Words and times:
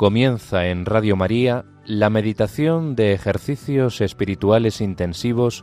Comienza 0.00 0.68
en 0.68 0.86
Radio 0.86 1.14
María 1.14 1.66
la 1.84 2.08
meditación 2.08 2.96
de 2.96 3.12
ejercicios 3.12 4.00
espirituales 4.00 4.80
intensivos 4.80 5.62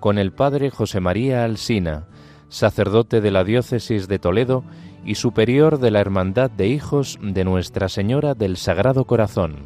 con 0.00 0.18
el 0.18 0.34
Padre 0.34 0.68
José 0.68 1.00
María 1.00 1.44
Alsina, 1.44 2.06
sacerdote 2.50 3.22
de 3.22 3.30
la 3.30 3.42
Diócesis 3.42 4.06
de 4.06 4.18
Toledo 4.18 4.64
y 5.02 5.14
superior 5.14 5.78
de 5.78 5.90
la 5.92 6.00
Hermandad 6.00 6.50
de 6.50 6.68
Hijos 6.68 7.18
de 7.22 7.42
Nuestra 7.42 7.88
Señora 7.88 8.34
del 8.34 8.58
Sagrado 8.58 9.06
Corazón. 9.06 9.64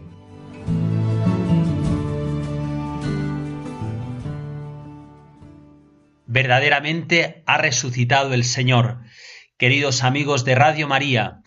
Verdaderamente 6.27 7.43
ha 7.47 7.59
resucitado 7.59 8.33
el 8.33 8.45
Señor. 8.45 8.99
Queridos 9.57 10.05
amigos 10.05 10.45
de 10.45 10.55
Radio 10.55 10.87
María, 10.87 11.43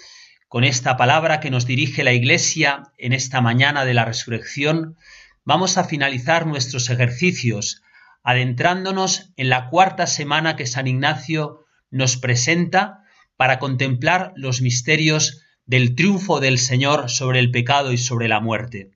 con 0.47 0.63
esta 0.63 0.95
palabra 0.95 1.39
que 1.39 1.51
nos 1.51 1.65
dirige 1.65 2.03
la 2.03 2.13
Iglesia 2.13 2.83
en 2.97 3.11
esta 3.13 3.41
mañana 3.41 3.83
de 3.83 3.93
la 3.93 4.05
resurrección, 4.05 4.95
vamos 5.43 5.77
a 5.77 5.83
finalizar 5.83 6.47
nuestros 6.47 6.89
ejercicios, 6.89 7.81
adentrándonos 8.23 9.33
en 9.35 9.49
la 9.49 9.69
cuarta 9.69 10.07
semana 10.07 10.55
que 10.55 10.65
San 10.65 10.87
Ignacio 10.87 11.65
nos 11.91 12.17
presenta 12.17 13.03
para 13.35 13.59
contemplar 13.59 14.31
los 14.35 14.61
misterios 14.61 15.43
del 15.65 15.95
triunfo 15.95 16.39
del 16.39 16.59
Señor 16.59 17.09
sobre 17.09 17.39
el 17.39 17.51
pecado 17.51 17.91
y 17.91 17.97
sobre 17.97 18.29
la 18.29 18.39
muerte. 18.39 18.91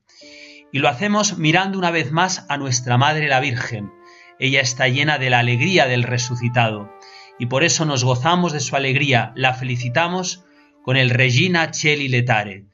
Y 0.71 0.79
lo 0.79 0.87
hacemos 0.87 1.37
mirando 1.37 1.77
una 1.77 1.91
vez 1.91 2.11
más 2.11 2.45
a 2.47 2.57
nuestra 2.57 2.97
Madre 2.97 3.27
la 3.27 3.41
Virgen. 3.41 3.91
Ella 4.39 4.61
está 4.61 4.87
llena 4.87 5.17
de 5.17 5.29
la 5.29 5.39
alegría 5.39 5.87
del 5.87 6.03
resucitado, 6.03 6.89
y 7.37 7.47
por 7.47 7.65
eso 7.65 7.83
nos 7.85 8.05
gozamos 8.05 8.53
de 8.53 8.61
su 8.61 8.77
alegría, 8.77 9.33
la 9.35 9.53
felicitamos 9.53 10.45
con 10.83 10.97
el 10.97 11.09
Regina 11.09 11.71
Cheli 11.71 12.07
Letare. 12.07 12.65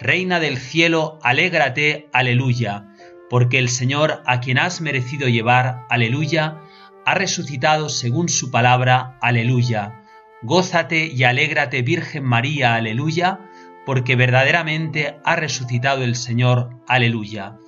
Reina 0.00 0.40
del 0.40 0.58
cielo, 0.58 1.18
alégrate, 1.22 2.08
aleluya, 2.12 2.88
porque 3.30 3.58
el 3.58 3.68
Señor, 3.68 4.22
a 4.26 4.40
quien 4.40 4.58
has 4.58 4.80
merecido 4.80 5.28
llevar, 5.28 5.86
aleluya, 5.88 6.60
ha 7.04 7.14
resucitado 7.14 7.88
según 7.88 8.28
su 8.28 8.50
palabra, 8.50 9.16
aleluya. 9.20 10.02
Gózate 10.42 11.06
y 11.06 11.22
alégrate, 11.24 11.82
Virgen 11.82 12.24
María, 12.24 12.74
aleluya, 12.74 13.40
porque 13.86 14.16
verdaderamente 14.16 15.18
ha 15.24 15.36
resucitado 15.36 16.02
el 16.02 16.16
Señor, 16.16 16.70
aleluya. 16.88 17.58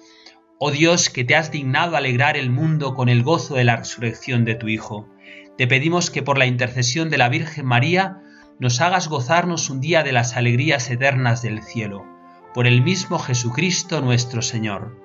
Oh 0.58 0.70
Dios, 0.70 1.10
que 1.10 1.24
te 1.24 1.36
has 1.36 1.50
dignado 1.50 1.96
alegrar 1.96 2.36
el 2.36 2.50
mundo 2.50 2.94
con 2.94 3.08
el 3.08 3.22
gozo 3.22 3.54
de 3.54 3.64
la 3.64 3.76
resurrección 3.76 4.44
de 4.44 4.54
tu 4.54 4.68
Hijo, 4.68 5.08
te 5.56 5.68
pedimos 5.68 6.10
que 6.10 6.22
por 6.22 6.36
la 6.36 6.46
intercesión 6.46 7.10
de 7.10 7.18
la 7.18 7.28
Virgen 7.28 7.66
María, 7.66 8.20
nos 8.58 8.80
hagas 8.80 9.08
gozarnos 9.08 9.70
un 9.70 9.80
día 9.80 10.02
de 10.02 10.12
las 10.12 10.36
alegrías 10.36 10.90
eternas 10.90 11.42
del 11.42 11.62
cielo, 11.62 12.04
por 12.54 12.66
el 12.66 12.82
mismo 12.82 13.18
Jesucristo 13.18 14.00
nuestro 14.00 14.42
Señor. 14.42 15.00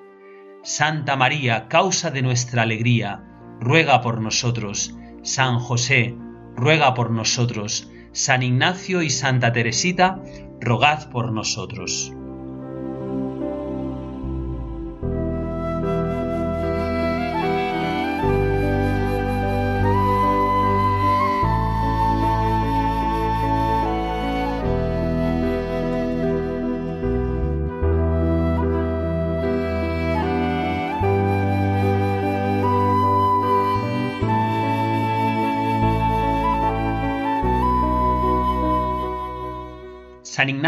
Santa 0.62 1.16
María, 1.16 1.68
causa 1.68 2.10
de 2.10 2.22
nuestra 2.22 2.62
alegría, 2.62 3.24
ruega 3.60 4.00
por 4.02 4.20
nosotros. 4.20 4.94
San 5.22 5.58
José, 5.58 6.16
ruega 6.54 6.94
por 6.94 7.10
nosotros. 7.10 7.90
San 8.12 8.42
Ignacio 8.42 9.02
y 9.02 9.10
Santa 9.10 9.52
Teresita, 9.52 10.20
rogad 10.60 11.10
por 11.10 11.32
nosotros. 11.32 12.12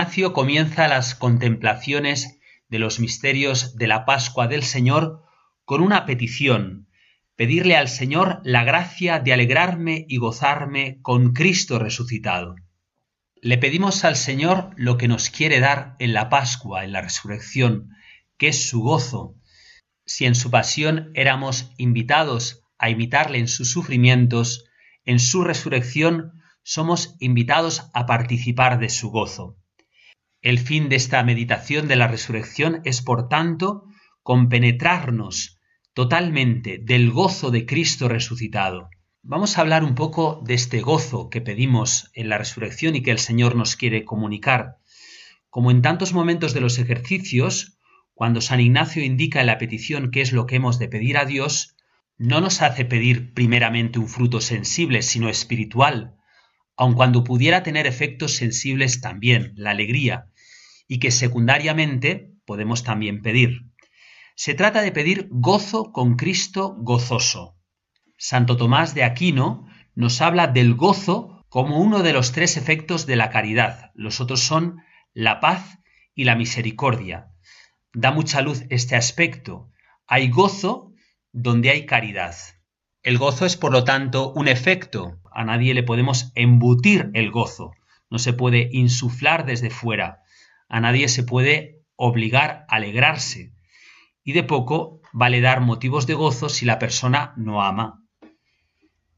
Ignacio 0.03 0.33
comienza 0.33 0.89
las 0.89 1.15
contemplaciones 1.15 2.41
de 2.69 2.81
los 2.81 2.99
misterios 2.99 3.77
de 3.77 3.87
la 3.87 4.05
Pascua 4.05 4.49
del 4.49 4.65
Señor 4.65 5.23
con 5.65 5.81
una 5.81 6.07
petición, 6.07 6.89
pedirle 7.37 7.77
al 7.77 7.87
Señor 7.87 8.41
la 8.43 8.65
gracia 8.65 9.21
de 9.21 9.33
alegrarme 9.33 10.05
y 10.09 10.17
gozarme 10.17 10.99
con 11.03 11.35
Cristo 11.35 11.79
resucitado. 11.79 12.57
Le 13.41 13.59
pedimos 13.59 14.05
al 14.05 14.17
Señor 14.17 14.71
lo 14.77 14.97
que 14.99 15.07
nos 15.07 15.31
quiere 15.31 15.61
dar 15.61 15.95
en 16.01 16.15
la 16.15 16.29
Pascua, 16.29 16.83
en 16.83 16.91
la 16.91 17.01
resurrección, 17.01 17.91
que 18.39 18.49
es 18.49 18.69
su 18.69 18.83
gozo. 18.83 19.37
Si 20.05 20.27
en 20.27 20.35
su 20.35 20.51
pasión 20.51 21.13
éramos 21.15 21.71
invitados 21.77 22.65
a 22.77 22.91
imitarle 22.91 23.39
en 23.39 23.47
sus 23.47 23.71
sufrimientos, 23.71 24.65
en 25.05 25.21
su 25.21 25.45
resurrección 25.45 26.43
somos 26.65 27.15
invitados 27.21 27.89
a 27.95 28.05
participar 28.05 28.81
de 28.81 28.89
su 28.89 29.11
gozo. 29.11 29.62
El 30.43 30.59
fin 30.59 30.89
de 30.89 30.97
esta 30.97 31.23
meditación 31.23 31.87
de 31.87 31.95
la 31.95 32.09
resurrección 32.09 32.81
es, 32.85 33.01
por 33.01 33.29
tanto, 33.29 33.85
compenetrarnos 34.25 35.61
totalmente 35.95 36.79
del 36.83 37.13
gozo 37.13 37.53
de 37.53 37.65
Cristo 37.65 38.09
resucitado. 38.09 38.91
Vamos 39.23 39.57
a 39.57 39.61
hablar 39.61 39.85
un 39.85 39.95
poco 39.95 40.43
de 40.45 40.55
este 40.55 40.81
gozo 40.81 41.31
que 41.31 41.41
pedimos 41.41 42.11
en 42.15 42.29
la 42.29 42.39
resurrección 42.39 42.97
y 42.97 43.05
que 43.05 43.13
el 43.13 43.21
Señor 43.21 43.55
nos 43.55 43.77
quiere 43.77 44.05
comunicar. 44.05 44.79
Como 45.49 45.71
en 45.71 45.81
tantos 45.81 46.13
momentos 46.13 46.55
de 46.55 46.61
los 46.61 46.77
ejercicios, 46.81 47.79
cuando 48.13 48.41
San 48.41 48.59
Ignacio 48.59 49.05
indica 49.05 49.43
en 49.43 49.47
la 49.47 49.59
petición 49.59 50.11
qué 50.11 50.23
es 50.23 50.33
lo 50.33 50.47
que 50.47 50.57
hemos 50.57 50.81
de 50.81 50.89
pedir 50.89 51.19
a 51.19 51.25
Dios, 51.25 51.77
no 52.19 52.41
nos 52.41 52.63
hace 52.63 52.85
pedir 52.85 53.33
primeramente 53.33 54.01
un 54.01 54.09
fruto 54.09 54.41
sensible, 54.41 55.03
sino 55.03 55.29
espiritual, 55.29 56.17
aun 56.77 56.95
cuando 56.95 57.23
pudiera 57.23 57.63
tener 57.63 57.87
efectos 57.87 58.33
sensibles 58.33 59.01
también, 59.01 59.53
la 59.55 59.71
alegría, 59.71 60.32
y 60.87 60.99
que 60.99 61.11
secundariamente 61.11 62.33
podemos 62.45 62.83
también 62.83 63.23
pedir. 63.23 63.73
Se 64.35 64.55
trata 64.55 64.83
de 64.83 64.93
pedir 64.93 65.29
gozo 65.31 65.93
con 65.93 66.17
Cristo 66.17 66.75
gozoso. 66.79 67.57
Santo 68.17 68.57
Tomás 68.57 68.95
de 68.95 69.05
Aquino 69.05 69.67
nos 69.95 70.21
habla 70.21 70.47
del 70.47 70.75
gozo 70.75 71.45
como 71.49 71.81
uno 71.81 72.03
de 72.03 72.13
los 72.13 72.33
tres 72.33 72.57
efectos 72.57 73.05
de 73.07 73.17
la 73.17 73.31
caridad. 73.31 73.91
Los 73.95 74.21
otros 74.21 74.41
son 74.41 74.79
la 75.13 75.41
paz 75.41 75.79
y 76.15 76.25
la 76.25 76.35
misericordia. 76.35 77.29
Da 77.93 78.11
mucha 78.11 78.41
luz 78.41 78.65
este 78.71 78.97
aspecto. 78.97 79.71
Hay 80.07 80.31
gozo 80.31 80.93
donde 81.33 81.71
hay 81.71 81.85
caridad. 81.85 82.35
El 83.03 83.19
gozo 83.19 83.45
es, 83.45 83.57
por 83.57 83.73
lo 83.73 83.85
tanto, 83.85 84.33
un 84.33 84.49
efecto. 84.49 85.21
A 85.31 85.45
nadie 85.45 85.75
le 85.75 85.83
podemos 85.83 86.33
embutir 86.35 87.11
el 87.15 87.31
gozo. 87.31 87.73
No 88.09 88.19
se 88.19 88.33
puede 88.33 88.69
insuflar 88.73 89.45
desde 89.45 89.71
fuera. 89.71 90.22
A 90.73 90.81
nadie 90.81 91.09
se 91.09 91.23
puede 91.23 91.85
obligar 91.97 92.65
a 92.67 92.77
alegrarse, 92.77 93.53
y 94.25 94.33
de 94.33 94.43
poco 94.43 95.03
vale 95.13 95.43
dar 95.43 95.61
motivos 95.61 96.07
de 96.07 96.15
gozo 96.15 96.49
si 96.49 96.65
la 96.65 96.79
persona 96.79 97.35
no 97.37 97.63
ama. 97.63 98.03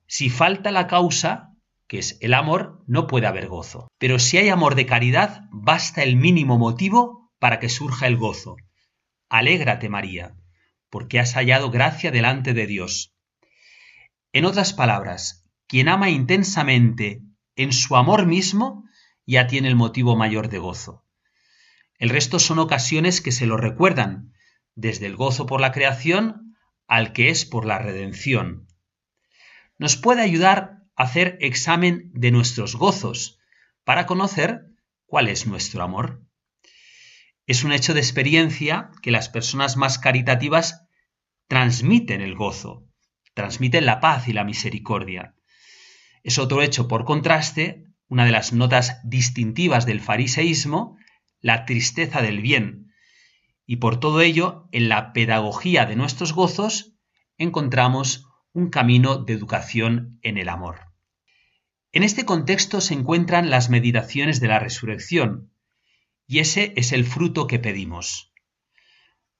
Si 0.08 0.30
falta 0.30 0.72
la 0.72 0.88
causa, 0.88 1.52
que 1.86 2.00
es 2.00 2.18
el 2.20 2.34
amor, 2.34 2.82
no 2.88 3.06
puede 3.06 3.28
haber 3.28 3.46
gozo. 3.46 3.86
Pero 3.98 4.18
si 4.18 4.36
hay 4.36 4.48
amor 4.48 4.74
de 4.74 4.86
caridad, 4.86 5.42
basta 5.52 6.02
el 6.02 6.16
mínimo 6.16 6.58
motivo 6.58 7.30
para 7.38 7.60
que 7.60 7.68
surja 7.68 8.08
el 8.08 8.16
gozo. 8.16 8.56
Alégrate, 9.28 9.88
María, 9.88 10.34
porque 10.90 11.20
has 11.20 11.34
hallado 11.34 11.70
gracia 11.70 12.10
delante 12.10 12.52
de 12.52 12.66
Dios. 12.66 13.14
En 14.32 14.44
otras 14.44 14.72
palabras, 14.72 15.46
quien 15.68 15.88
ama 15.88 16.10
intensamente 16.10 17.22
en 17.54 17.72
su 17.72 17.94
amor 17.94 18.26
mismo, 18.26 18.82
ya 19.24 19.46
tiene 19.46 19.68
el 19.68 19.76
motivo 19.76 20.16
mayor 20.16 20.48
de 20.48 20.58
gozo. 20.58 21.03
El 21.98 22.10
resto 22.10 22.38
son 22.38 22.58
ocasiones 22.58 23.20
que 23.20 23.32
se 23.32 23.46
lo 23.46 23.56
recuerdan, 23.56 24.32
desde 24.74 25.06
el 25.06 25.16
gozo 25.16 25.46
por 25.46 25.60
la 25.60 25.72
creación 25.72 26.56
al 26.86 27.12
que 27.12 27.30
es 27.30 27.44
por 27.44 27.64
la 27.64 27.78
redención. 27.78 28.66
Nos 29.78 29.96
puede 29.96 30.22
ayudar 30.22 30.82
a 30.96 31.04
hacer 31.04 31.38
examen 31.40 32.10
de 32.12 32.30
nuestros 32.30 32.76
gozos 32.76 33.38
para 33.84 34.06
conocer 34.06 34.66
cuál 35.06 35.28
es 35.28 35.46
nuestro 35.46 35.82
amor. 35.82 36.22
Es 37.46 37.64
un 37.64 37.72
hecho 37.72 37.94
de 37.94 38.00
experiencia 38.00 38.90
que 39.02 39.10
las 39.10 39.28
personas 39.28 39.76
más 39.76 39.98
caritativas 39.98 40.86
transmiten 41.48 42.20
el 42.20 42.34
gozo, 42.34 42.88
transmiten 43.34 43.86
la 43.86 44.00
paz 44.00 44.28
y 44.28 44.32
la 44.32 44.44
misericordia. 44.44 45.34
Es 46.22 46.38
otro 46.38 46.62
hecho, 46.62 46.88
por 46.88 47.04
contraste, 47.04 47.84
una 48.08 48.24
de 48.24 48.32
las 48.32 48.52
notas 48.52 49.00
distintivas 49.04 49.84
del 49.86 50.00
fariseísmo, 50.00 50.96
la 51.44 51.66
tristeza 51.66 52.22
del 52.22 52.40
bien. 52.40 52.94
Y 53.66 53.76
por 53.76 54.00
todo 54.00 54.22
ello, 54.22 54.66
en 54.72 54.88
la 54.88 55.12
pedagogía 55.12 55.84
de 55.84 55.94
nuestros 55.94 56.32
gozos, 56.32 56.94
encontramos 57.36 58.26
un 58.54 58.70
camino 58.70 59.18
de 59.18 59.34
educación 59.34 60.18
en 60.22 60.38
el 60.38 60.48
amor. 60.48 60.94
En 61.92 62.02
este 62.02 62.24
contexto 62.24 62.80
se 62.80 62.94
encuentran 62.94 63.50
las 63.50 63.68
meditaciones 63.68 64.40
de 64.40 64.48
la 64.48 64.58
resurrección, 64.58 65.52
y 66.26 66.38
ese 66.38 66.72
es 66.76 66.92
el 66.92 67.04
fruto 67.04 67.46
que 67.46 67.58
pedimos. 67.58 68.32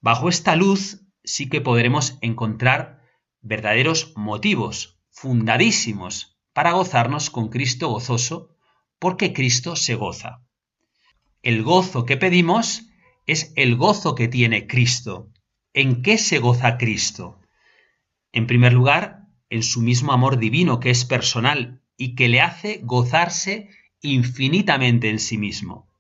Bajo 0.03 0.29
esta 0.29 0.57
luz 0.57 1.07
sí 1.25 1.49
que 1.49 1.63
podremos 1.63 2.19
encontrar 2.21 3.01
verdaderos 3.41 4.13
motivos 4.15 5.01
fundadísimos 5.09 6.39
para 6.53 6.73
gozarnos 6.73 7.31
con 7.31 7.49
Cristo 7.49 7.89
gozoso, 7.89 8.55
porque 8.99 9.33
Cristo 9.33 9.75
se 9.75 9.95
goza. 9.95 10.45
El 11.45 11.63
gozo 11.63 12.07
que 12.07 12.17
pedimos 12.17 12.87
es 13.27 13.53
el 13.55 13.77
gozo 13.77 14.15
que 14.15 14.29
tiene 14.29 14.67
Cristo. 14.67 15.31
¿En 15.75 16.01
qué 16.01 16.17
se 16.17 16.39
goza 16.39 16.79
Cristo? 16.79 17.39
En 18.33 18.47
primer 18.47 18.73
lugar, 18.73 19.27
en 19.51 19.63
su 19.63 19.83
mismo 19.83 20.15
amor 20.15 20.39
divino 20.39 20.81
que 20.81 20.89
es 20.89 21.05
personal 21.05 21.83
y 21.99 22.15
que 22.15 22.31
le 22.31 22.41
hace 22.41 22.81
gozarse 22.83 23.69
infinitamente 24.01 25.11
en 25.11 25.19
sí 25.19 25.37
mismo. 25.37 25.93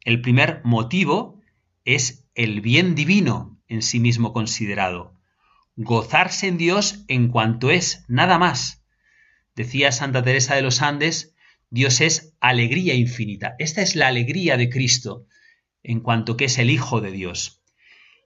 El 0.00 0.20
primer 0.20 0.62
motivo 0.64 1.40
es 1.84 2.28
el 2.34 2.60
bien 2.60 2.96
divino 2.96 3.60
en 3.68 3.82
sí 3.82 4.00
mismo 4.00 4.32
considerado. 4.32 5.14
Gozarse 5.76 6.48
en 6.48 6.58
Dios 6.58 7.04
en 7.06 7.28
cuanto 7.28 7.70
es, 7.70 8.04
nada 8.08 8.36
más. 8.36 8.84
Decía 9.54 9.92
Santa 9.92 10.24
Teresa 10.24 10.56
de 10.56 10.62
los 10.62 10.82
Andes, 10.82 11.31
Dios 11.72 12.02
es 12.02 12.36
alegría 12.38 12.92
infinita. 12.92 13.56
Esta 13.58 13.80
es 13.80 13.96
la 13.96 14.08
alegría 14.08 14.58
de 14.58 14.68
Cristo 14.68 15.24
en 15.82 16.00
cuanto 16.00 16.36
que 16.36 16.44
es 16.44 16.58
el 16.58 16.68
Hijo 16.68 17.00
de 17.00 17.10
Dios. 17.10 17.62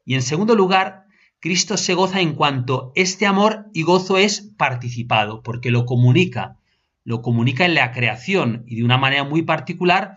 Y 0.05 0.15
en 0.15 0.23
segundo 0.23 0.57
lugar, 0.57 1.05
Cristo 1.39 1.77
se 1.77 1.95
goza 1.95 2.21
en 2.21 2.35
cuanto 2.35 2.91
este 2.97 3.25
amor 3.25 3.67
y 3.73 3.83
gozo 3.83 4.19
es 4.19 4.41
participado, 4.59 5.45
porque 5.45 5.71
lo 5.71 5.87
comunica, 5.87 6.59
lo 7.05 7.23
comunica 7.23 7.65
en 7.65 7.77
la 7.77 7.93
creación 7.93 8.65
y 8.67 8.75
de 8.75 8.83
una 8.83 8.99
manera 8.99 9.23
muy 9.23 9.43
particular 9.43 10.17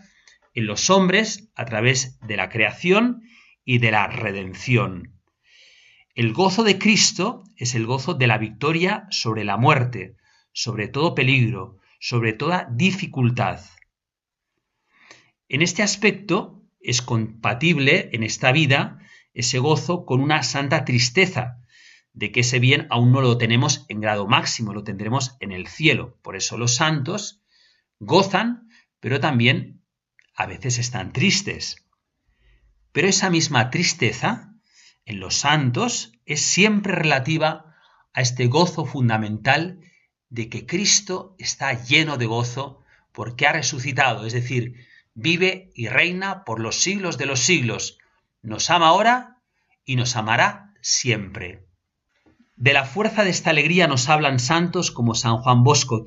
en 0.56 0.66
los 0.66 0.90
hombres 0.90 1.52
a 1.54 1.66
través 1.66 2.20
de 2.22 2.36
la 2.36 2.50
creación 2.50 3.22
y 3.64 3.78
de 3.78 3.92
la 3.92 4.08
redención. 4.08 5.14
El 6.16 6.34
gozo 6.34 6.64
de 6.64 6.80
Cristo 6.80 7.44
es 7.58 7.76
el 7.76 7.86
gozo 7.86 8.16
de 8.16 8.26
la 8.26 8.40
victoria 8.40 9.06
sobre 9.12 9.44
la 9.44 9.56
muerte, 9.56 10.16
sobre 10.52 10.88
todo 10.88 11.14
peligro, 11.14 11.79
sobre 12.00 12.34
toda 12.34 12.68
dificultad. 12.72 13.60
En 15.48 15.62
este 15.62 15.84
aspecto 15.84 16.64
es 16.80 17.02
compatible 17.02 18.10
en 18.14 18.24
esta 18.24 18.52
vida 18.52 19.00
ese 19.34 19.60
gozo 19.60 20.06
con 20.06 20.22
una 20.22 20.44
santa 20.44 20.86
tristeza 20.86 21.60
de 22.14 22.32
que 22.32 22.42
ese 22.42 22.60
bien 22.60 22.88
aún 22.90 23.12
no 23.12 23.22
lo 23.22 23.38
tenemos 23.38 23.86
en 23.90 24.02
grado 24.02 24.28
máximo, 24.28 24.74
lo 24.74 24.84
tendremos 24.84 25.36
en 25.40 25.52
el 25.52 25.68
cielo. 25.68 26.18
Por 26.22 26.36
eso 26.36 26.58
los 26.58 26.76
santos 26.76 27.44
gozan, 28.00 28.70
pero 29.00 29.20
también 29.20 29.84
a 30.36 30.46
veces 30.46 30.80
están 30.80 31.14
tristes. 31.14 31.86
Pero 32.92 33.08
esa 33.08 33.30
misma 33.30 33.70
tristeza 33.70 34.56
en 35.06 35.20
los 35.20 35.36
santos 35.36 36.14
es 36.26 36.42
siempre 36.42 36.94
relativa 36.94 37.76
a 38.14 38.22
este 38.22 38.48
gozo 38.48 38.86
fundamental 38.86 39.80
de 40.30 40.50
que 40.50 40.66
Cristo 40.66 41.36
está 41.38 41.74
lleno 41.74 42.18
de 42.18 42.26
gozo 42.26 42.84
porque 43.12 43.48
ha 43.48 43.54
resucitado, 43.54 44.26
es 44.26 44.34
decir, 44.34 44.86
vive 45.14 45.72
y 45.76 45.88
reina 45.88 46.44
por 46.46 46.60
los 46.60 46.82
siglos 46.82 47.18
de 47.18 47.26
los 47.26 47.40
siglos, 47.40 47.98
nos 48.42 48.70
ama 48.70 48.88
ahora 48.88 49.42
y 49.86 49.96
nos 49.96 50.16
amará 50.16 50.74
siempre. 50.82 51.66
De 52.56 52.74
la 52.74 52.86
fuerza 52.86 53.24
de 53.24 53.32
esta 53.32 53.50
alegría 53.50 53.88
nos 53.88 54.10
hablan 54.10 54.40
santos 54.40 54.92
como 54.92 55.16
San 55.16 55.38
Juan 55.38 55.64
Bosco, 55.64 56.06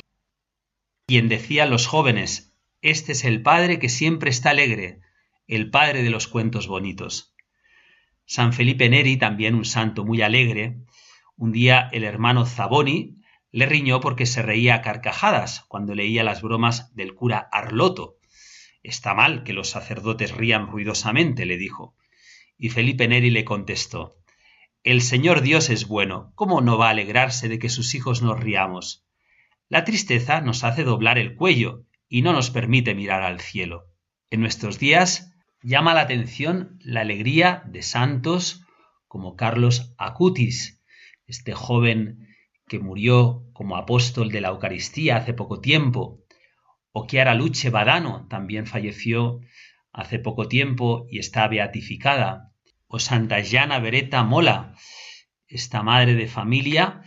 quien 1.07 1.29
decía 1.29 1.65
a 1.65 1.67
los 1.67 1.87
jóvenes, 1.87 2.53
este 2.81 3.13
es 3.13 3.25
el 3.25 3.43
Padre 3.43 3.79
que 3.79 3.89
siempre 3.89 4.31
está 4.31 4.51
alegre, 4.51 5.01
el 5.47 5.71
Padre 5.71 6.03
de 6.03 6.11
los 6.11 6.29
cuentos 6.29 6.69
bonitos. 6.69 7.35
San 8.25 8.53
Felipe 8.53 8.89
Neri, 8.89 9.17
también 9.17 9.55
un 9.55 9.65
santo 9.65 10.05
muy 10.05 10.23
alegre, 10.23 10.79
un 11.37 11.53
día 11.53 11.89
el 11.93 12.05
hermano 12.05 12.47
Zaboni 12.47 13.22
le 13.53 13.67
riñó 13.67 14.01
porque 14.01 14.25
se 14.27 14.43
reía 14.43 14.75
a 14.77 14.83
carcajadas 14.83 15.65
cuando 15.69 15.95
leía 15.95 16.25
las 16.25 16.41
bromas 16.43 16.95
del 16.97 17.15
cura 17.15 17.49
Arloto. 17.53 18.17
Está 18.83 19.15
mal 19.15 19.45
que 19.45 19.53
los 19.53 19.69
sacerdotes 19.69 20.35
rían 20.35 20.67
ruidosamente, 20.67 21.45
le 21.47 21.59
dijo. 21.59 21.95
Y 22.57 22.71
Felipe 22.71 23.07
Neri 23.07 23.31
le 23.31 23.45
contestó 23.45 24.17
El 24.83 25.03
Señor 25.03 25.43
Dios 25.43 25.69
es 25.69 25.87
bueno, 25.87 26.33
¿cómo 26.35 26.63
no 26.63 26.79
va 26.79 26.89
a 26.89 26.91
alegrarse 26.91 27.49
de 27.49 27.59
que 27.59 27.69
sus 27.69 27.95
hijos 27.95 28.23
nos 28.23 28.41
riamos? 28.41 29.07
La 29.69 29.85
tristeza 29.85 30.41
nos 30.41 30.65
hace 30.65 30.83
doblar 30.83 31.19
el 31.19 31.37
cuello 31.37 31.85
y 32.09 32.23
no 32.23 32.33
nos 32.33 32.51
permite 32.51 32.95
mirar 32.95 33.23
al 33.23 33.41
cielo. 33.41 33.85
En 34.31 34.41
nuestros 34.41 34.79
días 34.79 35.33
llama 35.63 35.95
la 35.95 36.01
atención 36.01 36.79
la 36.81 37.03
alegría 37.03 37.63
de 37.67 37.83
santos 37.83 38.65
como 39.09 39.37
Carlos 39.37 39.95
Acutis, 39.99 40.83
este 41.27 41.53
joven 41.53 42.22
que 42.73 42.79
murió 42.79 43.45
como 43.53 43.77
apóstol 43.77 44.31
de 44.31 44.41
la 44.41 44.49
Eucaristía 44.49 45.19
hace 45.19 45.35
poco 45.35 45.61
tiempo, 45.61 46.25
o 46.91 47.07
Chiara 47.07 47.35
Luce 47.35 47.69
Badano 47.69 48.27
también 48.31 48.67
falleció 48.67 49.41
hace 49.93 50.19
poco 50.19 50.49
tiempo 50.49 51.07
y 51.11 51.19
está 51.19 51.47
beatificada, 51.49 52.55
o 52.87 52.99
Santa 52.99 53.45
Jana 53.45 53.79
Beretta 53.79 54.23
Mola, 54.23 54.75
esta 55.49 55.83
madre 55.83 56.15
de 56.15 56.29
familia 56.29 57.03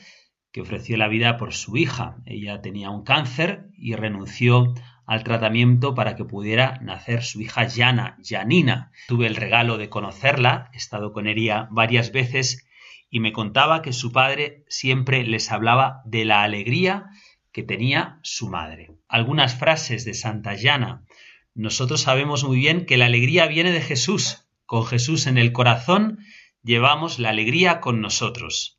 que 0.52 0.62
ofreció 0.62 0.98
la 0.98 1.08
vida 1.08 1.38
por 1.38 1.52
su 1.52 1.78
hija. 1.78 2.18
Ella 2.28 2.62
tenía 2.62 2.92
un 2.92 3.04
cáncer 3.04 3.70
y 3.76 3.96
renunció 3.96 4.76
al 5.08 5.24
tratamiento 5.24 5.96
para 5.96 6.16
que 6.16 6.26
pudiera 6.26 6.78
nacer 6.84 7.24
su 7.24 7.42
hija 7.42 7.66
Yana, 7.66 8.20
Janina. 8.24 8.92
Tuve 9.08 9.26
el 9.26 9.36
regalo 9.36 9.80
de 9.80 9.90
conocerla, 9.90 10.70
he 10.74 10.78
estado 10.78 11.12
con 11.12 11.26
ella 11.26 11.68
varias 11.72 12.12
veces 12.12 12.65
y 13.10 13.20
me 13.20 13.32
contaba 13.32 13.82
que 13.82 13.94
su 13.94 14.12
padre 14.12 14.66
siempre 14.68 15.24
les 15.24 15.52
hablaba 15.52 16.02
de 16.06 16.26
la 16.26 16.44
alegría 16.44 17.06
que 17.52 17.64
tenía 17.64 18.20
su 18.24 18.50
madre. 18.50 18.92
Algunas 19.08 19.56
frases 19.56 20.04
de 20.04 20.14
Santa 20.14 20.56
Yana. 20.56 21.06
Nosotros 21.54 22.02
sabemos 22.02 22.44
muy 22.44 22.58
bien 22.58 22.86
que 22.86 22.98
la 22.98 23.06
alegría 23.06 23.48
viene 23.48 23.72
de 23.72 23.82
Jesús. 23.82 24.48
Con 24.66 24.86
Jesús 24.86 25.28
en 25.28 25.38
el 25.38 25.54
corazón 25.54 26.20
llevamos 26.64 27.20
la 27.20 27.30
alegría 27.30 27.80
con 27.80 28.02
nosotros. 28.02 28.78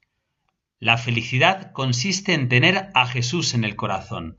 La 0.79 0.99
felicidad 0.99 1.73
consiste 1.73 2.35
en 2.35 2.49
tener 2.49 2.91
a 2.93 3.07
Jesús 3.07 3.55
en 3.55 3.65
el 3.65 3.77
corazón. 3.77 4.39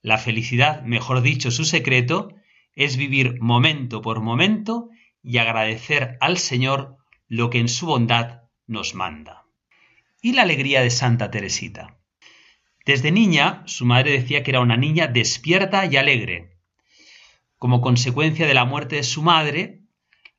La 0.00 0.18
felicidad, 0.18 0.82
mejor 0.82 1.22
dicho, 1.22 1.50
su 1.50 1.64
secreto, 1.64 2.28
es 2.76 2.96
vivir 2.96 3.40
momento 3.40 4.00
por 4.00 4.20
momento 4.20 4.90
y 5.22 5.38
agradecer 5.38 6.16
al 6.20 6.38
Señor 6.38 6.98
lo 7.26 7.50
que 7.50 7.58
en 7.58 7.68
su 7.68 7.86
bondad 7.86 8.41
nos 8.72 8.94
manda. 8.94 9.46
Y 10.20 10.32
la 10.32 10.42
alegría 10.42 10.80
de 10.80 10.90
Santa 10.90 11.30
Teresita. 11.30 11.98
Desde 12.84 13.12
niña, 13.12 13.62
su 13.66 13.86
madre 13.86 14.12
decía 14.12 14.42
que 14.42 14.50
era 14.50 14.60
una 14.60 14.76
niña 14.76 15.06
despierta 15.06 15.86
y 15.86 15.96
alegre. 15.96 16.56
Como 17.58 17.80
consecuencia 17.80 18.46
de 18.46 18.54
la 18.54 18.64
muerte 18.64 18.96
de 18.96 19.04
su 19.04 19.22
madre, 19.22 19.82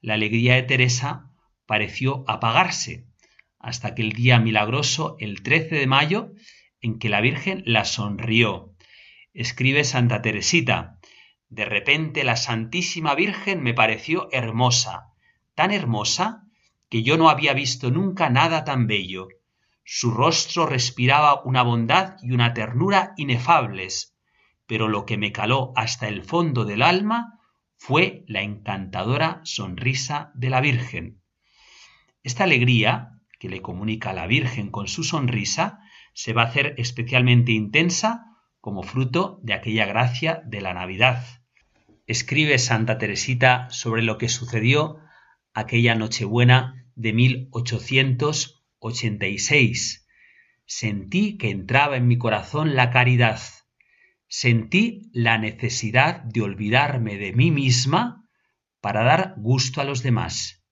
la 0.01 0.15
alegría 0.15 0.55
de 0.55 0.63
Teresa 0.63 1.31
pareció 1.65 2.25
apagarse, 2.27 3.07
hasta 3.59 3.95
que 3.95 4.01
el 4.01 4.11
día 4.11 4.39
milagroso, 4.39 5.15
el 5.19 5.41
13 5.41 5.75
de 5.75 5.87
mayo, 5.87 6.33
en 6.81 6.99
que 6.99 7.07
la 7.07 7.21
Virgen 7.21 7.63
la 7.65 7.85
sonrió 7.85 8.73
Escribe 9.33 9.83
Santa 9.83 10.21
Teresita, 10.21 10.99
de 11.49 11.65
repente 11.65 12.23
la 12.23 12.35
Santísima 12.35 13.15
Virgen 13.15 13.63
me 13.63 13.73
pareció 13.73 14.29
hermosa, 14.31 15.13
tan 15.55 15.71
hermosa 15.71 16.42
que 16.93 17.01
yo 17.01 17.17
no 17.17 17.29
había 17.29 17.53
visto 17.53 17.89
nunca 17.89 18.29
nada 18.29 18.65
tan 18.65 18.85
bello. 18.85 19.27
Su 19.83 20.11
rostro 20.11 20.67
respiraba 20.67 21.41
una 21.43 21.63
bondad 21.63 22.17
y 22.21 22.33
una 22.33 22.53
ternura 22.53 23.15
inefables, 23.17 24.15
pero 24.67 24.87
lo 24.87 25.03
que 25.03 25.17
me 25.17 25.31
caló 25.31 25.73
hasta 25.75 26.07
el 26.07 26.23
fondo 26.23 26.65
del 26.65 26.83
alma 26.83 27.39
fue 27.77 28.23
la 28.27 28.43
encantadora 28.43 29.41
sonrisa 29.43 30.29
de 30.35 30.51
la 30.51 30.61
Virgen. 30.61 31.19
Esta 32.21 32.43
alegría 32.43 33.19
que 33.39 33.49
le 33.49 33.63
comunica 33.63 34.13
la 34.13 34.27
Virgen 34.27 34.69
con 34.69 34.87
su 34.87 35.03
sonrisa 35.03 35.79
se 36.13 36.33
va 36.33 36.43
a 36.43 36.49
hacer 36.49 36.75
especialmente 36.77 37.53
intensa 37.53 38.37
como 38.61 38.83
fruto 38.83 39.39
de 39.41 39.53
aquella 39.53 39.87
gracia 39.87 40.43
de 40.45 40.61
la 40.61 40.75
Navidad. 40.75 41.25
Escribe 42.05 42.59
Santa 42.59 42.99
Teresita 42.99 43.67
sobre 43.71 44.03
lo 44.03 44.19
que 44.19 44.29
sucedió 44.29 44.99
aquella 45.55 45.95
Nochebuena 45.95 46.81
de 46.95 47.13
1886. 47.13 50.07
Sentí 50.65 51.37
que 51.37 51.49
entraba 51.49 51.97
en 51.97 52.07
mi 52.07 52.17
corazón 52.17 52.75
la 52.75 52.91
caridad. 52.91 53.41
Sentí 54.27 55.09
la 55.13 55.37
necesidad 55.37 56.23
de 56.23 56.41
olvidarme 56.41 57.17
de 57.17 57.33
mí 57.33 57.51
misma 57.51 58.25
para 58.81 59.03
dar 59.03 59.35
gusto 59.37 59.81
a 59.81 59.83
los 59.83 60.01
demás. 60.03 60.63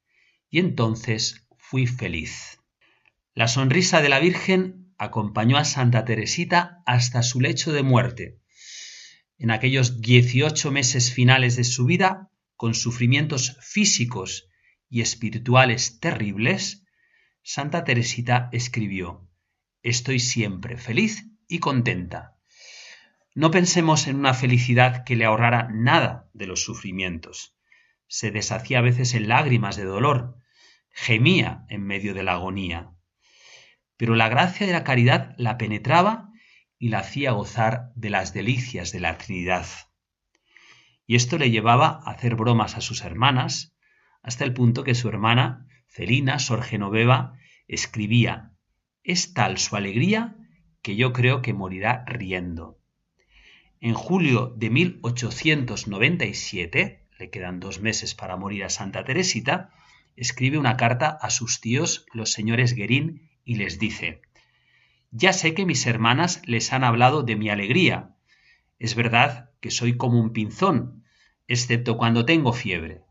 Y 0.49 0.59
entonces 0.59 1.47
fui 1.57 1.87
feliz. 1.87 2.59
La 3.33 3.47
sonrisa 3.47 4.01
de 4.01 4.09
la 4.09 4.19
Virgen 4.19 4.93
acompañó 4.97 5.57
a 5.57 5.65
Santa 5.65 6.05
Teresita 6.05 6.83
hasta 6.85 7.23
su 7.23 7.39
lecho 7.39 7.71
de 7.71 7.83
muerte. 7.83 8.39
En 9.37 9.49
aquellos 9.49 10.01
18 10.01 10.71
meses 10.71 11.13
finales 11.13 11.55
de 11.55 11.63
su 11.63 11.85
vida 11.85 12.29
con 12.55 12.75
sufrimientos 12.75 13.57
físicos 13.61 14.50
y 14.91 15.01
espirituales 15.01 15.99
terribles, 15.99 16.85
Santa 17.41 17.85
Teresita 17.85 18.49
escribió, 18.51 19.27
Estoy 19.81 20.19
siempre 20.19 20.77
feliz 20.77 21.25
y 21.47 21.59
contenta. 21.59 22.35
No 23.33 23.49
pensemos 23.49 24.07
en 24.07 24.17
una 24.17 24.33
felicidad 24.33 25.05
que 25.05 25.15
le 25.15 25.23
ahorrara 25.25 25.69
nada 25.71 26.29
de 26.33 26.45
los 26.45 26.61
sufrimientos. 26.63 27.55
Se 28.07 28.31
deshacía 28.31 28.79
a 28.79 28.81
veces 28.81 29.13
en 29.15 29.29
lágrimas 29.29 29.77
de 29.77 29.85
dolor, 29.85 30.37
gemía 30.89 31.65
en 31.69 31.83
medio 31.83 32.13
de 32.13 32.23
la 32.23 32.33
agonía. 32.33 32.91
Pero 33.95 34.15
la 34.15 34.27
gracia 34.27 34.67
de 34.67 34.73
la 34.73 34.83
caridad 34.83 35.33
la 35.37 35.57
penetraba 35.57 36.29
y 36.77 36.89
la 36.89 36.99
hacía 36.99 37.31
gozar 37.31 37.93
de 37.95 38.09
las 38.09 38.33
delicias 38.33 38.91
de 38.91 38.99
la 38.99 39.17
Trinidad. 39.17 39.67
Y 41.07 41.15
esto 41.15 41.37
le 41.37 41.49
llevaba 41.49 42.01
a 42.03 42.11
hacer 42.11 42.35
bromas 42.35 42.75
a 42.75 42.81
sus 42.81 43.03
hermanas, 43.03 43.73
hasta 44.23 44.43
el 44.43 44.53
punto 44.53 44.83
que 44.83 44.95
su 44.95 45.07
hermana, 45.09 45.67
Celina 45.87 46.39
Sor 46.39 46.63
Genoveva, 46.63 47.37
escribía, 47.67 48.53
es 49.03 49.33
tal 49.33 49.57
su 49.57 49.75
alegría 49.75 50.37
que 50.81 50.95
yo 50.95 51.11
creo 51.13 51.41
que 51.41 51.53
morirá 51.53 52.03
riendo. 52.05 52.79
En 53.79 53.93
julio 53.93 54.53
de 54.57 54.69
1897, 54.69 57.07
le 57.17 57.29
quedan 57.29 57.59
dos 57.59 57.81
meses 57.81 58.15
para 58.15 58.37
morir 58.37 58.63
a 58.63 58.69
Santa 58.69 59.03
Teresita, 59.03 59.71
escribe 60.15 60.57
una 60.57 60.77
carta 60.77 61.09
a 61.09 61.29
sus 61.29 61.59
tíos, 61.61 62.05
los 62.13 62.31
señores 62.31 62.73
Guerín, 62.73 63.29
y 63.43 63.55
les 63.55 63.79
dice, 63.79 64.21
Ya 65.11 65.33
sé 65.33 65.53
que 65.53 65.65
mis 65.65 65.85
hermanas 65.87 66.41
les 66.45 66.71
han 66.73 66.83
hablado 66.83 67.23
de 67.23 67.35
mi 67.35 67.49
alegría. 67.49 68.15
Es 68.77 68.95
verdad 68.95 69.49
que 69.61 69.71
soy 69.71 69.97
como 69.97 70.19
un 70.19 70.31
pinzón, 70.31 71.03
excepto 71.47 71.97
cuando 71.97 72.25
tengo 72.25 72.53
fiebre. 72.53 73.01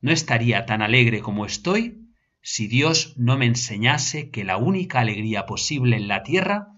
No 0.00 0.12
estaría 0.12 0.66
tan 0.66 0.82
alegre 0.82 1.20
como 1.20 1.44
estoy 1.44 2.00
si 2.42 2.66
Dios 2.68 3.14
no 3.18 3.36
me 3.36 3.46
enseñase 3.46 4.30
que 4.30 4.44
la 4.44 4.56
única 4.56 5.00
alegría 5.00 5.44
posible 5.44 5.96
en 5.96 6.08
la 6.08 6.22
tierra 6.22 6.68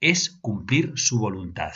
es 0.00 0.30
cumplir 0.30 0.92
su 0.96 1.18
voluntad. 1.18 1.72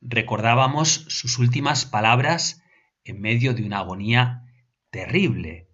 Recordábamos 0.00 0.88
sus 1.08 1.38
últimas 1.38 1.84
palabras 1.84 2.62
en 3.04 3.20
medio 3.20 3.52
de 3.52 3.64
una 3.64 3.78
agonía 3.78 4.44
terrible. 4.90 5.68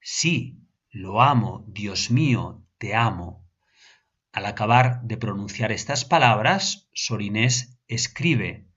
Sí, 0.00 0.66
lo 0.90 1.22
amo, 1.22 1.64
Dios 1.68 2.10
mío, 2.10 2.66
te 2.78 2.94
amo. 2.94 3.48
Al 4.32 4.46
acabar 4.46 5.02
de 5.02 5.16
pronunciar 5.16 5.72
estas 5.72 6.04
palabras, 6.04 6.88
Sor 6.92 7.22
Inés 7.22 7.78
escribe, 7.86 8.68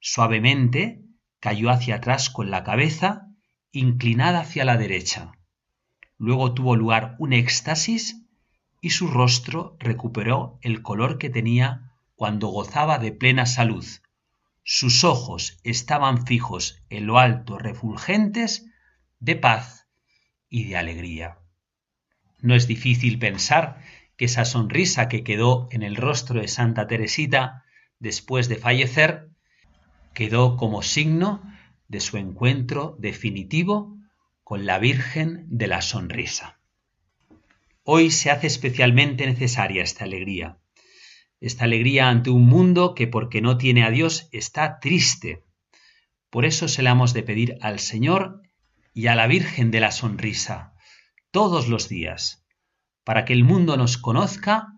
suavemente 0.00 1.04
cayó 1.40 1.70
hacia 1.70 1.96
atrás 1.96 2.30
con 2.30 2.50
la 2.50 2.64
cabeza 2.64 3.31
inclinada 3.72 4.40
hacia 4.40 4.64
la 4.64 4.76
derecha. 4.76 5.32
Luego 6.18 6.54
tuvo 6.54 6.76
lugar 6.76 7.16
un 7.18 7.32
éxtasis 7.32 8.22
y 8.80 8.90
su 8.90 9.08
rostro 9.08 9.76
recuperó 9.80 10.58
el 10.60 10.82
color 10.82 11.18
que 11.18 11.30
tenía 11.30 11.92
cuando 12.14 12.48
gozaba 12.48 12.98
de 12.98 13.12
plena 13.12 13.46
salud. 13.46 13.84
Sus 14.62 15.02
ojos 15.02 15.58
estaban 15.64 16.26
fijos 16.26 16.82
en 16.90 17.06
lo 17.06 17.18
alto, 17.18 17.58
refulgentes 17.58 18.66
de 19.18 19.36
paz 19.36 19.88
y 20.48 20.64
de 20.64 20.76
alegría. 20.76 21.38
No 22.40 22.54
es 22.54 22.66
difícil 22.66 23.18
pensar 23.18 23.80
que 24.16 24.26
esa 24.26 24.44
sonrisa 24.44 25.08
que 25.08 25.24
quedó 25.24 25.68
en 25.70 25.82
el 25.82 25.96
rostro 25.96 26.40
de 26.40 26.48
Santa 26.48 26.86
Teresita 26.86 27.64
después 27.98 28.48
de 28.48 28.56
fallecer 28.56 29.30
quedó 30.12 30.56
como 30.56 30.82
signo 30.82 31.42
de 31.92 32.00
su 32.00 32.16
encuentro 32.16 32.96
definitivo 32.98 33.98
con 34.42 34.64
la 34.64 34.78
Virgen 34.78 35.44
de 35.50 35.66
la 35.66 35.82
Sonrisa. 35.82 36.58
Hoy 37.84 38.10
se 38.10 38.30
hace 38.30 38.46
especialmente 38.46 39.26
necesaria 39.26 39.82
esta 39.82 40.04
alegría, 40.04 40.56
esta 41.38 41.64
alegría 41.64 42.08
ante 42.08 42.30
un 42.30 42.46
mundo 42.46 42.94
que 42.94 43.08
porque 43.08 43.42
no 43.42 43.58
tiene 43.58 43.84
a 43.84 43.90
Dios 43.90 44.30
está 44.32 44.80
triste. 44.80 45.44
Por 46.30 46.46
eso 46.46 46.66
se 46.66 46.82
la 46.82 46.92
hemos 46.92 47.12
de 47.12 47.24
pedir 47.24 47.58
al 47.60 47.78
Señor 47.78 48.40
y 48.94 49.08
a 49.08 49.14
la 49.14 49.26
Virgen 49.26 49.70
de 49.70 49.80
la 49.80 49.92
Sonrisa, 49.92 50.72
todos 51.30 51.68
los 51.68 51.90
días, 51.90 52.46
para 53.04 53.26
que 53.26 53.34
el 53.34 53.44
mundo 53.44 53.76
nos 53.76 53.98
conozca 53.98 54.68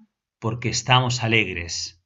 porque 0.40 0.68
estamos 0.68 1.22
alegres. 1.22 2.02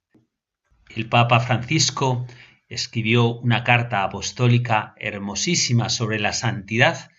El 0.94 1.08
Papa 1.08 1.40
Francisco 1.40 2.26
escribió 2.68 3.34
una 3.34 3.64
carta 3.64 4.02
apostólica 4.02 4.94
hermosísima 4.98 5.88
sobre 5.88 6.18
la 6.18 6.32
santidad 6.32 7.10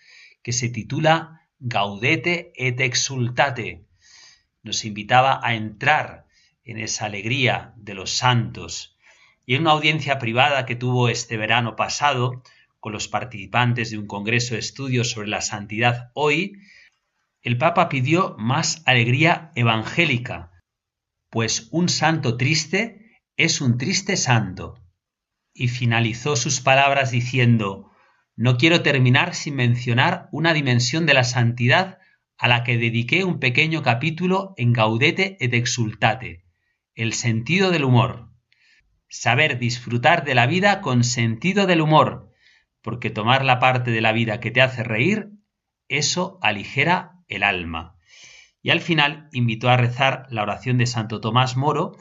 que 0.42 0.52
se 0.52 0.68
titula 0.68 1.48
Gaudete 1.58 2.52
et 2.54 2.80
exultate. 2.80 3.84
Nos 4.62 4.84
invitaba 4.84 5.40
a 5.42 5.54
entrar 5.54 6.26
en 6.64 6.78
esa 6.78 7.06
alegría 7.06 7.74
de 7.76 7.94
los 7.94 8.10
santos. 8.10 8.96
Y 9.44 9.54
en 9.54 9.62
una 9.62 9.72
audiencia 9.72 10.18
privada 10.18 10.66
que 10.66 10.76
tuvo 10.76 11.08
este 11.08 11.36
verano 11.36 11.76
pasado 11.76 12.42
con 12.78 12.92
los 12.92 13.08
participantes 13.08 13.90
de 13.90 13.98
un 13.98 14.06
congreso 14.06 14.54
de 14.54 14.60
estudios 14.60 15.10
sobre 15.10 15.28
la 15.28 15.42
santidad 15.42 16.10
hoy, 16.14 16.60
el 17.42 17.58
Papa 17.58 17.88
pidió 17.88 18.36
más 18.38 18.82
alegría 18.86 19.50
evangélica, 19.54 20.50
pues 21.30 21.68
un 21.70 21.88
santo 21.88 22.36
triste 22.36 23.20
es 23.36 23.60
un 23.60 23.78
triste 23.78 24.16
santo. 24.16 24.79
Y 25.60 25.68
finalizó 25.68 26.36
sus 26.36 26.62
palabras 26.62 27.10
diciendo, 27.10 27.90
no 28.34 28.56
quiero 28.56 28.80
terminar 28.80 29.34
sin 29.34 29.56
mencionar 29.56 30.30
una 30.32 30.54
dimensión 30.54 31.04
de 31.04 31.12
la 31.12 31.22
santidad 31.22 31.98
a 32.38 32.48
la 32.48 32.64
que 32.64 32.78
dediqué 32.78 33.24
un 33.24 33.38
pequeño 33.40 33.82
capítulo 33.82 34.54
en 34.56 34.72
Gaudete 34.72 35.36
et 35.38 35.52
Exultate, 35.52 36.46
el 36.94 37.12
sentido 37.12 37.70
del 37.70 37.84
humor. 37.84 38.30
Saber 39.10 39.58
disfrutar 39.58 40.24
de 40.24 40.34
la 40.34 40.46
vida 40.46 40.80
con 40.80 41.04
sentido 41.04 41.66
del 41.66 41.82
humor, 41.82 42.32
porque 42.80 43.10
tomar 43.10 43.44
la 43.44 43.58
parte 43.58 43.90
de 43.90 44.00
la 44.00 44.12
vida 44.12 44.40
que 44.40 44.50
te 44.50 44.62
hace 44.62 44.82
reír, 44.82 45.28
eso 45.88 46.38
aligera 46.40 47.18
el 47.28 47.42
alma. 47.42 47.98
Y 48.62 48.70
al 48.70 48.80
final 48.80 49.28
invitó 49.32 49.68
a 49.68 49.76
rezar 49.76 50.24
la 50.30 50.42
oración 50.42 50.78
de 50.78 50.86
Santo 50.86 51.20
Tomás 51.20 51.58
Moro, 51.58 51.98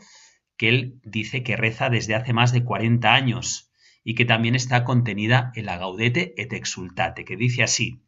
que 0.60 0.68
él 0.68 1.00
dice 1.06 1.42
que 1.42 1.56
reza 1.56 1.90
desde 1.90 2.16
hace 2.16 2.34
más 2.34 2.52
de 2.52 2.66
40 2.66 3.14
años 3.14 3.72
y 4.04 4.14
que 4.14 4.26
también 4.26 4.56
está 4.56 4.84
contenida 4.84 5.54
en 5.56 5.66
la 5.66 5.78
Gaudete 5.78 6.34
et 6.36 6.52
Exultate, 6.52 7.24
que 7.24 7.38
dice 7.38 7.64
así, 7.64 8.04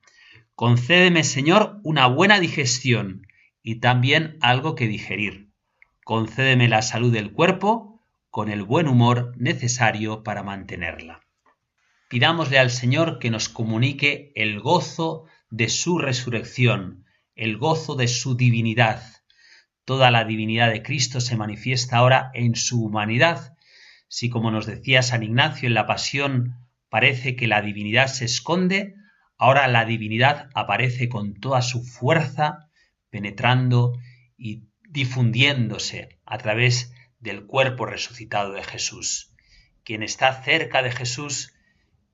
Concédeme, 0.55 1.23
Señor, 1.23 1.79
una 1.83 2.07
buena 2.07 2.41
digestión 2.41 3.25
y 3.63 3.75
también 3.75 4.37
algo 4.41 4.75
que 4.75 4.89
digerir. 4.89 5.49
Concédeme 6.03 6.67
la 6.67 6.81
salud 6.81 7.13
del 7.13 7.31
cuerpo 7.31 8.03
con 8.29 8.49
el 8.49 8.63
buen 8.63 8.89
humor 8.89 9.33
necesario 9.37 10.21
para 10.21 10.43
mantenerla. 10.43 11.21
Pidámosle 12.09 12.59
al 12.59 12.69
Señor 12.69 13.19
que 13.19 13.29
nos 13.29 13.47
comunique 13.47 14.33
el 14.35 14.59
gozo 14.59 15.23
de 15.49 15.69
su 15.69 15.99
resurrección, 15.99 17.05
el 17.33 17.57
gozo 17.57 17.95
de 17.95 18.09
su 18.09 18.35
divinidad. 18.35 19.01
Toda 19.91 20.09
la 20.09 20.23
divinidad 20.23 20.71
de 20.71 20.83
Cristo 20.83 21.19
se 21.19 21.35
manifiesta 21.35 21.97
ahora 21.97 22.31
en 22.33 22.55
su 22.55 22.81
humanidad. 22.81 23.57
Si, 24.07 24.29
como 24.29 24.49
nos 24.49 24.65
decía 24.65 25.01
San 25.01 25.21
Ignacio 25.21 25.67
en 25.67 25.73
la 25.73 25.85
Pasión, 25.85 26.55
parece 26.87 27.35
que 27.35 27.45
la 27.45 27.61
divinidad 27.61 28.07
se 28.07 28.23
esconde, 28.23 28.95
ahora 29.37 29.67
la 29.67 29.83
divinidad 29.83 30.47
aparece 30.53 31.09
con 31.09 31.33
toda 31.33 31.61
su 31.61 31.83
fuerza, 31.83 32.69
penetrando 33.09 33.91
y 34.37 34.63
difundiéndose 34.87 36.19
a 36.25 36.37
través 36.37 36.93
del 37.19 37.45
cuerpo 37.45 37.85
resucitado 37.85 38.53
de 38.53 38.63
Jesús. 38.63 39.35
Quien 39.83 40.03
está 40.03 40.41
cerca 40.41 40.83
de 40.83 40.93
Jesús, 40.93 41.53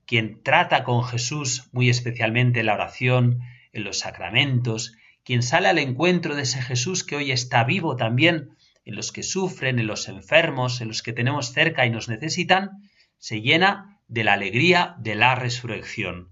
quien 0.08 0.42
trata 0.42 0.84
con 0.84 1.04
Jesús 1.04 1.70
muy 1.74 1.92
especialmente 1.92 2.62
en 2.62 2.66
la 2.66 2.74
oración, 2.74 3.42
en 3.72 3.84
los 3.84 4.00
sacramentos, 4.00 4.94
quien 5.28 5.44
sale 5.44 5.68
al 5.68 5.78
encuentro 5.78 6.38
de 6.38 6.44
ese 6.44 6.62
Jesús 6.62 7.04
que 7.04 7.18
hoy 7.18 7.34
está 7.34 7.66
vivo 7.66 7.98
también 7.98 8.52
en 8.86 8.96
los 8.96 9.12
que 9.12 9.24
sufren, 9.24 9.78
en 9.78 9.86
los 9.86 10.08
enfermos, 10.08 10.80
en 10.80 10.88
los 10.88 11.04
que 11.04 11.12
tenemos 11.12 11.52
cerca 11.52 11.86
y 11.86 11.90
nos 11.90 12.08
necesitan, 12.08 12.90
se 13.18 13.42
llena 13.42 14.00
de 14.08 14.24
la 14.24 14.32
alegría 14.32 14.96
de 15.00 15.16
la 15.16 15.36
resurrección. 15.36 16.30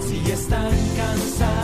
Si 0.00 0.30
están 0.30 0.70
cansados 0.96 1.55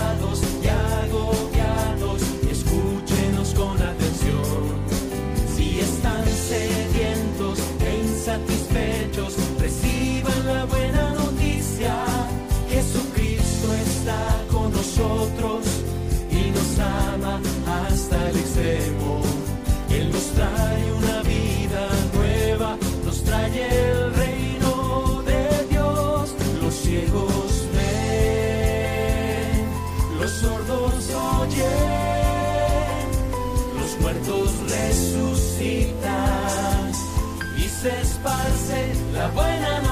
se 37.82 37.88
esparce 38.00 38.92
la 39.12 39.26
buena 39.30 39.80
noticia. 39.80 39.91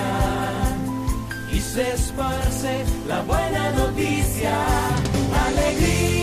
y 1.53 1.59
se 1.59 1.93
esparce 1.93 2.83
la 3.07 3.21
buena 3.21 3.71
noticia. 3.71 4.57
Alegría, 5.47 6.18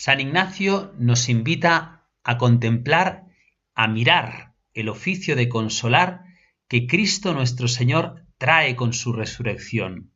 San 0.00 0.18
Ignacio 0.18 0.94
nos 0.98 1.28
invita 1.28 2.06
a 2.24 2.38
contemplar, 2.38 3.26
a 3.74 3.86
mirar 3.86 4.54
el 4.72 4.88
oficio 4.88 5.36
de 5.36 5.50
consolar 5.50 6.22
que 6.68 6.86
Cristo 6.86 7.34
nuestro 7.34 7.68
Señor 7.68 8.24
trae 8.38 8.76
con 8.76 8.94
su 8.94 9.12
resurrección, 9.12 10.10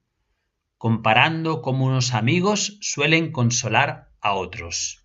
comparando 0.79 1.61
cómo 1.61 1.85
unos 1.85 2.15
amigos 2.15 2.79
suelen 2.81 3.31
consolar 3.31 4.09
a 4.23 4.33
otros. 4.33 5.05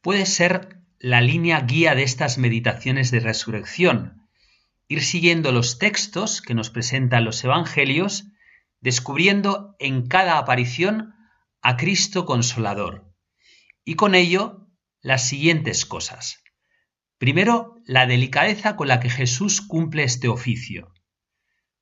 Puede 0.00 0.24
ser 0.24 0.80
la 0.98 1.20
línea 1.20 1.60
guía 1.60 1.94
de 1.94 2.04
estas 2.04 2.38
meditaciones 2.38 3.10
de 3.10 3.20
resurrección, 3.20 4.26
ir 4.88 5.02
siguiendo 5.02 5.52
los 5.52 5.78
textos 5.78 6.40
que 6.40 6.54
nos 6.54 6.70
presentan 6.70 7.26
los 7.26 7.44
Evangelios, 7.44 8.24
descubriendo 8.80 9.76
en 9.78 10.06
cada 10.06 10.38
aparición 10.38 11.14
a 11.60 11.76
Cristo 11.76 12.24
consolador 12.24 13.07
y 13.88 13.94
con 13.94 14.14
ello 14.14 14.68
las 15.00 15.26
siguientes 15.26 15.86
cosas. 15.86 16.44
Primero, 17.16 17.80
la 17.86 18.06
delicadeza 18.06 18.76
con 18.76 18.86
la 18.86 19.00
que 19.00 19.08
Jesús 19.08 19.62
cumple 19.62 20.02
este 20.02 20.28
oficio. 20.28 20.92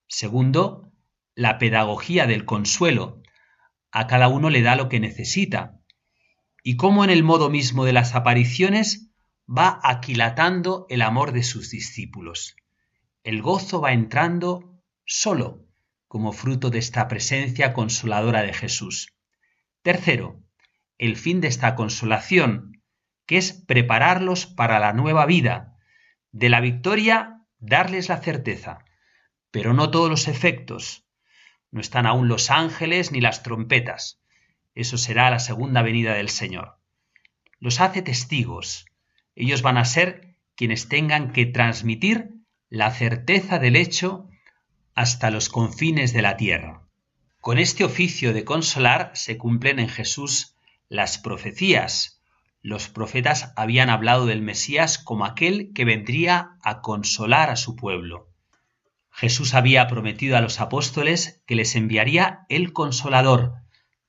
Segundo, 0.07 0.93
la 1.35 1.59
pedagogía 1.59 2.29
del 2.29 2.45
consuelo. 2.45 3.23
A 3.91 4.07
cada 4.07 4.29
uno 4.29 4.51
le 4.51 4.63
da 4.63 4.77
lo 4.77 4.89
que 4.89 5.01
necesita. 5.01 5.81
Y 6.63 6.77
cómo 6.77 7.03
en 7.03 7.11
el 7.11 7.25
modo 7.25 7.51
mismo 7.51 7.85
de 7.85 7.93
las 7.93 8.15
apariciones 8.15 9.11
va 9.45 9.81
aquilatando 9.83 10.87
el 10.89 11.03
amor 11.03 11.33
de 11.33 11.43
sus 11.43 11.71
discípulos. 11.71 12.55
El 13.25 13.43
gozo 13.43 13.81
va 13.81 13.93
entrando 13.93 14.81
solo 15.05 15.67
como 16.07 16.33
fruto 16.33 16.71
de 16.71 16.79
esta 16.79 17.09
presencia 17.09 17.73
consoladora 17.73 18.43
de 18.43 18.53
Jesús. 18.53 19.17
Tercero, 19.83 20.46
el 20.99 21.17
fin 21.17 21.41
de 21.41 21.49
esta 21.49 21.75
consolación, 21.75 22.83
que 23.27 23.39
es 23.39 23.53
prepararlos 23.53 24.47
para 24.47 24.79
la 24.79 24.93
nueva 24.93 25.27
vida, 25.27 25.77
de 26.33 26.49
la 26.49 26.61
victoria 26.61 27.43
darles 27.59 28.09
la 28.09 28.19
certeza, 28.19 28.85
pero 29.51 29.75
no 29.75 29.91
todos 29.91 30.11
los 30.11 30.29
efectos. 30.29 31.07
No 31.71 31.81
están 31.81 32.07
aún 32.07 32.29
los 32.29 32.51
ángeles 32.51 33.13
ni 33.13 33.21
las 33.21 33.43
trompetas. 33.43 34.21
Eso 34.75 34.99
será 34.99 35.31
la 35.31 35.39
segunda 35.39 35.83
venida 35.83 36.15
del 36.15 36.29
Señor. 36.29 36.79
Los 37.59 37.81
hace 37.81 38.03
testigos. 38.03 38.87
Ellos 39.35 39.63
van 39.63 39.79
a 39.79 39.85
ser 39.85 40.37
quienes 40.55 40.89
tengan 40.89 41.33
que 41.33 41.47
transmitir 41.47 42.35
la 42.69 42.91
certeza 42.91 43.59
del 43.59 43.77
hecho 43.77 44.29
hasta 44.95 45.31
los 45.31 45.49
confines 45.49 46.13
de 46.13 46.23
la 46.23 46.37
tierra. 46.37 46.83
Con 47.41 47.59
este 47.59 47.85
oficio 47.85 48.33
de 48.33 48.45
consolar 48.45 49.13
se 49.15 49.39
cumplen 49.39 49.79
en 49.79 49.89
Jesús 49.89 50.56
las 50.89 51.19
profecías. 51.19 52.23
Los 52.63 52.89
profetas 52.89 53.53
habían 53.57 53.91
hablado 53.91 54.27
del 54.27 54.43
Mesías 54.43 54.99
como 54.99 55.25
aquel 55.25 55.73
que 55.75 55.85
vendría 55.85 56.57
a 56.63 56.81
consolar 56.81 57.51
a 57.51 57.57
su 57.57 57.77
pueblo. 57.77 58.33
Jesús 59.11 59.55
había 59.55 59.87
prometido 59.87 60.37
a 60.37 60.41
los 60.41 60.61
apóstoles 60.61 61.43
que 61.47 61.57
les 61.57 61.75
enviaría 61.75 62.41
el 62.49 62.73
Consolador, 62.73 63.55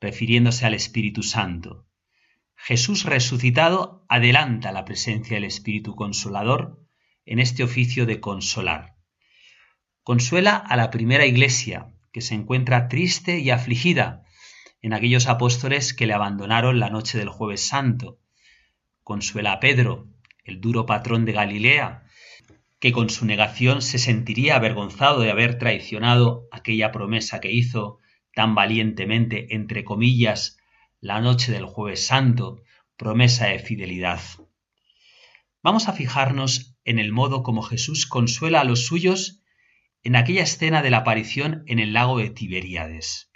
refiriéndose 0.01 0.65
al 0.65 0.73
Espíritu 0.73 1.23
Santo. 1.23 1.87
Jesús 2.55 3.05
resucitado 3.05 4.05
adelanta 4.09 4.71
la 4.71 4.83
presencia 4.83 5.35
del 5.35 5.45
Espíritu 5.45 5.95
Consolador 5.95 6.83
en 7.25 7.39
este 7.39 7.63
oficio 7.63 8.05
de 8.05 8.19
consolar. 8.19 8.95
Consuela 10.03 10.55
a 10.57 10.75
la 10.75 10.89
primera 10.89 11.25
iglesia, 11.25 11.93
que 12.11 12.21
se 12.21 12.35
encuentra 12.35 12.87
triste 12.87 13.39
y 13.39 13.51
afligida 13.51 14.23
en 14.81 14.93
aquellos 14.93 15.27
apóstoles 15.27 15.93
que 15.93 16.07
le 16.07 16.13
abandonaron 16.13 16.79
la 16.79 16.89
noche 16.89 17.17
del 17.17 17.29
jueves 17.29 17.67
santo. 17.67 18.19
Consuela 19.03 19.53
a 19.53 19.59
Pedro, 19.59 20.07
el 20.43 20.61
duro 20.61 20.85
patrón 20.85 21.25
de 21.25 21.33
Galilea, 21.33 22.03
que 22.79 22.91
con 22.91 23.09
su 23.09 23.25
negación 23.25 23.81
se 23.81 23.97
sentiría 23.97 24.55
avergonzado 24.55 25.21
de 25.21 25.31
haber 25.31 25.57
traicionado 25.57 26.47
aquella 26.51 26.91
promesa 26.91 27.39
que 27.39 27.51
hizo 27.51 27.99
tan 28.33 28.53
valientemente, 28.53 29.55
entre 29.55 29.83
comillas, 29.83 30.57
la 30.99 31.21
noche 31.21 31.51
del 31.51 31.65
jueves 31.65 32.05
santo, 32.05 32.61
promesa 32.95 33.47
de 33.47 33.59
fidelidad. 33.59 34.21
Vamos 35.63 35.87
a 35.87 35.93
fijarnos 35.93 36.75
en 36.85 36.99
el 36.99 37.11
modo 37.11 37.43
como 37.43 37.61
Jesús 37.61 38.05
consuela 38.05 38.61
a 38.61 38.63
los 38.63 38.85
suyos 38.85 39.41
en 40.03 40.15
aquella 40.15 40.43
escena 40.43 40.81
de 40.81 40.91
la 40.91 40.99
aparición 40.99 41.63
en 41.67 41.79
el 41.79 41.93
lago 41.93 42.19
de 42.19 42.29
Tiberíades. 42.29 43.26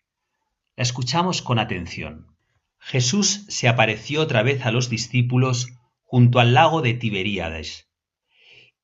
La 0.77 0.83
escuchamos 0.83 1.41
con 1.41 1.59
atención. 1.59 2.35
Jesús 2.79 3.45
se 3.49 3.67
apareció 3.67 4.21
otra 4.21 4.41
vez 4.41 4.65
a 4.65 4.71
los 4.71 4.89
discípulos 4.89 5.67
junto 6.01 6.39
al 6.39 6.53
lago 6.53 6.81
de 6.81 6.93
Tiberíades. 6.93 7.89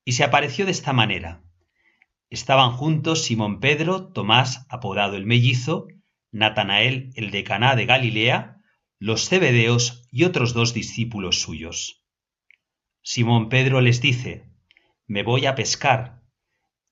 Y 0.04 0.12
se 0.12 0.24
apareció 0.24 0.66
de 0.66 0.72
esta 0.72 0.92
manera. 0.92 1.42
Estaban 2.30 2.72
juntos 2.72 3.24
Simón 3.24 3.58
Pedro, 3.58 4.12
Tomás, 4.12 4.66
apodado 4.68 5.16
el 5.16 5.24
mellizo, 5.24 5.88
Natanael, 6.30 7.10
el 7.14 7.30
de 7.30 7.42
Caná 7.42 7.74
de 7.74 7.86
Galilea, 7.86 8.58
los 8.98 9.28
cebedeos 9.28 10.06
y 10.10 10.24
otros 10.24 10.52
dos 10.52 10.74
discípulos 10.74 11.40
suyos. 11.40 12.04
Simón 13.02 13.48
Pedro 13.48 13.80
les 13.80 14.02
dice, 14.02 14.50
Me 15.06 15.22
voy 15.22 15.46
a 15.46 15.54
pescar. 15.54 16.22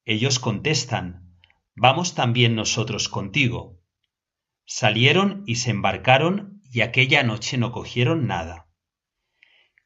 Ellos 0.06 0.38
contestan, 0.38 1.37
Vamos 1.74 2.14
también 2.14 2.54
nosotros 2.54 3.11
contigo. 3.11 3.76
Salieron 4.68 5.44
y 5.46 5.57
se 5.57 5.70
embarcaron 5.70 6.61
y 6.72 6.81
aquella 6.81 7.22
noche 7.22 7.57
no 7.57 7.70
cogieron 7.70 8.26
nada. 8.26 8.68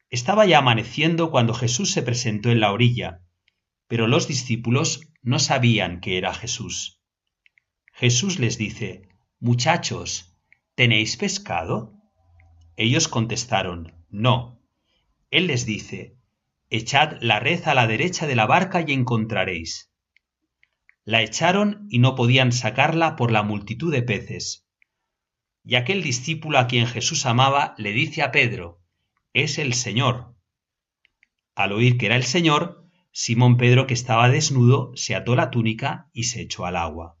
Estaba 0.09 0.45
ya 0.47 0.57
amaneciendo 0.57 1.29
cuando 1.29 1.53
Jesús 1.53 1.91
se 1.91 2.01
presentó 2.01 2.49
en 2.49 2.59
la 2.59 2.71
orilla, 2.71 3.21
pero 3.87 4.07
los 4.07 4.27
discípulos 4.27 5.01
no 5.21 5.37
sabían 5.37 6.01
que 6.01 6.17
era 6.17 6.33
Jesús. 6.33 6.99
Jesús 7.93 8.39
les 8.39 8.57
dice, 8.57 9.07
Muchachos, 9.39 10.35
¿tenéis 10.73 11.15
pescado? 11.15 11.93
Ellos 12.75 13.07
contestaron, 13.07 14.05
No. 14.09 14.63
Él 15.29 15.45
les 15.45 15.67
dice, 15.67 16.17
Echad 16.71 17.21
la 17.21 17.39
red 17.39 17.67
a 17.67 17.75
la 17.75 17.85
derecha 17.85 18.25
de 18.25 18.35
la 18.35 18.47
barca 18.47 18.83
y 18.85 18.93
encontraréis. 18.93 19.93
La 21.03 21.21
echaron 21.21 21.85
y 21.89 21.99
no 21.99 22.15
podían 22.15 22.51
sacarla 22.51 23.15
por 23.15 23.31
la 23.31 23.43
multitud 23.43 23.91
de 23.91 24.01
peces. 24.01 24.67
Y 25.63 25.75
aquel 25.75 26.01
discípulo 26.01 26.57
a 26.57 26.67
quien 26.67 26.87
Jesús 26.87 27.25
amaba 27.25 27.75
le 27.77 27.91
dice 27.91 28.23
a 28.23 28.31
Pedro, 28.31 28.81
Es 29.33 29.57
el 29.57 29.73
Señor. 29.73 30.35
Al 31.55 31.71
oír 31.71 31.97
que 31.97 32.07
era 32.07 32.15
el 32.15 32.23
Señor, 32.23 32.81
Simón 33.11 33.57
Pedro, 33.57 33.87
que 33.87 33.93
estaba 33.93 34.29
desnudo, 34.29 34.91
se 34.95 35.15
ató 35.15 35.35
la 35.35 35.51
túnica 35.51 36.09
y 36.13 36.23
se 36.23 36.41
echó 36.41 36.65
al 36.65 36.77
agua. 36.77 37.17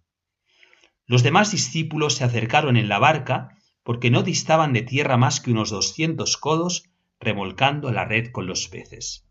Los 1.05 1.23
demás 1.23 1.51
discípulos 1.51 2.15
se 2.15 2.23
acercaron 2.23 2.77
en 2.77 2.87
la 2.87 2.97
barca, 2.97 3.57
porque 3.83 4.09
no 4.09 4.23
distaban 4.23 4.73
de 4.73 4.81
tierra 4.81 5.17
más 5.17 5.41
que 5.41 5.51
unos 5.51 5.69
doscientos 5.69 6.37
codos, 6.37 6.89
remolcando 7.19 7.91
la 7.91 8.05
red 8.05 8.31
con 8.31 8.47
los 8.47 8.67
peces. 8.67 9.27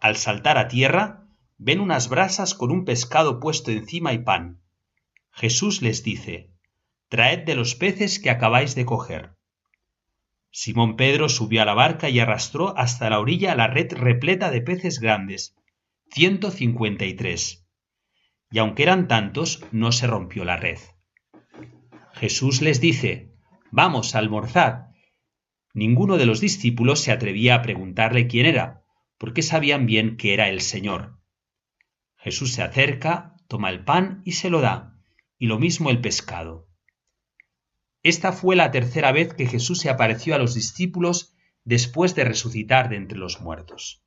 Al 0.00 0.16
saltar 0.16 0.58
a 0.58 0.68
tierra, 0.68 1.28
ven 1.58 1.80
unas 1.80 2.08
brasas 2.08 2.54
con 2.54 2.70
un 2.72 2.84
pescado 2.84 3.38
puesto 3.38 3.70
encima 3.70 4.12
y 4.12 4.18
pan. 4.18 4.60
Jesús 5.30 5.80
les 5.80 6.02
dice, 6.02 6.51
Traed 7.12 7.44
de 7.44 7.54
los 7.54 7.74
peces 7.74 8.18
que 8.18 8.30
acabáis 8.30 8.74
de 8.74 8.86
coger. 8.86 9.36
Simón 10.50 10.96
Pedro 10.96 11.28
subió 11.28 11.60
a 11.60 11.66
la 11.66 11.74
barca 11.74 12.08
y 12.08 12.18
arrastró 12.18 12.74
hasta 12.78 13.10
la 13.10 13.20
orilla 13.20 13.54
la 13.54 13.66
red 13.66 13.92
repleta 13.92 14.50
de 14.50 14.62
peces 14.62 14.98
grandes, 14.98 15.54
ciento 16.10 16.50
cincuenta 16.50 17.04
y 17.04 17.12
tres. 17.12 17.66
Y 18.50 18.60
aunque 18.60 18.84
eran 18.84 19.08
tantos, 19.08 19.62
no 19.72 19.92
se 19.92 20.06
rompió 20.06 20.46
la 20.46 20.56
red. 20.56 20.78
Jesús 22.14 22.62
les 22.62 22.80
dice, 22.80 23.34
Vamos 23.70 24.14
a 24.14 24.18
almorzar. 24.18 24.86
Ninguno 25.74 26.16
de 26.16 26.24
los 26.24 26.40
discípulos 26.40 27.00
se 27.00 27.12
atrevía 27.12 27.56
a 27.56 27.62
preguntarle 27.62 28.26
quién 28.26 28.46
era, 28.46 28.84
porque 29.18 29.42
sabían 29.42 29.84
bien 29.84 30.16
que 30.16 30.32
era 30.32 30.48
el 30.48 30.62
Señor. 30.62 31.18
Jesús 32.16 32.54
se 32.54 32.62
acerca, 32.62 33.36
toma 33.48 33.68
el 33.68 33.84
pan 33.84 34.22
y 34.24 34.32
se 34.32 34.48
lo 34.48 34.62
da, 34.62 34.96
y 35.36 35.48
lo 35.48 35.58
mismo 35.58 35.90
el 35.90 36.00
pescado. 36.00 36.71
Esta 38.02 38.32
fue 38.32 38.56
la 38.56 38.70
tercera 38.70 39.12
vez 39.12 39.34
que 39.34 39.46
Jesús 39.46 39.78
se 39.78 39.88
apareció 39.88 40.34
a 40.34 40.38
los 40.38 40.54
discípulos 40.54 41.34
después 41.64 42.14
de 42.14 42.24
resucitar 42.24 42.88
de 42.88 42.96
entre 42.96 43.18
los 43.18 43.40
muertos. 43.40 44.02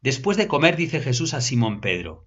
Después 0.00 0.36
de 0.36 0.48
comer 0.48 0.76
dice 0.76 1.00
Jesús 1.00 1.34
a 1.34 1.40
Simón 1.40 1.80
Pedro, 1.80 2.26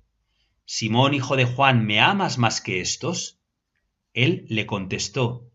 Simón, 0.66 1.14
hijo 1.14 1.36
de 1.36 1.46
Juan, 1.46 1.86
¿me 1.86 2.00
amas 2.00 2.38
más 2.38 2.62
que 2.62 2.80
estos? 2.80 3.42
Él 4.14 4.46
le 4.48 4.66
contestó, 4.66 5.52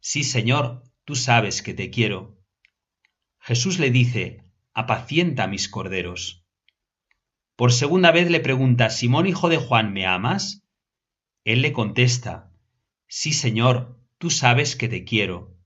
Sí, 0.00 0.22
Señor, 0.22 0.84
tú 1.04 1.16
sabes 1.16 1.60
que 1.62 1.74
te 1.74 1.90
quiero. 1.90 2.38
Jesús 3.40 3.80
le 3.80 3.90
dice, 3.90 4.44
Apacienta 4.74 5.48
mis 5.48 5.68
corderos. 5.68 6.44
Por 7.56 7.72
segunda 7.72 8.12
vez 8.12 8.30
le 8.30 8.38
pregunta, 8.38 8.90
Simón, 8.90 9.26
hijo 9.26 9.48
de 9.48 9.56
Juan, 9.56 9.92
¿me 9.92 10.06
amas? 10.06 10.62
Él 11.42 11.62
le 11.62 11.72
contesta, 11.72 12.47
Sí, 13.10 13.32
Señor, 13.32 13.98
tú 14.18 14.28
sabes 14.28 14.76
que 14.76 14.86
te 14.86 15.02
quiero. 15.02 15.56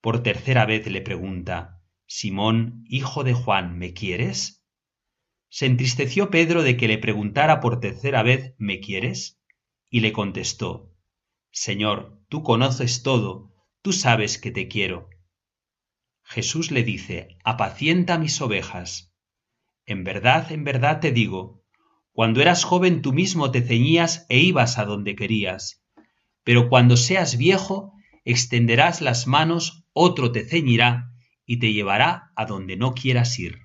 Por 0.00 0.22
tercera 0.22 0.64
vez 0.64 0.86
le 0.86 1.02
pregunta, 1.02 1.82
Simón, 2.06 2.82
hijo 2.88 3.24
de 3.24 3.34
Juan, 3.34 3.78
¿me 3.78 3.92
quieres? 3.92 4.64
Se 5.50 5.66
entristeció 5.66 6.30
Pedro 6.30 6.62
de 6.62 6.78
que 6.78 6.88
le 6.88 6.96
preguntara 6.96 7.60
por 7.60 7.78
tercera 7.78 8.22
vez, 8.22 8.54
¿me 8.56 8.80
quieres? 8.80 9.38
Y 9.90 10.00
le 10.00 10.14
contestó, 10.14 10.94
Señor, 11.50 12.22
tú 12.30 12.42
conoces 12.42 13.02
todo, 13.02 13.54
tú 13.82 13.92
sabes 13.92 14.38
que 14.38 14.50
te 14.50 14.66
quiero. 14.66 15.10
Jesús 16.22 16.70
le 16.70 16.84
dice, 16.84 17.36
apacienta 17.44 18.18
mis 18.18 18.40
ovejas. 18.40 19.12
En 19.84 20.04
verdad, 20.04 20.50
en 20.50 20.64
verdad 20.64 21.00
te 21.00 21.12
digo, 21.12 21.62
cuando 22.12 22.40
eras 22.40 22.64
joven 22.64 23.02
tú 23.02 23.12
mismo 23.12 23.50
te 23.50 23.60
ceñías 23.60 24.24
e 24.30 24.38
ibas 24.38 24.78
a 24.78 24.86
donde 24.86 25.14
querías, 25.16 25.85
pero 26.46 26.68
cuando 26.68 26.96
seas 26.96 27.38
viejo 27.38 27.92
extenderás 28.24 29.00
las 29.00 29.26
manos, 29.26 29.84
otro 29.92 30.30
te 30.30 30.44
ceñirá 30.44 31.10
y 31.44 31.58
te 31.58 31.72
llevará 31.72 32.30
a 32.36 32.46
donde 32.46 32.76
no 32.76 32.94
quieras 32.94 33.36
ir. 33.40 33.62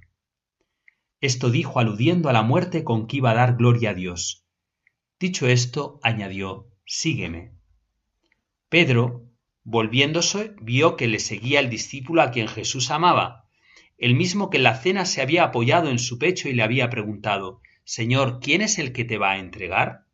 Esto 1.20 1.52
dijo 1.52 1.80
aludiendo 1.80 2.28
a 2.28 2.34
la 2.34 2.42
muerte 2.42 2.84
con 2.84 3.06
que 3.06 3.18
iba 3.18 3.30
a 3.30 3.36
dar 3.36 3.56
gloria 3.56 3.92
a 3.92 3.94
Dios. 3.94 4.48
Dicho 5.20 5.48
esto, 5.48 6.00
añadió, 6.02 6.70
Sígueme. 6.84 7.52
Pedro, 8.68 9.30
volviéndose, 9.64 10.56
vio 10.60 10.96
que 10.96 11.08
le 11.08 11.20
seguía 11.20 11.60
el 11.60 11.70
discípulo 11.70 12.24
a 12.24 12.32
quien 12.32 12.48
Jesús 12.48 12.90
amaba, 12.90 13.48
el 14.00 14.16
mismo 14.16 14.50
que 14.50 14.58
en 14.58 14.64
la 14.64 14.76
cena 14.76 15.06
se 15.06 15.22
había 15.22 15.44
apoyado 15.44 15.92
en 15.92 16.00
su 16.00 16.18
pecho 16.18 16.50
y 16.50 16.54
le 16.54 16.64
había 16.64 16.90
preguntado, 16.90 17.62
Señor, 17.84 18.40
¿quién 18.42 18.64
es 18.64 18.80
el 18.80 18.92
que 18.92 19.06
te 19.06 19.20
va 19.20 19.34
a 19.34 19.38
entregar? 19.38 20.08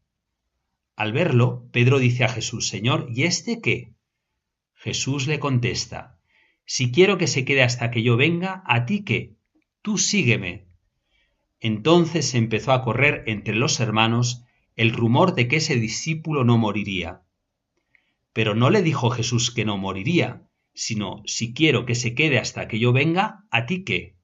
Al 0.97 1.13
verlo, 1.13 1.69
Pedro 1.71 1.99
dice 1.99 2.23
a 2.23 2.27
Jesús, 2.27 2.67
Señor, 2.67 3.07
¿y 3.13 3.23
este 3.23 3.61
qué? 3.61 3.93
Jesús 4.73 5.27
le 5.27 5.39
contesta, 5.39 6.19
Si 6.65 6.91
quiero 6.91 7.19
que 7.19 7.27
se 7.27 7.45
quede 7.45 7.61
hasta 7.61 7.91
que 7.91 8.01
yo 8.01 8.17
venga, 8.17 8.63
¿a 8.65 8.87
ti 8.87 9.05
qué? 9.05 9.37
Tú 9.83 9.99
sígueme. 9.99 10.67
Entonces 11.59 12.33
empezó 12.33 12.71
a 12.71 12.83
correr 12.83 13.23
entre 13.27 13.53
los 13.53 13.79
hermanos 13.79 14.43
el 14.75 14.91
rumor 14.91 15.35
de 15.35 15.47
que 15.47 15.57
ese 15.57 15.75
discípulo 15.75 16.43
no 16.43 16.57
moriría. 16.57 17.21
Pero 18.33 18.55
no 18.55 18.71
le 18.71 18.81
dijo 18.81 19.11
Jesús 19.11 19.51
que 19.51 19.65
no 19.65 19.77
moriría, 19.77 20.49
sino 20.73 21.21
si 21.27 21.53
quiero 21.53 21.85
que 21.85 21.93
se 21.93 22.15
quede 22.15 22.39
hasta 22.39 22.67
que 22.67 22.79
yo 22.79 22.91
venga, 22.91 23.45
¿a 23.51 23.67
ti 23.67 23.83
qué? 23.83 24.17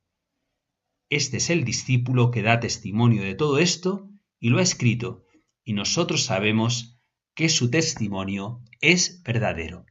Este 1.11 1.37
es 1.37 1.51
el 1.51 1.65
discípulo 1.65 2.31
que 2.31 2.41
da 2.41 2.59
testimonio 2.59 3.21
de 3.21 3.35
todo 3.35 3.59
esto 3.59 4.09
y 4.39 4.49
lo 4.49 4.57
ha 4.57 4.63
escrito, 4.63 5.23
y 5.63 5.73
nosotros 5.73 6.23
sabemos 6.23 6.99
que 7.35 7.49
su 7.49 7.69
testimonio 7.69 8.61
es 8.81 9.23
verdadero. 9.23 9.85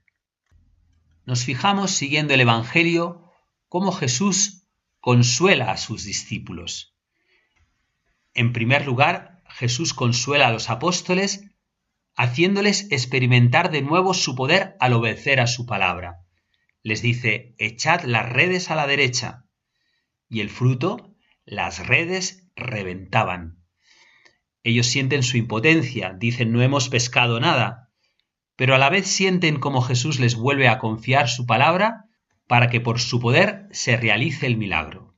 Nos 1.24 1.44
fijamos 1.44 1.92
siguiendo 1.92 2.34
el 2.34 2.40
Evangelio 2.40 3.30
cómo 3.68 3.92
Jesús 3.92 4.68
consuela 5.00 5.70
a 5.70 5.76
sus 5.76 6.04
discípulos. 6.04 6.96
En 8.34 8.52
primer 8.52 8.86
lugar, 8.86 9.42
Jesús 9.48 9.94
consuela 9.94 10.48
a 10.48 10.52
los 10.52 10.70
apóstoles 10.70 11.44
haciéndoles 12.14 12.90
experimentar 12.90 13.70
de 13.70 13.82
nuevo 13.82 14.14
su 14.14 14.34
poder 14.34 14.76
al 14.80 14.92
obedecer 14.92 15.40
a 15.40 15.46
su 15.46 15.66
palabra. 15.66 16.26
Les 16.82 17.02
dice, 17.02 17.54
echad 17.58 18.02
las 18.02 18.28
redes 18.28 18.70
a 18.70 18.74
la 18.74 18.86
derecha. 18.86 19.46
Y 20.28 20.40
el 20.40 20.50
fruto, 20.50 21.14
las 21.44 21.86
redes 21.86 22.50
reventaban. 22.56 23.61
Ellos 24.64 24.86
sienten 24.86 25.22
su 25.22 25.36
impotencia, 25.36 26.14
dicen 26.16 26.52
no 26.52 26.62
hemos 26.62 26.88
pescado 26.88 27.40
nada, 27.40 27.90
pero 28.56 28.74
a 28.74 28.78
la 28.78 28.90
vez 28.90 29.06
sienten 29.06 29.58
como 29.58 29.82
Jesús 29.82 30.20
les 30.20 30.36
vuelve 30.36 30.68
a 30.68 30.78
confiar 30.78 31.28
su 31.28 31.46
palabra 31.46 32.04
para 32.46 32.68
que 32.68 32.80
por 32.80 33.00
su 33.00 33.18
poder 33.18 33.66
se 33.72 33.96
realice 33.96 34.46
el 34.46 34.56
milagro. 34.56 35.16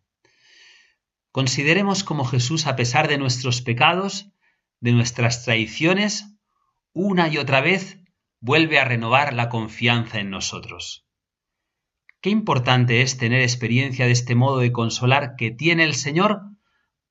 Consideremos 1.31 2.05
como 2.05 2.25
Jesús, 2.25 2.67
a 2.67 2.77
pesar 2.77 3.09
de 3.09 3.19
nuestros 3.19 3.61
pecados, 3.61 4.31
de 4.81 4.93
nuestras 4.93 5.45
traiciones, 5.45 6.37
una 6.93 7.29
y 7.29 7.39
otra 7.39 7.61
vez 7.61 7.99
vuelve 8.41 8.79
a 8.79 8.85
renovar 8.85 9.35
la 9.35 9.49
confianza 9.49 10.21
en 10.21 10.31
nosotros. 10.31 11.07
Qué 12.21 12.31
importante 12.31 13.03
es 13.03 13.19
tener 13.19 13.43
experiencia 13.43 14.07
de 14.07 14.13
este 14.13 14.35
modo 14.35 14.61
de 14.61 14.73
consolar 14.73 15.35
que 15.37 15.51
tiene 15.51 15.85
el 15.85 15.95
Señor 15.95 16.41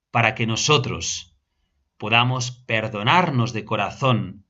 para 0.09 0.35
que 0.35 0.47
nosotros 0.47 1.32
podamos 2.03 2.51
perdonarnos 2.51 3.53
de 3.53 3.63
corazón 3.63 4.45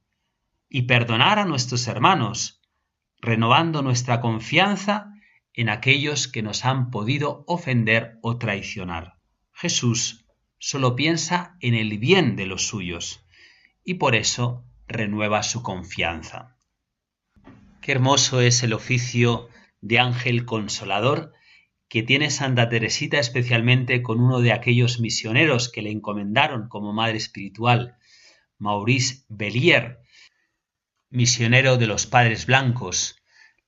y 0.69 0.87
perdonar 0.87 1.37
a 1.37 1.45
nuestros 1.45 1.87
hermanos, 1.87 2.63
renovando 3.21 3.83
nuestra 3.83 4.21
confianza 4.21 5.13
en 5.53 5.69
aquellos 5.69 6.27
que 6.27 6.41
nos 6.41 6.65
han 6.65 6.89
podido 6.89 7.43
ofender 7.45 8.17
o 8.23 8.39
traicionar. 8.39 9.19
Jesús 9.51 10.25
solo 10.57 10.95
piensa 10.95 11.55
en 11.59 11.75
el 11.75 11.99
bien 11.99 12.35
de 12.35 12.47
los 12.47 12.65
suyos 12.65 13.23
y 13.83 13.93
por 13.93 14.15
eso 14.15 14.65
renueva 14.87 15.43
su 15.43 15.61
confianza. 15.61 16.57
Qué 17.81 17.91
hermoso 17.91 18.41
es 18.41 18.63
el 18.63 18.73
oficio 18.73 19.47
de 19.79 19.99
ángel 19.99 20.45
consolador 20.45 21.33
que 21.89 22.03
tiene 22.03 22.31
Santa 22.31 22.69
Teresita 22.69 23.19
especialmente 23.19 24.01
con 24.01 24.19
uno 24.19 24.41
de 24.41 24.51
aquellos 24.51 24.99
misioneros 24.99 25.69
que 25.69 25.81
le 25.81 25.91
encomendaron 25.91 26.67
como 26.67 26.93
madre 26.93 27.17
espiritual, 27.17 27.97
Maurice 28.57 29.25
Bellier, 29.29 29.99
misionero 31.09 31.77
de 31.77 31.87
los 31.87 32.07
Padres 32.07 32.45
Blancos. 32.47 33.17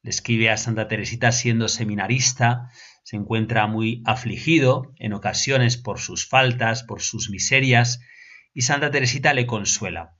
Le 0.01 0.09
escribe 0.09 0.49
a 0.49 0.57
Santa 0.57 0.87
Teresita 0.87 1.31
siendo 1.31 1.67
seminarista, 1.67 2.71
se 3.03 3.17
encuentra 3.17 3.67
muy 3.67 4.01
afligido 4.05 4.93
en 4.97 5.13
ocasiones 5.13 5.77
por 5.77 5.99
sus 5.99 6.27
faltas, 6.27 6.83
por 6.83 7.01
sus 7.01 7.29
miserias, 7.29 7.99
y 8.53 8.61
Santa 8.61 8.89
Teresita 8.89 9.33
le 9.33 9.45
consuela. 9.45 10.15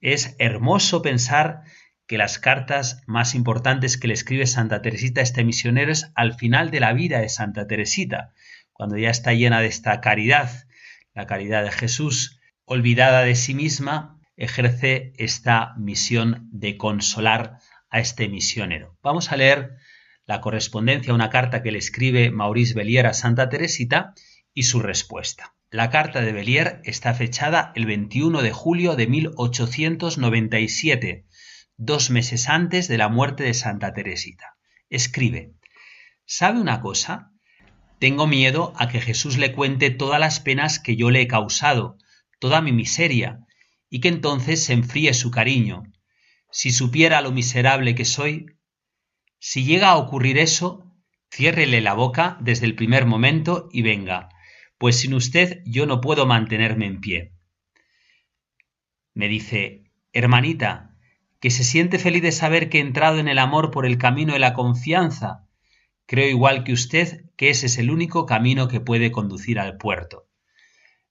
Es 0.00 0.36
hermoso 0.38 1.00
pensar 1.00 1.62
que 2.06 2.18
las 2.18 2.38
cartas 2.38 3.02
más 3.06 3.34
importantes 3.34 3.96
que 3.96 4.08
le 4.08 4.14
escribe 4.14 4.46
Santa 4.46 4.82
Teresita 4.82 5.20
a 5.20 5.24
este 5.24 5.44
misionero 5.44 5.92
es 5.92 6.10
al 6.14 6.34
final 6.34 6.70
de 6.70 6.80
la 6.80 6.92
vida 6.92 7.20
de 7.20 7.28
Santa 7.28 7.66
Teresita, 7.66 8.32
cuando 8.72 8.98
ya 8.98 9.10
está 9.10 9.32
llena 9.32 9.60
de 9.60 9.68
esta 9.68 10.00
caridad, 10.00 10.50
la 11.14 11.26
caridad 11.26 11.62
de 11.62 11.70
Jesús, 11.70 12.40
olvidada 12.64 13.22
de 13.22 13.34
sí 13.34 13.54
misma, 13.54 14.20
ejerce 14.36 15.12
esta 15.16 15.74
misión 15.76 16.48
de 16.50 16.76
consolar 16.76 17.58
a 17.88 18.00
este 18.00 18.28
misionero. 18.28 18.98
Vamos 19.02 19.30
a 19.30 19.36
leer 19.36 19.76
la 20.26 20.40
correspondencia, 20.40 21.14
una 21.14 21.30
carta 21.30 21.62
que 21.62 21.70
le 21.70 21.78
escribe 21.78 22.30
Maurice 22.30 22.74
Bellier 22.74 23.06
a 23.06 23.14
Santa 23.14 23.48
Teresita 23.48 24.14
y 24.52 24.64
su 24.64 24.80
respuesta. 24.80 25.54
La 25.70 25.90
carta 25.90 26.20
de 26.20 26.32
Bellier 26.32 26.80
está 26.84 27.14
fechada 27.14 27.72
el 27.74 27.86
21 27.86 28.42
de 28.42 28.52
julio 28.52 28.96
de 28.96 29.06
1897, 29.06 31.24
dos 31.76 32.10
meses 32.10 32.48
antes 32.48 32.88
de 32.88 32.98
la 32.98 33.08
muerte 33.08 33.42
de 33.44 33.54
Santa 33.54 33.92
Teresita. 33.92 34.56
Escribe, 34.90 35.54
¿sabe 36.24 36.60
una 36.60 36.80
cosa? 36.80 37.32
Tengo 37.98 38.26
miedo 38.26 38.72
a 38.76 38.88
que 38.88 39.00
Jesús 39.00 39.38
le 39.38 39.52
cuente 39.52 39.90
todas 39.90 40.20
las 40.20 40.40
penas 40.40 40.78
que 40.78 40.96
yo 40.96 41.10
le 41.10 41.22
he 41.22 41.26
causado, 41.28 41.96
toda 42.38 42.60
mi 42.60 42.72
miseria, 42.72 43.40
y 43.88 44.00
que 44.00 44.08
entonces 44.08 44.62
se 44.62 44.72
enfríe 44.72 45.14
su 45.14 45.30
cariño. 45.30 45.84
Si 46.50 46.70
supiera 46.70 47.20
lo 47.20 47.32
miserable 47.32 47.94
que 47.94 48.04
soy, 48.04 48.46
si 49.38 49.64
llega 49.64 49.90
a 49.90 49.96
ocurrir 49.96 50.38
eso, 50.38 50.84
ciérrele 51.30 51.80
la 51.80 51.94
boca 51.94 52.38
desde 52.40 52.66
el 52.66 52.74
primer 52.74 53.06
momento 53.06 53.68
y 53.72 53.82
venga, 53.82 54.28
pues 54.78 55.00
sin 55.00 55.14
usted 55.14 55.62
yo 55.66 55.86
no 55.86 56.00
puedo 56.00 56.26
mantenerme 56.26 56.86
en 56.86 57.00
pie. 57.00 57.32
Me 59.14 59.28
dice, 59.28 59.84
hermanita, 60.12 60.93
que 61.44 61.50
se 61.50 61.62
siente 61.62 61.98
feliz 61.98 62.22
de 62.22 62.32
saber 62.32 62.70
que 62.70 62.78
he 62.78 62.80
entrado 62.80 63.18
en 63.18 63.28
el 63.28 63.38
amor 63.38 63.70
por 63.70 63.84
el 63.84 63.98
camino 63.98 64.32
de 64.32 64.38
la 64.38 64.54
confianza. 64.54 65.46
Creo 66.06 66.26
igual 66.26 66.64
que 66.64 66.72
usted 66.72 67.26
que 67.36 67.50
ese 67.50 67.66
es 67.66 67.76
el 67.76 67.90
único 67.90 68.24
camino 68.24 68.66
que 68.66 68.80
puede 68.80 69.12
conducir 69.12 69.60
al 69.60 69.76
puerto. 69.76 70.26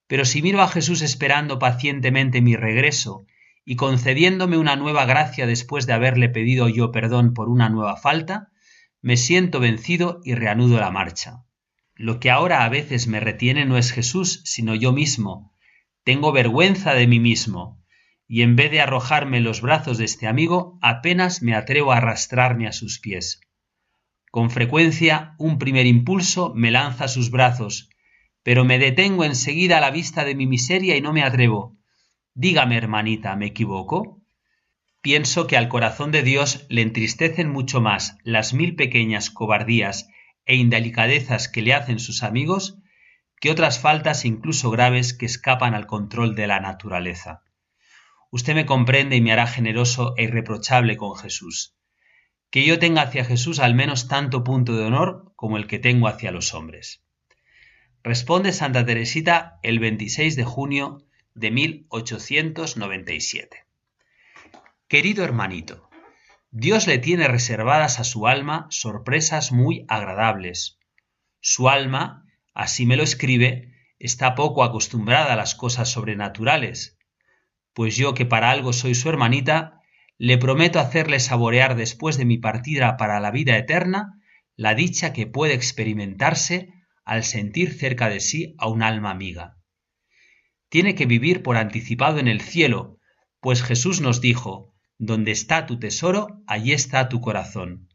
Pero 0.07 0.25
si 0.25 0.41
miro 0.41 0.63
a 0.63 0.67
Jesús 0.67 1.03
esperando 1.03 1.59
pacientemente 1.59 2.41
mi 2.41 2.55
regreso 2.55 3.27
y 3.63 3.75
concediéndome 3.75 4.57
una 4.57 4.75
nueva 4.75 5.05
gracia 5.05 5.45
después 5.45 5.85
de 5.85 5.93
haberle 5.93 6.29
pedido 6.29 6.67
yo 6.67 6.91
perdón 6.91 7.35
por 7.35 7.47
una 7.47 7.69
nueva 7.69 7.95
falta, 7.95 8.49
me 9.03 9.17
siento 9.17 9.59
vencido 9.59 10.19
y 10.23 10.33
reanudo 10.33 10.79
la 10.79 10.89
marcha. 10.89 11.43
Lo 11.93 12.19
que 12.19 12.31
ahora 12.31 12.63
a 12.63 12.69
veces 12.69 13.05
me 13.05 13.19
retiene 13.19 13.65
no 13.65 13.77
es 13.77 13.91
Jesús, 13.91 14.41
sino 14.45 14.73
yo 14.73 14.93
mismo. 14.93 15.53
Tengo 16.03 16.31
vergüenza 16.31 16.95
de 16.95 17.05
mí 17.05 17.19
mismo, 17.19 17.82
y 18.27 18.41
en 18.41 18.55
vez 18.55 18.71
de 18.71 18.81
arrojarme 18.81 19.37
en 19.37 19.43
los 19.43 19.61
brazos 19.61 19.97
de 19.97 20.05
este 20.05 20.27
amigo, 20.27 20.77
apenas 20.81 21.41
me 21.41 21.55
atrevo 21.55 21.91
a 21.91 21.97
arrastrarme 21.97 22.67
a 22.67 22.71
sus 22.71 22.99
pies. 22.99 23.41
Con 24.31 24.49
frecuencia 24.49 25.35
un 25.37 25.59
primer 25.59 25.85
impulso 25.85 26.53
me 26.55 26.71
lanza 26.71 27.05
a 27.05 27.07
sus 27.07 27.29
brazos, 27.29 27.89
pero 28.41 28.65
me 28.65 28.79
detengo 28.79 29.23
enseguida 29.23 29.77
a 29.77 29.81
la 29.81 29.91
vista 29.91 30.25
de 30.25 30.35
mi 30.35 30.47
miseria 30.47 30.97
y 30.97 31.01
no 31.01 31.13
me 31.13 31.23
atrevo. 31.23 31.77
Dígame, 32.33 32.77
hermanita, 32.77 33.35
¿me 33.35 33.45
equivoco? 33.47 34.21
Pienso 35.01 35.47
que 35.47 35.57
al 35.57 35.67
corazón 35.67 36.11
de 36.11 36.23
Dios 36.23 36.65
le 36.69 36.81
entristecen 36.81 37.49
mucho 37.49 37.81
más 37.81 38.17
las 38.23 38.53
mil 38.53 38.75
pequeñas 38.75 39.29
cobardías 39.29 40.07
e 40.45 40.55
indelicadezas 40.55 41.47
que 41.47 41.61
le 41.61 41.73
hacen 41.73 41.99
sus 41.99 42.23
amigos 42.23 42.79
que 43.43 43.51
otras 43.51 43.79
faltas 43.79 44.23
incluso 44.23 44.71
graves 44.71 45.13
que 45.13 45.25
escapan 45.25 45.73
al 45.73 45.85
control 45.85 46.33
de 46.33 46.47
la 46.47 46.61
naturaleza. 46.61 47.43
Usted 48.33 48.55
me 48.55 48.65
comprende 48.65 49.15
y 49.15 49.21
me 49.21 49.31
hará 49.31 49.45
generoso 49.45 50.15
e 50.17 50.23
irreprochable 50.23 50.97
con 50.97 51.15
Jesús. 51.15 51.75
Que 52.49 52.65
yo 52.65 52.79
tenga 52.79 53.03
hacia 53.03 53.25
Jesús 53.25 53.59
al 53.59 53.75
menos 53.75 54.07
tanto 54.07 54.43
punto 54.43 54.75
de 54.75 54.85
honor 54.85 55.31
como 55.35 55.57
el 55.57 55.67
que 55.67 55.77
tengo 55.77 56.07
hacia 56.07 56.31
los 56.31 56.55
hombres. 56.55 57.03
Responde 58.01 58.51
Santa 58.51 58.87
Teresita 58.87 59.59
el 59.61 59.77
26 59.77 60.35
de 60.35 60.45
junio 60.45 61.05
de 61.35 61.51
1897. 61.51 63.67
Querido 64.87 65.23
hermanito, 65.23 65.87
Dios 66.49 66.87
le 66.87 66.97
tiene 66.97 67.27
reservadas 67.27 67.99
a 67.99 68.03
su 68.03 68.25
alma 68.25 68.65
sorpresas 68.71 69.51
muy 69.51 69.85
agradables. 69.87 70.79
Su 71.39 71.69
alma, 71.69 72.25
así 72.55 72.87
me 72.87 72.97
lo 72.97 73.03
escribe, 73.03 73.75
está 73.99 74.33
poco 74.33 74.63
acostumbrada 74.63 75.33
a 75.33 75.35
las 75.35 75.53
cosas 75.53 75.89
sobrenaturales, 75.89 76.97
pues 77.73 77.97
yo 77.97 78.13
que 78.13 78.25
para 78.25 78.51
algo 78.51 78.73
soy 78.73 78.95
su 78.95 79.09
hermanita, 79.09 79.81
le 80.17 80.37
prometo 80.37 80.79
hacerle 80.79 81.19
saborear 81.19 81.75
después 81.75 82.17
de 82.17 82.25
mi 82.25 82.37
partida 82.37 82.97
para 82.97 83.19
la 83.19 83.31
vida 83.31 83.57
eterna 83.57 84.21
la 84.55 84.75
dicha 84.75 85.13
que 85.13 85.27
puede 85.27 85.53
experimentarse 85.53 86.73
al 87.03 87.23
sentir 87.23 87.73
cerca 87.73 88.09
de 88.09 88.19
sí 88.19 88.55
a 88.57 88.67
un 88.67 88.83
alma 88.83 89.09
amiga. 89.11 89.57
Tiene 90.69 90.95
que 90.95 91.05
vivir 91.05 91.43
por 91.43 91.57
anticipado 91.57 92.19
en 92.19 92.27
el 92.27 92.41
cielo, 92.41 92.99
pues 93.39 93.61
Jesús 93.63 94.01
nos 94.01 94.21
dijo, 94.21 94.73
donde 94.97 95.31
está 95.31 95.65
tu 95.65 95.79
tesoro, 95.79 96.41
allí 96.47 96.71
está 96.71 97.09
tu 97.09 97.19
corazón. 97.19 97.89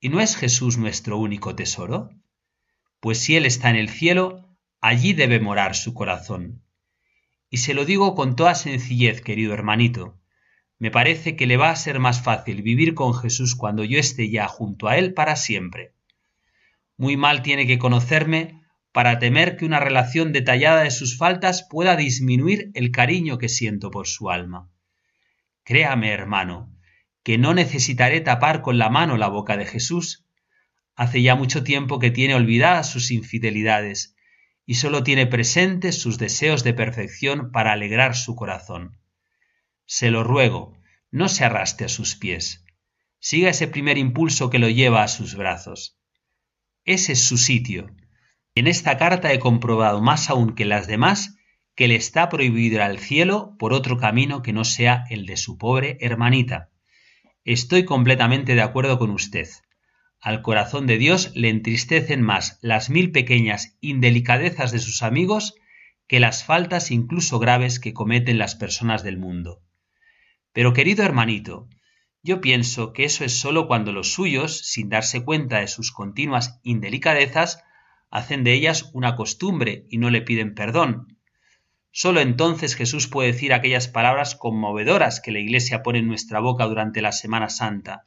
¿Y 0.00 0.08
no 0.08 0.20
es 0.20 0.36
Jesús 0.36 0.78
nuestro 0.78 1.18
único 1.18 1.54
tesoro? 1.54 2.10
Pues 3.00 3.18
si 3.18 3.36
Él 3.36 3.46
está 3.46 3.70
en 3.70 3.76
el 3.76 3.88
cielo, 3.88 4.56
allí 4.80 5.12
debe 5.12 5.40
morar 5.40 5.76
su 5.76 5.94
corazón. 5.94 6.61
Y 7.52 7.58
se 7.58 7.74
lo 7.74 7.84
digo 7.84 8.14
con 8.14 8.34
toda 8.34 8.54
sencillez, 8.54 9.20
querido 9.20 9.52
hermanito. 9.52 10.18
Me 10.78 10.90
parece 10.90 11.36
que 11.36 11.46
le 11.46 11.58
va 11.58 11.68
a 11.68 11.76
ser 11.76 11.98
más 11.98 12.22
fácil 12.22 12.62
vivir 12.62 12.94
con 12.94 13.12
Jesús 13.12 13.56
cuando 13.56 13.84
yo 13.84 13.98
esté 13.98 14.30
ya 14.30 14.48
junto 14.48 14.88
a 14.88 14.96
Él 14.96 15.12
para 15.12 15.36
siempre. 15.36 15.92
Muy 16.96 17.18
mal 17.18 17.42
tiene 17.42 17.66
que 17.66 17.78
conocerme 17.78 18.62
para 18.90 19.18
temer 19.18 19.58
que 19.58 19.66
una 19.66 19.80
relación 19.80 20.32
detallada 20.32 20.82
de 20.82 20.90
sus 20.90 21.18
faltas 21.18 21.68
pueda 21.68 21.94
disminuir 21.94 22.70
el 22.72 22.90
cariño 22.90 23.36
que 23.36 23.50
siento 23.50 23.90
por 23.90 24.06
su 24.06 24.30
alma. 24.30 24.70
Créame, 25.62 26.10
hermano, 26.10 26.74
que 27.22 27.36
no 27.36 27.52
necesitaré 27.52 28.22
tapar 28.22 28.62
con 28.62 28.78
la 28.78 28.88
mano 28.88 29.18
la 29.18 29.28
boca 29.28 29.58
de 29.58 29.66
Jesús. 29.66 30.24
Hace 30.94 31.20
ya 31.20 31.34
mucho 31.34 31.62
tiempo 31.62 31.98
que 31.98 32.10
tiene 32.10 32.34
olvidadas 32.34 32.88
sus 32.88 33.10
infidelidades, 33.10 34.16
y 34.64 34.74
sólo 34.74 35.02
tiene 35.02 35.26
presentes 35.26 36.00
sus 36.00 36.18
deseos 36.18 36.64
de 36.64 36.74
perfección 36.74 37.50
para 37.50 37.72
alegrar 37.72 38.16
su 38.16 38.36
corazón. 38.36 38.98
Se 39.86 40.10
lo 40.10 40.24
ruego, 40.24 40.78
no 41.10 41.28
se 41.28 41.44
arrastre 41.44 41.86
a 41.86 41.88
sus 41.88 42.16
pies. 42.16 42.64
Siga 43.18 43.50
ese 43.50 43.68
primer 43.68 43.98
impulso 43.98 44.50
que 44.50 44.58
lo 44.58 44.68
lleva 44.68 45.02
a 45.02 45.08
sus 45.08 45.34
brazos. 45.34 45.98
Ese 46.84 47.12
es 47.12 47.22
su 47.22 47.38
sitio. 47.38 47.94
En 48.54 48.66
esta 48.66 48.96
carta 48.98 49.32
he 49.32 49.38
comprobado 49.38 50.00
más 50.00 50.30
aún 50.30 50.54
que 50.54 50.64
las 50.64 50.86
demás 50.86 51.36
que 51.74 51.88
le 51.88 51.94
está 51.94 52.28
prohibido 52.28 52.82
al 52.82 52.98
cielo 52.98 53.56
por 53.58 53.72
otro 53.72 53.96
camino 53.96 54.42
que 54.42 54.52
no 54.52 54.64
sea 54.64 55.04
el 55.10 55.26
de 55.26 55.36
su 55.36 55.56
pobre 55.58 55.96
hermanita. 56.00 56.70
Estoy 57.44 57.84
completamente 57.84 58.54
de 58.54 58.62
acuerdo 58.62 58.98
con 58.98 59.10
usted. 59.10 59.48
Al 60.22 60.40
corazón 60.40 60.86
de 60.86 60.98
Dios 60.98 61.32
le 61.34 61.48
entristecen 61.48 62.22
más 62.22 62.60
las 62.62 62.90
mil 62.90 63.10
pequeñas 63.10 63.76
indelicadezas 63.80 64.70
de 64.70 64.78
sus 64.78 65.02
amigos 65.02 65.56
que 66.06 66.20
las 66.20 66.44
faltas 66.44 66.92
incluso 66.92 67.40
graves 67.40 67.80
que 67.80 67.92
cometen 67.92 68.38
las 68.38 68.54
personas 68.54 69.02
del 69.02 69.18
mundo. 69.18 69.64
Pero 70.52 70.74
querido 70.74 71.04
hermanito, 71.04 71.68
yo 72.22 72.40
pienso 72.40 72.92
que 72.92 73.02
eso 73.02 73.24
es 73.24 73.40
sólo 73.40 73.66
cuando 73.66 73.90
los 73.90 74.12
suyos, 74.12 74.58
sin 74.58 74.88
darse 74.88 75.24
cuenta 75.24 75.58
de 75.58 75.66
sus 75.66 75.90
continuas 75.90 76.60
indelicadezas, 76.62 77.64
hacen 78.08 78.44
de 78.44 78.52
ellas 78.52 78.90
una 78.92 79.16
costumbre 79.16 79.86
y 79.90 79.98
no 79.98 80.08
le 80.08 80.22
piden 80.22 80.54
perdón. 80.54 81.18
Sólo 81.90 82.20
entonces 82.20 82.76
Jesús 82.76 83.08
puede 83.08 83.32
decir 83.32 83.52
aquellas 83.52 83.88
palabras 83.88 84.36
conmovedoras 84.36 85.20
que 85.20 85.32
la 85.32 85.40
Iglesia 85.40 85.82
pone 85.82 85.98
en 85.98 86.06
nuestra 86.06 86.38
boca 86.38 86.66
durante 86.66 87.02
la 87.02 87.10
Semana 87.10 87.48
Santa. 87.48 88.06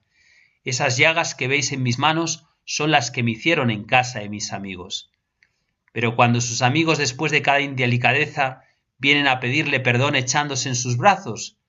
Esas 0.66 0.98
llagas 0.98 1.36
que 1.36 1.48
veis 1.48 1.72
en 1.72 1.84
mis 1.84 2.00
manos 2.00 2.48
son 2.66 2.90
las 2.90 3.12
que 3.12 3.22
me 3.22 3.32
hicieron 3.32 3.70
en 3.70 3.84
casa 3.84 4.20
de 4.20 4.30
mis 4.30 4.52
amigos. 4.52 5.12
Pero 5.94 6.16
cuando 6.16 6.42
sus 6.42 6.64
amigos 6.64 6.98
después 6.98 7.32
de 7.32 7.44
cada 7.44 7.62
indelicadeza 7.62 8.64
vienen 8.98 9.28
a 9.28 9.40
pedirle 9.40 9.80
perdón 9.80 10.16
echándose 10.16 10.68
en 10.68 10.76
sus 10.76 10.98
brazos, 10.98 11.60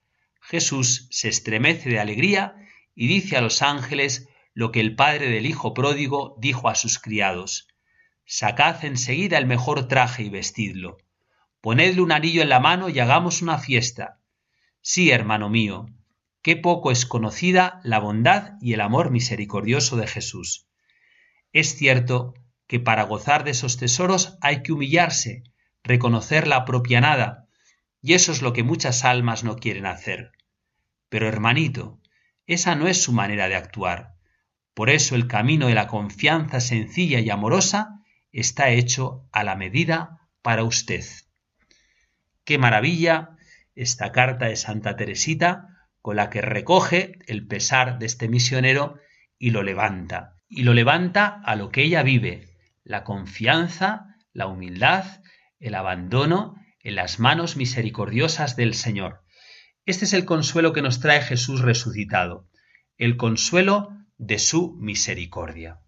Jesús 0.41 1.09
se 1.11 1.29
estremece 1.29 1.91
de 1.91 2.01
alegría 2.01 2.57
y 2.95 3.07
dice 3.07 3.37
a 3.37 3.43
los 3.43 3.61
ángeles 3.61 4.29
lo 4.55 4.73
que 4.73 4.81
el 4.81 4.97
padre 4.97 5.29
del 5.29 5.45
hijo 5.45 5.75
pródigo 5.75 6.35
dijo 6.41 6.69
a 6.69 6.75
sus 6.75 6.99
criados. 6.99 7.69
Sacad 8.25 8.83
enseguida 8.85 9.37
el 9.37 9.47
mejor 9.47 9.87
traje 9.89 10.23
y 10.23 10.31
vestidlo. 10.31 10.97
Ponedle 11.61 12.01
un 12.01 12.13
anillo 12.13 12.41
en 12.41 12.49
la 12.49 12.61
mano 12.61 12.89
y 12.89 12.99
hagamos 12.99 13.43
una 13.43 13.59
fiesta. 13.59 14.21
Sí, 14.81 15.11
hermano 15.11 15.51
mío, 15.51 15.87
qué 16.47 16.55
poco 16.55 16.93
es 16.93 17.07
conocida 17.07 17.81
la 17.83 17.99
bondad 17.99 18.53
y 18.61 18.73
el 18.73 18.81
amor 18.81 19.11
misericordioso 19.11 19.97
de 19.97 20.07
Jesús. 20.07 20.69
Es 21.53 21.75
cierto 21.75 22.35
que 22.69 22.79
para 22.79 23.03
gozar 23.03 23.43
de 23.43 23.51
esos 23.51 23.79
tesoros 23.79 24.39
hay 24.41 24.63
que 24.63 24.71
humillarse, 24.71 25.43
reconocer 25.83 26.47
la 26.47 26.65
propia 26.65 27.01
nada, 27.01 27.49
y 28.01 28.15
eso 28.15 28.31
es 28.31 28.43
lo 28.43 28.53
que 28.53 28.63
muchas 28.63 29.05
almas 29.05 29.43
no 29.43 29.57
quieren 29.57 29.87
hacer. 29.87 30.31
Pero 31.09 31.27
hermanito, 31.27 31.99
esa 32.47 32.77
no 32.77 32.87
es 32.87 33.03
su 33.03 33.13
manera 33.13 33.49
de 33.49 33.57
actuar. 33.57 34.15
Por 34.73 34.89
eso 34.89 35.17
el 35.17 35.27
camino 35.27 35.67
de 35.67 35.75
la 35.75 35.89
confianza 35.89 36.61
sencilla 36.61 37.19
y 37.19 37.29
amorosa 37.29 38.05
está 38.31 38.71
hecho 38.71 39.27
a 39.33 39.43
la 39.43 39.57
medida 39.57 40.21
para 40.43 40.63
usted. 40.63 41.05
Qué 42.45 42.57
maravilla 42.57 43.31
esta 43.75 44.13
carta 44.13 44.47
de 44.47 44.55
Santa 44.55 44.95
Teresita 44.95 45.73
con 46.07 46.15
la 46.15 46.31
que 46.31 46.41
recoge 46.41 47.19
el 47.27 47.49
pesar 47.49 47.99
de 47.99 48.07
este 48.07 48.29
misionero 48.29 49.01
y 49.41 49.51
lo 49.51 49.65
levanta. 49.65 50.37
Y 50.49 50.63
lo 50.63 50.73
levanta 50.73 51.41
a 51.45 51.57
lo 51.57 51.71
que 51.71 51.83
ella 51.83 52.05
vive, 52.05 52.47
la 52.85 53.03
confianza, 53.03 54.15
la 54.33 54.47
humildad, 54.47 55.05
el 55.59 55.75
abandono 55.75 56.55
en 56.79 56.95
las 56.95 57.19
manos 57.19 57.57
misericordiosas 57.57 58.55
del 58.55 58.75
Señor. 58.75 59.25
Este 59.85 60.05
es 60.05 60.13
el 60.13 60.25
consuelo 60.25 60.73
que 60.73 60.81
nos 60.81 61.01
trae 61.01 61.23
Jesús 61.23 61.61
resucitado, 61.61 62.49
el 62.99 63.17
consuelo 63.17 63.89
de 64.17 64.39
su 64.39 64.77
misericordia. 64.79 65.81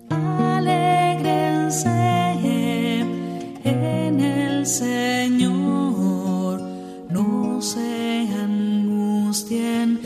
Alégrense 0.09 1.89
en 3.63 4.19
el 4.19 4.67
Señor, 4.67 6.61
no 7.09 7.59
se 7.59 8.29
angustien 8.39 9.99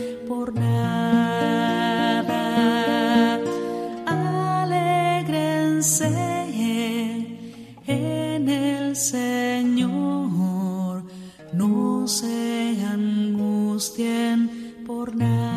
por 14.86 15.16
nada. 15.16 15.56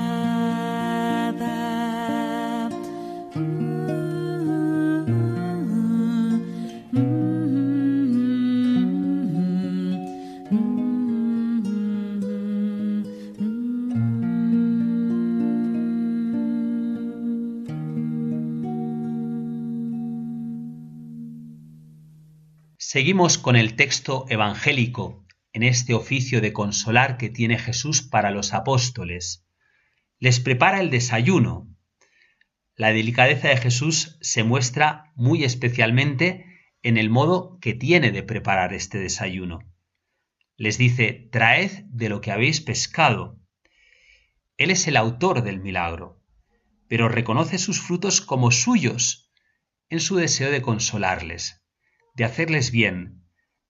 Seguimos 22.76 23.36
con 23.36 23.56
el 23.56 23.74
texto 23.74 24.26
evangélico 24.28 25.27
en 25.52 25.62
este 25.62 25.94
oficio 25.94 26.40
de 26.40 26.52
consolar 26.52 27.16
que 27.16 27.28
tiene 27.28 27.58
Jesús 27.58 28.02
para 28.02 28.30
los 28.30 28.54
apóstoles. 28.54 29.46
Les 30.18 30.40
prepara 30.40 30.80
el 30.80 30.90
desayuno. 30.90 31.68
La 32.74 32.92
delicadeza 32.92 33.48
de 33.48 33.56
Jesús 33.56 34.18
se 34.20 34.44
muestra 34.44 35.12
muy 35.14 35.44
especialmente 35.44 36.44
en 36.82 36.96
el 36.96 37.10
modo 37.10 37.58
que 37.60 37.74
tiene 37.74 38.12
de 38.12 38.22
preparar 38.22 38.72
este 38.72 38.98
desayuno. 38.98 39.60
Les 40.56 40.78
dice, 40.78 41.28
traed 41.32 41.84
de 41.86 42.08
lo 42.08 42.20
que 42.20 42.32
habéis 42.32 42.60
pescado. 42.60 43.40
Él 44.56 44.70
es 44.70 44.86
el 44.88 44.96
autor 44.96 45.42
del 45.42 45.60
milagro, 45.60 46.20
pero 46.88 47.08
reconoce 47.08 47.58
sus 47.58 47.80
frutos 47.80 48.20
como 48.20 48.50
suyos 48.50 49.30
en 49.88 50.00
su 50.00 50.16
deseo 50.16 50.50
de 50.50 50.62
consolarles, 50.62 51.62
de 52.14 52.24
hacerles 52.24 52.70
bien, 52.70 53.27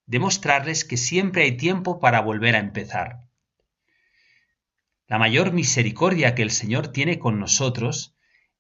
de 0.08 0.18
mostrarles 0.18 0.84
que 0.84 0.96
siempre 0.96 1.44
hay 1.44 1.56
tiempo 1.56 2.00
para 2.00 2.20
volver 2.22 2.56
a 2.56 2.60
empezar. 2.60 3.28
La 5.06 5.18
mayor 5.18 5.52
misericordia 5.52 6.34
que 6.34 6.42
el 6.42 6.50
Señor 6.50 6.88
tiene 6.88 7.18
con 7.18 7.38
nosotros 7.38 8.16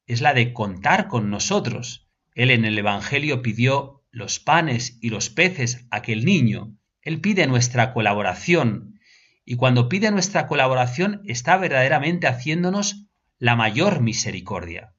es 0.06 0.20
la 0.20 0.34
de 0.34 0.52
contar 0.52 1.08
con 1.08 1.30
nosotros. 1.30 2.06
Él 2.34 2.50
en 2.50 2.66
el 2.66 2.78
Evangelio 2.78 3.40
pidió 3.40 4.04
los 4.10 4.40
panes 4.40 4.98
y 5.00 5.08
los 5.08 5.30
peces 5.30 5.86
a 5.90 5.96
aquel 5.96 6.26
niño. 6.26 6.76
Él 7.00 7.20
pide 7.20 7.46
nuestra 7.46 7.94
colaboración 7.94 9.00
y 9.44 9.56
cuando 9.56 9.88
pide 9.88 10.10
nuestra 10.10 10.46
colaboración 10.46 11.22
está 11.24 11.56
verdaderamente 11.56 12.26
haciéndonos 12.26 13.06
la 13.38 13.56
mayor 13.56 14.00
misericordia. 14.00 14.92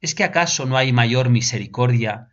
¿Es 0.00 0.14
que 0.14 0.22
acaso 0.22 0.66
no 0.66 0.76
hay 0.76 0.92
mayor 0.92 1.30
misericordia 1.30 2.28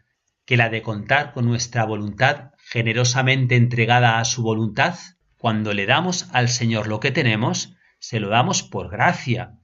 que 0.46 0.58
la 0.58 0.70
de 0.70 0.84
contar 0.84 1.34
con 1.34 1.46
nuestra 1.46 1.86
voluntad 1.86 2.53
generosamente 2.74 3.56
entregada 3.56 4.18
a 4.18 4.26
su 4.26 4.42
voluntad? 4.42 4.98
Cuando 5.38 5.74
le 5.74 5.86
damos 5.86 6.28
al 6.32 6.50
Señor 6.50 6.88
lo 6.88 7.00
que 7.00 7.12
tenemos, 7.12 7.76
se 8.00 8.20
lo 8.20 8.30
damos 8.30 8.64
por 8.64 8.90
gracia, 8.90 9.60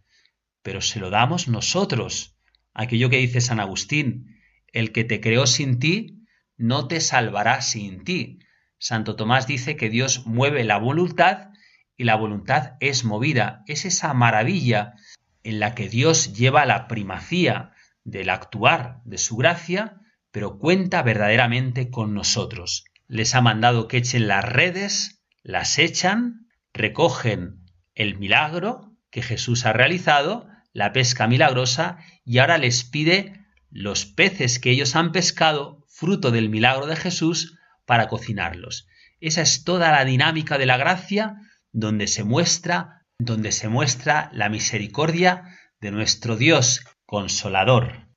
pero 0.61 0.79
se 0.79 0.99
lo 0.99 1.09
damos 1.09 1.47
nosotros. 1.47 2.37
Aquello 2.71 3.09
que 3.09 3.17
dice 3.17 3.41
San 3.41 3.59
Agustín, 3.59 4.37
el 4.73 4.91
que 4.91 5.05
te 5.05 5.21
creó 5.21 5.47
sin 5.47 5.79
ti, 5.79 6.23
no 6.55 6.87
te 6.87 7.01
salvará 7.01 7.61
sin 7.61 8.03
ti. 8.03 8.41
Santo 8.77 9.15
Tomás 9.15 9.47
dice 9.47 9.75
que 9.75 9.89
Dios 9.89 10.27
mueve 10.27 10.63
la 10.63 10.77
voluntad 10.77 11.49
y 11.97 12.03
la 12.03 12.15
voluntad 12.15 12.73
es 12.79 13.05
movida. 13.05 13.63
Es 13.65 13.85
esa 13.85 14.13
maravilla 14.13 14.93
en 15.41 15.59
la 15.59 15.73
que 15.73 15.89
Dios 15.89 16.33
lleva 16.33 16.67
la 16.67 16.87
primacía 16.87 17.71
del 18.03 18.29
actuar 18.29 19.01
de 19.03 19.17
su 19.17 19.35
gracia, 19.35 19.99
pero 20.29 20.59
cuenta 20.59 21.01
verdaderamente 21.01 21.89
con 21.89 22.13
nosotros. 22.13 22.85
Les 23.09 23.33
ha 23.33 23.41
mandado 23.41 23.87
que 23.87 23.97
echen 23.97 24.27
las 24.27 24.45
redes, 24.45 25.23
las 25.41 25.79
echan, 25.79 26.47
recogen 26.73 27.65
el 27.95 28.19
milagro 28.19 28.95
que 29.09 29.23
Jesús 29.23 29.65
ha 29.65 29.73
realizado, 29.73 30.47
la 30.73 30.93
pesca 30.93 31.27
milagrosa, 31.27 31.97
y 32.23 32.37
ahora 32.37 32.59
les 32.59 32.83
pide 32.83 33.47
los 33.71 34.05
peces 34.05 34.59
que 34.59 34.69
ellos 34.69 34.95
han 34.95 35.11
pescado, 35.11 35.83
fruto 35.87 36.29
del 36.29 36.49
milagro 36.49 36.85
de 36.85 36.95
Jesús, 36.95 37.57
para 37.87 38.07
cocinarlos. 38.07 38.87
Esa 39.19 39.41
es 39.41 39.63
toda 39.63 39.91
la 39.91 40.05
dinámica 40.05 40.59
de 40.59 40.67
la 40.67 40.77
gracia 40.77 41.35
donde 41.71 42.05
se 42.05 42.23
muestra, 42.23 43.07
donde 43.17 43.51
se 43.51 43.69
muestra 43.69 44.29
la 44.33 44.49
misericordia 44.49 45.57
de 45.81 45.89
nuestro 45.89 46.37
Dios 46.37 46.85
consolador. 47.07 48.07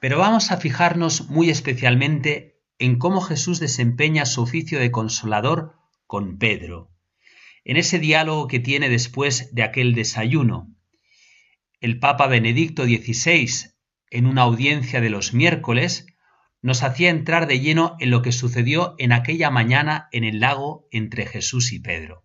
Pero 0.00 0.18
vamos 0.18 0.52
a 0.52 0.56
fijarnos 0.56 1.28
muy 1.28 1.50
especialmente 1.50 2.59
en 2.80 2.98
cómo 2.98 3.20
Jesús 3.20 3.60
desempeña 3.60 4.24
su 4.24 4.42
oficio 4.42 4.80
de 4.80 4.90
consolador 4.90 5.76
con 6.06 6.38
Pedro, 6.38 6.90
en 7.62 7.76
ese 7.76 7.98
diálogo 7.98 8.48
que 8.48 8.58
tiene 8.58 8.88
después 8.88 9.54
de 9.54 9.62
aquel 9.62 9.94
desayuno. 9.94 10.74
El 11.80 12.00
Papa 12.00 12.26
Benedicto 12.26 12.84
XVI, 12.84 13.74
en 14.10 14.26
una 14.26 14.42
audiencia 14.42 15.02
de 15.02 15.10
los 15.10 15.34
miércoles, 15.34 16.06
nos 16.62 16.82
hacía 16.82 17.10
entrar 17.10 17.46
de 17.46 17.60
lleno 17.60 17.96
en 18.00 18.10
lo 18.10 18.22
que 18.22 18.32
sucedió 18.32 18.94
en 18.98 19.12
aquella 19.12 19.50
mañana 19.50 20.08
en 20.10 20.24
el 20.24 20.40
lago 20.40 20.88
entre 20.90 21.26
Jesús 21.26 21.72
y 21.72 21.80
Pedro. 21.80 22.24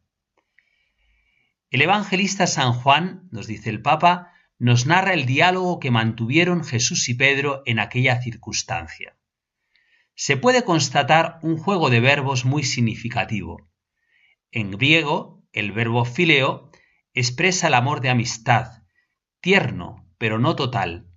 El 1.69 1.81
evangelista 1.81 2.47
San 2.47 2.71
Juan, 2.71 3.27
nos 3.31 3.47
dice 3.47 3.69
el 3.69 3.81
Papa, 3.81 4.31
nos 4.57 4.85
narra 4.85 5.13
el 5.13 5.25
diálogo 5.25 5.81
que 5.81 5.91
mantuvieron 5.91 6.63
Jesús 6.63 7.09
y 7.09 7.13
Pedro 7.13 7.61
en 7.65 7.79
aquella 7.79 8.21
circunstancia. 8.21 9.17
Se 10.16 10.38
puede 10.38 10.63
constatar 10.63 11.39
un 11.43 11.57
juego 11.57 11.89
de 11.89 11.99
verbos 11.99 12.45
muy 12.45 12.63
significativo. 12.63 13.70
En 14.51 14.72
griego, 14.72 15.43
el 15.51 15.72
verbo 15.72 16.05
fileo 16.05 16.72
expresa 17.13 17.68
el 17.68 17.74
amor 17.74 18.01
de 18.01 18.09
amistad, 18.09 18.84
tierno, 19.41 20.09
pero 20.18 20.39
no 20.39 20.55
total, 20.55 21.07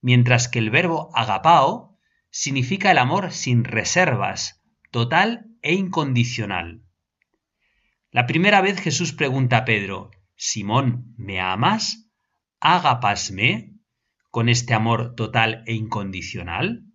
mientras 0.00 0.48
que 0.48 0.58
el 0.58 0.70
verbo 0.70 1.10
agapao 1.14 1.98
significa 2.30 2.90
el 2.90 2.98
amor 2.98 3.32
sin 3.32 3.64
reservas, 3.64 4.62
total 4.90 5.46
e 5.62 5.74
incondicional. 5.74 6.82
La 8.10 8.26
primera 8.26 8.60
vez 8.60 8.80
Jesús 8.80 9.12
pregunta 9.12 9.58
a 9.58 9.64
Pedro, 9.64 10.10
Simón, 10.36 11.14
¿me 11.16 11.40
amas? 11.40 12.10
¿Agapasme? 12.60 13.74
con 14.34 14.48
este 14.48 14.74
amor 14.74 15.14
total 15.14 15.62
e 15.64 15.74
incondicional. 15.74 16.86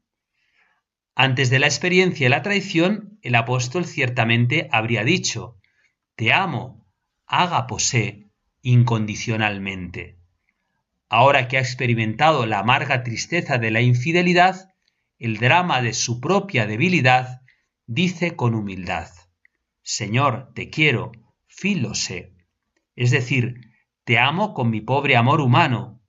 Antes 1.16 1.50
de 1.50 1.60
la 1.60 1.68
experiencia 1.68 2.28
y 2.28 2.30
la 2.30 2.42
traición, 2.42 3.20
el 3.22 3.36
apóstol 3.36 3.86
ciertamente 3.86 4.70
habría 4.72 5.04
dicho, 5.04 5.58
Te 6.16 6.34
amo, 6.34 6.86
ágapose 7.26 8.30
incondicionalmente. 8.62 10.18
Ahora 11.10 11.48
que 11.48 11.58
ha 11.58 11.62
experimentado 11.62 12.46
la 12.46 12.60
amarga 12.60 13.04
tristeza 13.04 13.58
de 13.58 13.72
la 13.72 13.82
infidelidad, 13.82 14.74
el 15.18 15.38
drama 15.38 15.82
de 15.82 15.94
su 15.94 16.22
propia 16.22 16.66
debilidad, 16.66 17.42
dice 17.88 18.36
con 18.36 18.54
humildad, 18.54 19.10
Señor, 19.82 20.52
te 20.54 20.70
quiero, 20.70 21.12
filose, 21.48 22.34
es 22.96 23.12
decir, 23.12 23.72
te 24.04 24.20
amo 24.20 24.54
con 24.54 24.70
mi 24.70 24.82
pobre 24.82 25.16
amor 25.16 25.42
humano. 25.42 26.02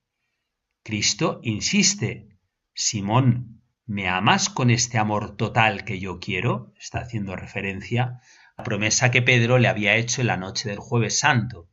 Cristo 0.83 1.41
insiste, 1.43 2.29
Simón, 2.75 3.60
¿me 3.91 4.09
amas 4.09 4.49
con 4.49 4.71
este 4.71 4.99
amor 4.99 5.37
total 5.37 5.85
que 5.85 5.99
yo 5.99 6.21
quiero? 6.21 6.73
Está 6.79 7.01
haciendo 7.01 7.35
referencia 7.35 8.21
a 8.55 8.59
la 8.59 8.63
promesa 8.63 9.11
que 9.11 9.21
Pedro 9.21 9.59
le 9.59 9.67
había 9.67 9.97
hecho 9.97 10.21
en 10.21 10.29
la 10.29 10.37
noche 10.37 10.69
del 10.69 10.79
jueves 10.79 11.19
santo. 11.19 11.69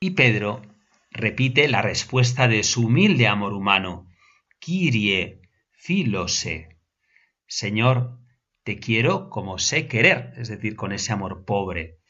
Y 0.00 0.10
Pedro 0.10 0.62
repite 1.12 1.68
la 1.68 1.80
respuesta 1.80 2.48
de 2.48 2.64
su 2.64 2.86
humilde 2.86 3.28
amor 3.28 3.52
humano, 3.52 4.08
Kyrie, 4.58 5.42
filose. 5.70 6.80
Señor, 7.46 8.18
te 8.64 8.80
quiero 8.80 9.30
como 9.30 9.60
sé 9.60 9.86
querer, 9.86 10.32
es 10.38 10.48
decir, 10.48 10.74
con 10.74 10.90
ese 10.90 11.12
amor 11.12 11.44
pobre. 11.44 12.00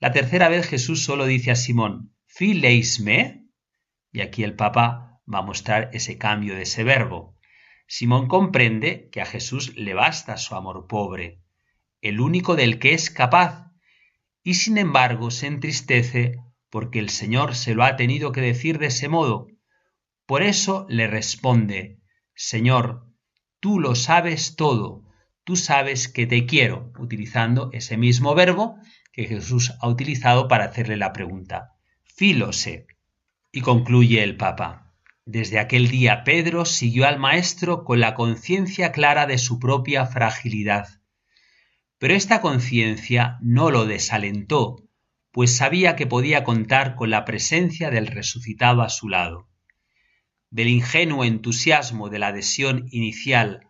La 0.00 0.10
tercera 0.10 0.48
vez 0.48 0.66
Jesús 0.66 1.04
solo 1.04 1.26
dice 1.26 1.52
a 1.52 1.54
Simón, 1.54 2.12
fileisme, 2.26 3.46
y 4.10 4.22
aquí 4.22 4.42
el 4.42 4.56
Papa 4.56 5.20
va 5.32 5.38
a 5.38 5.42
mostrar 5.42 5.90
ese 5.92 6.18
cambio 6.18 6.56
de 6.56 6.62
ese 6.62 6.82
verbo. 6.82 7.33
Simón 7.86 8.28
comprende 8.28 9.08
que 9.12 9.20
a 9.20 9.26
Jesús 9.26 9.76
le 9.76 9.94
basta 9.94 10.36
su 10.36 10.54
amor 10.54 10.86
pobre, 10.86 11.40
el 12.00 12.20
único 12.20 12.56
del 12.56 12.78
que 12.78 12.94
es 12.94 13.10
capaz, 13.10 13.70
y 14.42 14.54
sin 14.54 14.78
embargo 14.78 15.30
se 15.30 15.46
entristece 15.46 16.38
porque 16.70 16.98
el 16.98 17.08
Señor 17.08 17.54
se 17.54 17.74
lo 17.74 17.84
ha 17.84 17.96
tenido 17.96 18.32
que 18.32 18.40
decir 18.40 18.78
de 18.78 18.86
ese 18.86 19.08
modo. 19.08 19.46
Por 20.26 20.42
eso 20.42 20.86
le 20.88 21.06
responde, 21.06 22.00
Señor, 22.34 23.06
tú 23.60 23.80
lo 23.80 23.94
sabes 23.94 24.56
todo, 24.56 25.04
tú 25.44 25.56
sabes 25.56 26.08
que 26.08 26.26
te 26.26 26.46
quiero, 26.46 26.92
utilizando 26.98 27.70
ese 27.72 27.96
mismo 27.96 28.34
verbo 28.34 28.76
que 29.12 29.24
Jesús 29.24 29.72
ha 29.80 29.88
utilizado 29.88 30.48
para 30.48 30.64
hacerle 30.64 30.96
la 30.96 31.12
pregunta. 31.12 31.76
Filose. 32.02 32.86
Y 33.52 33.60
concluye 33.60 34.22
el 34.22 34.36
Papa. 34.36 34.83
Desde 35.26 35.58
aquel 35.58 35.88
día 35.88 36.22
Pedro 36.22 36.66
siguió 36.66 37.06
al 37.06 37.18
Maestro 37.18 37.84
con 37.84 37.98
la 37.98 38.14
conciencia 38.14 38.92
clara 38.92 39.26
de 39.26 39.38
su 39.38 39.58
propia 39.58 40.04
fragilidad. 40.04 41.00
Pero 41.98 42.14
esta 42.14 42.42
conciencia 42.42 43.38
no 43.40 43.70
lo 43.70 43.86
desalentó, 43.86 44.84
pues 45.30 45.56
sabía 45.56 45.96
que 45.96 46.06
podía 46.06 46.44
contar 46.44 46.94
con 46.94 47.08
la 47.08 47.24
presencia 47.24 47.90
del 47.90 48.06
resucitado 48.06 48.82
a 48.82 48.90
su 48.90 49.08
lado. 49.08 49.48
Del 50.50 50.68
ingenuo 50.68 51.24
entusiasmo 51.24 52.10
de 52.10 52.18
la 52.18 52.28
adhesión 52.28 52.86
inicial, 52.90 53.68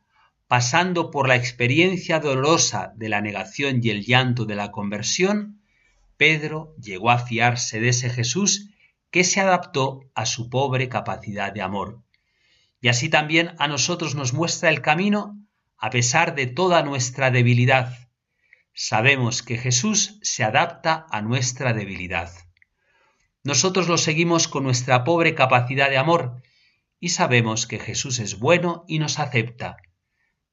pasando 0.49 1.13
por 1.13 1.29
la 1.29 1.37
experiencia 1.37 2.19
dolorosa 2.19 2.93
de 2.97 3.09
la 3.09 3.21
negación 3.21 3.79
y 3.81 3.91
el 3.91 4.03
llanto 4.05 4.45
de 4.45 4.57
la 4.57 4.73
conversión, 4.73 5.63
Pedro 6.17 6.75
llegó 6.83 7.11
a 7.11 7.19
fiarse 7.19 7.79
de 7.79 7.91
ese 7.91 8.11
Jesús 8.11 8.74
que 9.15 9.23
se 9.23 9.41
adaptó 9.41 10.11
a 10.17 10.27
su 10.27 10.51
pobre 10.51 10.89
capacidad 10.89 11.53
de 11.53 11.63
amor. 11.63 12.03
Y 12.81 12.89
así 12.89 13.09
también 13.09 13.55
a 13.61 13.69
nosotros 13.69 14.17
nos 14.17 14.33
muestra 14.33 14.71
el 14.71 14.83
camino 14.83 15.39
a 15.79 15.91
pesar 15.91 16.35
de 16.35 16.49
toda 16.49 16.83
nuestra 16.83 17.31
debilidad. 17.31 17.97
Sabemos 18.73 19.45
que 19.45 19.57
Jesús 19.57 20.19
se 20.23 20.43
adapta 20.43 21.07
a 21.13 21.23
nuestra 21.23 21.73
debilidad. 21.75 22.33
Nosotros 23.45 23.87
lo 23.87 23.99
seguimos 23.99 24.49
con 24.49 24.65
nuestra 24.65 25.05
pobre 25.05 25.37
capacidad 25.37 25.91
de 25.91 25.99
amor 25.99 26.43
y 26.99 27.11
sabemos 27.11 27.69
que 27.69 27.79
Jesús 27.79 28.19
es 28.19 28.41
bueno 28.41 28.85
y 28.89 28.99
nos 28.99 29.21
acepta. 29.21 29.77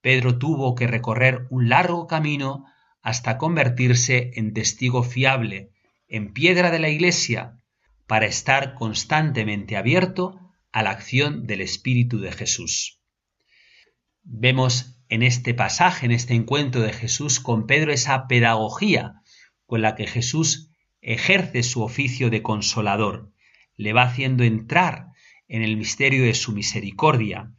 Pedro 0.01 0.37
tuvo 0.37 0.75
que 0.75 0.85
recorrer 0.85 1.47
un 1.49 1.67
largo 1.67 2.05
camino 2.05 2.65
hasta 3.01 3.39
convertirse 3.39 4.29
en 4.35 4.53
testigo 4.53 5.01
fiable, 5.01 5.71
en 6.07 6.31
piedra 6.31 6.69
de 6.69 6.77
la 6.77 6.89
Iglesia, 6.89 7.57
para 8.11 8.25
estar 8.25 8.73
constantemente 8.73 9.77
abierto 9.77 10.37
a 10.73 10.83
la 10.83 10.89
acción 10.89 11.47
del 11.47 11.61
Espíritu 11.61 12.19
de 12.19 12.33
Jesús. 12.33 12.99
Vemos 14.23 15.01
en 15.07 15.23
este 15.23 15.53
pasaje, 15.53 16.07
en 16.07 16.11
este 16.11 16.33
encuentro 16.33 16.81
de 16.81 16.91
Jesús 16.91 17.39
con 17.39 17.67
Pedro, 17.67 17.93
esa 17.93 18.27
pedagogía 18.27 19.21
con 19.65 19.81
la 19.81 19.95
que 19.95 20.07
Jesús 20.07 20.73
ejerce 20.99 21.63
su 21.63 21.83
oficio 21.83 22.29
de 22.29 22.41
consolador, 22.41 23.31
le 23.77 23.93
va 23.93 24.01
haciendo 24.01 24.43
entrar 24.43 25.05
en 25.47 25.61
el 25.61 25.77
misterio 25.77 26.25
de 26.25 26.33
su 26.33 26.51
misericordia. 26.51 27.53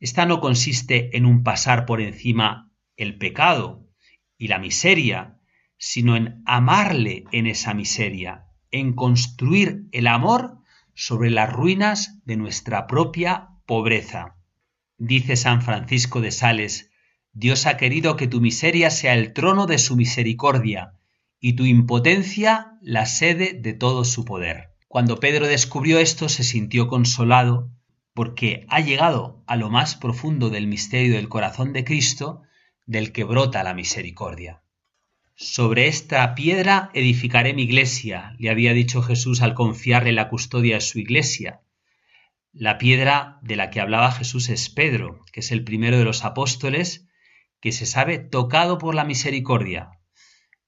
Esta 0.00 0.26
no 0.26 0.40
consiste 0.40 1.16
en 1.16 1.24
un 1.24 1.44
pasar 1.44 1.86
por 1.86 2.02
encima 2.02 2.70
el 2.96 3.16
pecado 3.16 3.88
y 4.36 4.48
la 4.48 4.58
miseria, 4.58 5.40
sino 5.78 6.14
en 6.14 6.42
amarle 6.44 7.24
en 7.32 7.46
esa 7.46 7.72
miseria, 7.72 8.51
en 8.72 8.94
construir 8.94 9.86
el 9.92 10.06
amor 10.06 10.58
sobre 10.94 11.30
las 11.30 11.52
ruinas 11.52 12.20
de 12.24 12.36
nuestra 12.36 12.86
propia 12.86 13.50
pobreza. 13.66 14.36
Dice 14.98 15.36
San 15.36 15.62
Francisco 15.62 16.20
de 16.20 16.30
Sales, 16.30 16.90
Dios 17.32 17.66
ha 17.66 17.76
querido 17.76 18.16
que 18.16 18.26
tu 18.26 18.40
miseria 18.40 18.90
sea 18.90 19.14
el 19.14 19.32
trono 19.32 19.66
de 19.66 19.78
su 19.78 19.96
misericordia 19.96 20.94
y 21.40 21.54
tu 21.54 21.64
impotencia 21.64 22.78
la 22.82 23.06
sede 23.06 23.54
de 23.54 23.72
todo 23.72 24.04
su 24.04 24.24
poder. 24.24 24.72
Cuando 24.88 25.18
Pedro 25.18 25.46
descubrió 25.46 25.98
esto 25.98 26.28
se 26.28 26.44
sintió 26.44 26.88
consolado 26.88 27.70
porque 28.14 28.66
ha 28.68 28.80
llegado 28.80 29.42
a 29.46 29.56
lo 29.56 29.70
más 29.70 29.96
profundo 29.96 30.50
del 30.50 30.66
misterio 30.66 31.14
del 31.14 31.28
corazón 31.28 31.72
de 31.72 31.84
Cristo 31.84 32.42
del 32.86 33.12
que 33.12 33.24
brota 33.24 33.62
la 33.62 33.74
misericordia. 33.74 34.61
Sobre 35.34 35.88
esta 35.88 36.34
piedra 36.34 36.90
edificaré 36.92 37.54
mi 37.54 37.62
iglesia, 37.62 38.36
le 38.38 38.50
había 38.50 38.74
dicho 38.74 39.02
Jesús 39.02 39.40
al 39.40 39.54
confiarle 39.54 40.12
la 40.12 40.28
custodia 40.28 40.76
de 40.76 40.80
su 40.82 40.98
iglesia. 40.98 41.62
La 42.52 42.76
piedra 42.76 43.38
de 43.42 43.56
la 43.56 43.70
que 43.70 43.80
hablaba 43.80 44.12
Jesús 44.12 44.50
es 44.50 44.68
Pedro, 44.68 45.24
que 45.32 45.40
es 45.40 45.50
el 45.50 45.64
primero 45.64 45.98
de 45.98 46.04
los 46.04 46.24
apóstoles 46.24 47.08
que 47.60 47.72
se 47.72 47.86
sabe 47.86 48.18
tocado 48.18 48.76
por 48.76 48.94
la 48.94 49.04
misericordia. 49.04 49.90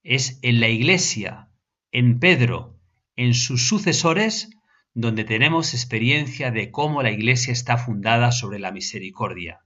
Es 0.01 0.39
en 0.41 0.59
la 0.59 0.69
iglesia, 0.69 1.49
en 1.91 2.19
Pedro, 2.19 2.79
en 3.15 3.33
sus 3.33 3.67
sucesores, 3.67 4.49
donde 4.93 5.25
tenemos 5.25 5.73
experiencia 5.73 6.51
de 6.51 6.71
cómo 6.71 7.03
la 7.03 7.11
iglesia 7.11 7.53
está 7.53 7.77
fundada 7.77 8.31
sobre 8.31 8.59
la 8.59 8.71
misericordia. 8.71 9.59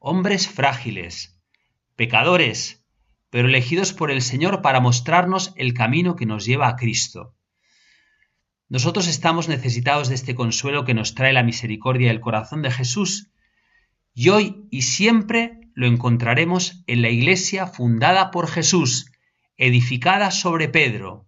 Hombres 0.00 0.48
frágiles, 0.48 1.38
pecadores, 1.96 2.81
pero 3.32 3.48
elegidos 3.48 3.94
por 3.94 4.10
el 4.10 4.20
Señor 4.20 4.60
para 4.60 4.80
mostrarnos 4.80 5.54
el 5.56 5.72
camino 5.72 6.16
que 6.16 6.26
nos 6.26 6.44
lleva 6.44 6.68
a 6.68 6.76
Cristo. 6.76 7.34
Nosotros 8.68 9.08
estamos 9.08 9.48
necesitados 9.48 10.10
de 10.10 10.16
este 10.16 10.34
consuelo 10.34 10.84
que 10.84 10.92
nos 10.92 11.14
trae 11.14 11.32
la 11.32 11.42
misericordia 11.42 12.08
del 12.08 12.20
corazón 12.20 12.60
de 12.60 12.70
Jesús, 12.70 13.30
y 14.12 14.28
hoy 14.28 14.66
y 14.70 14.82
siempre 14.82 15.60
lo 15.72 15.86
encontraremos 15.86 16.84
en 16.86 17.00
la 17.00 17.08
iglesia 17.08 17.66
fundada 17.66 18.30
por 18.30 18.48
Jesús, 18.48 19.10
edificada 19.56 20.30
sobre 20.30 20.68
Pedro. 20.68 21.24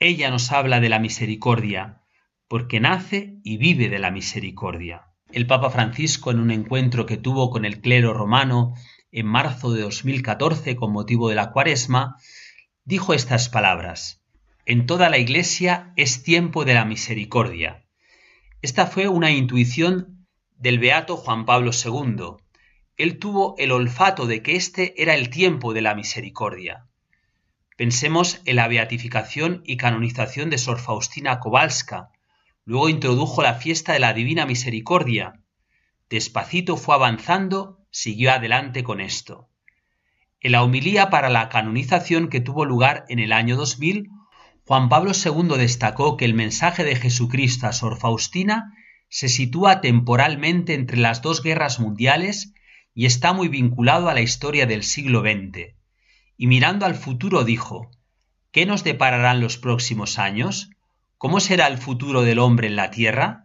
Ella 0.00 0.28
nos 0.28 0.52
habla 0.52 0.80
de 0.80 0.90
la 0.90 0.98
misericordia, 0.98 2.02
porque 2.46 2.78
nace 2.78 3.38
y 3.42 3.56
vive 3.56 3.88
de 3.88 3.98
la 3.98 4.10
misericordia. 4.10 5.06
El 5.30 5.46
Papa 5.46 5.70
Francisco, 5.70 6.30
en 6.30 6.40
un 6.40 6.50
encuentro 6.50 7.06
que 7.06 7.16
tuvo 7.16 7.48
con 7.48 7.64
el 7.64 7.80
clero 7.80 8.12
romano 8.12 8.74
en 9.12 9.26
marzo 9.26 9.72
de 9.72 9.82
2014 9.82 10.74
con 10.74 10.90
motivo 10.90 11.28
de 11.28 11.34
la 11.34 11.52
cuaresma, 11.52 12.16
dijo 12.84 13.12
estas 13.12 13.50
palabras. 13.50 14.24
En 14.64 14.86
toda 14.86 15.10
la 15.10 15.18
Iglesia 15.18 15.92
es 15.96 16.22
tiempo 16.22 16.64
de 16.64 16.74
la 16.74 16.86
misericordia. 16.86 17.84
Esta 18.62 18.86
fue 18.86 19.08
una 19.08 19.30
intuición 19.30 20.26
del 20.56 20.78
beato 20.78 21.16
Juan 21.16 21.44
Pablo 21.44 21.72
II. 21.72 22.36
Él 22.96 23.18
tuvo 23.18 23.54
el 23.58 23.72
olfato 23.72 24.26
de 24.26 24.42
que 24.42 24.56
este 24.56 25.02
era 25.02 25.14
el 25.14 25.28
tiempo 25.28 25.74
de 25.74 25.82
la 25.82 25.94
misericordia. 25.94 26.86
Pensemos 27.76 28.40
en 28.44 28.56
la 28.56 28.68
beatificación 28.68 29.62
y 29.66 29.76
canonización 29.76 30.48
de 30.48 30.58
Sor 30.58 30.78
Faustina 30.78 31.40
Kowalska. 31.40 32.10
Luego 32.64 32.88
introdujo 32.88 33.42
la 33.42 33.54
fiesta 33.54 33.92
de 33.92 33.98
la 33.98 34.14
Divina 34.14 34.46
Misericordia. 34.46 35.40
Despacito 36.08 36.76
fue 36.76 36.94
avanzando 36.94 37.81
siguió 37.92 38.32
adelante 38.32 38.82
con 38.82 39.00
esto. 39.00 39.48
En 40.40 40.52
la 40.52 40.64
homilía 40.64 41.08
para 41.08 41.28
la 41.28 41.48
canonización 41.48 42.28
que 42.28 42.40
tuvo 42.40 42.64
lugar 42.64 43.04
en 43.08 43.20
el 43.20 43.32
año 43.32 43.56
2000, 43.56 44.10
Juan 44.66 44.88
Pablo 44.88 45.12
II 45.12 45.56
destacó 45.56 46.16
que 46.16 46.24
el 46.24 46.34
mensaje 46.34 46.82
de 46.82 46.96
Jesucristo 46.96 47.68
a 47.68 47.72
Sor 47.72 47.98
Faustina 47.98 48.74
se 49.08 49.28
sitúa 49.28 49.80
temporalmente 49.80 50.74
entre 50.74 50.96
las 50.96 51.22
dos 51.22 51.42
guerras 51.42 51.78
mundiales 51.78 52.54
y 52.94 53.06
está 53.06 53.32
muy 53.32 53.48
vinculado 53.48 54.08
a 54.08 54.14
la 54.14 54.20
historia 54.20 54.66
del 54.66 54.82
siglo 54.82 55.20
XX. 55.20 55.74
Y 56.36 56.46
mirando 56.46 56.86
al 56.86 56.94
futuro 56.94 57.44
dijo, 57.44 57.90
¿qué 58.50 58.66
nos 58.66 58.84
depararán 58.84 59.40
los 59.40 59.58
próximos 59.58 60.18
años? 60.18 60.70
¿Cómo 61.18 61.40
será 61.40 61.68
el 61.68 61.78
futuro 61.78 62.22
del 62.22 62.38
hombre 62.38 62.68
en 62.68 62.76
la 62.76 62.90
tierra? 62.90 63.44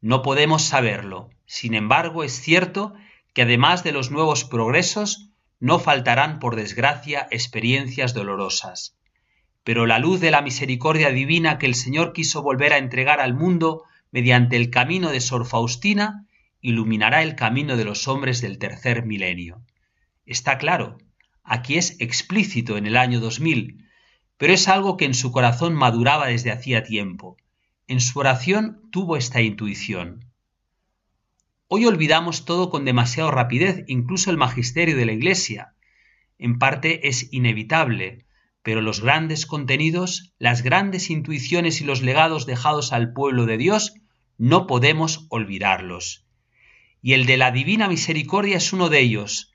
No 0.00 0.22
podemos 0.22 0.62
saberlo. 0.62 1.30
Sin 1.46 1.74
embargo, 1.74 2.24
es 2.24 2.40
cierto 2.40 2.94
que 3.32 3.42
además 3.42 3.84
de 3.84 3.92
los 3.92 4.10
nuevos 4.10 4.44
progresos, 4.44 5.30
no 5.60 5.78
faltarán, 5.78 6.38
por 6.38 6.56
desgracia, 6.56 7.28
experiencias 7.30 8.14
dolorosas. 8.14 8.96
Pero 9.64 9.86
la 9.86 9.98
luz 9.98 10.20
de 10.20 10.30
la 10.30 10.42
misericordia 10.42 11.10
divina 11.10 11.58
que 11.58 11.66
el 11.66 11.74
Señor 11.74 12.12
quiso 12.12 12.42
volver 12.42 12.72
a 12.72 12.78
entregar 12.78 13.20
al 13.20 13.34
mundo 13.34 13.84
mediante 14.10 14.56
el 14.56 14.70
camino 14.70 15.10
de 15.10 15.20
Sor 15.20 15.46
Faustina, 15.46 16.26
iluminará 16.60 17.22
el 17.22 17.36
camino 17.36 17.76
de 17.76 17.84
los 17.84 18.08
hombres 18.08 18.40
del 18.40 18.58
tercer 18.58 19.04
milenio. 19.04 19.62
Está 20.26 20.58
claro, 20.58 20.98
aquí 21.44 21.76
es 21.76 21.96
explícito 22.00 22.76
en 22.76 22.86
el 22.86 22.96
año 22.96 23.20
2000, 23.20 23.86
pero 24.36 24.52
es 24.52 24.68
algo 24.68 24.96
que 24.96 25.04
en 25.04 25.14
su 25.14 25.30
corazón 25.30 25.74
maduraba 25.74 26.26
desde 26.26 26.50
hacía 26.50 26.82
tiempo. 26.82 27.36
En 27.86 28.00
su 28.00 28.18
oración 28.18 28.82
tuvo 28.90 29.16
esta 29.16 29.40
intuición. 29.40 30.31
Hoy 31.74 31.86
olvidamos 31.86 32.44
todo 32.44 32.68
con 32.68 32.84
demasiada 32.84 33.30
rapidez, 33.30 33.82
incluso 33.86 34.30
el 34.30 34.36
magisterio 34.36 34.94
de 34.94 35.06
la 35.06 35.12
Iglesia. 35.12 35.72
En 36.36 36.58
parte 36.58 37.08
es 37.08 37.32
inevitable, 37.32 38.26
pero 38.62 38.82
los 38.82 39.00
grandes 39.00 39.46
contenidos, 39.46 40.34
las 40.38 40.60
grandes 40.60 41.08
intuiciones 41.08 41.80
y 41.80 41.84
los 41.84 42.02
legados 42.02 42.44
dejados 42.44 42.92
al 42.92 43.14
pueblo 43.14 43.46
de 43.46 43.56
Dios, 43.56 43.94
no 44.36 44.66
podemos 44.66 45.24
olvidarlos. 45.30 46.26
Y 47.00 47.14
el 47.14 47.24
de 47.24 47.38
la 47.38 47.50
divina 47.52 47.88
misericordia 47.88 48.58
es 48.58 48.74
uno 48.74 48.90
de 48.90 49.00
ellos. 49.00 49.54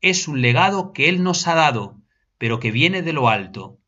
Es 0.00 0.26
un 0.26 0.40
legado 0.40 0.94
que 0.94 1.10
Él 1.10 1.22
nos 1.22 1.46
ha 1.48 1.54
dado, 1.54 2.00
pero 2.38 2.60
que 2.60 2.70
viene 2.70 3.02
de 3.02 3.12
lo 3.12 3.28
alto. 3.28 3.78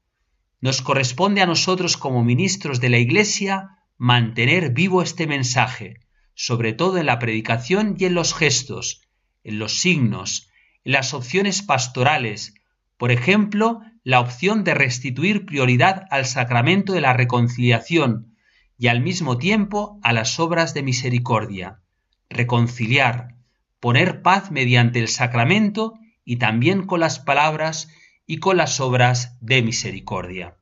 Nos 0.61 0.83
corresponde 0.83 1.41
a 1.41 1.47
nosotros 1.47 1.97
como 1.97 2.25
ministros 2.25 2.79
de 2.83 2.91
la 2.91 2.99
Iglesia 2.99 3.79
mantener 3.97 4.75
vivo 4.75 5.01
este 5.01 5.27
mensaje, 5.27 6.01
sobre 6.43 6.73
todo 6.73 6.97
en 6.97 7.05
la 7.05 7.19
predicación 7.19 7.97
y 7.99 8.07
en 8.07 8.15
los 8.15 8.33
gestos, 8.33 9.03
en 9.45 9.59
los 9.59 9.79
signos, 9.79 10.49
en 10.85 10.93
las 10.93 11.13
opciones 11.13 11.61
pastorales, 11.61 12.55
por 12.97 13.13
ejemplo, 13.13 13.83
la 14.05 14.21
opción 14.21 14.65
de 14.65 14.73
restituir 14.73 15.45
prioridad 15.45 16.07
al 16.09 16.25
sacramento 16.25 16.95
de 16.95 17.03
la 17.03 17.13
reconciliación 17.13 18.35
y 18.79 18.87
al 18.87 19.03
mismo 19.03 19.37
tiempo 19.37 20.01
a 20.03 20.15
las 20.15 20.41
obras 20.41 20.73
de 20.73 20.83
misericordia, 20.83 21.83
reconciliar, 22.31 23.35
poner 23.79 24.23
paz 24.23 24.51
mediante 24.51 24.99
el 24.99 25.09
sacramento 25.09 25.99
y 26.25 26.37
también 26.37 26.87
con 26.87 27.01
las 27.01 27.19
palabras 27.19 27.91
y 28.27 28.39
con 28.39 28.57
las 28.57 28.81
obras 28.81 29.37
de 29.43 29.61
misericordia. 29.61 30.57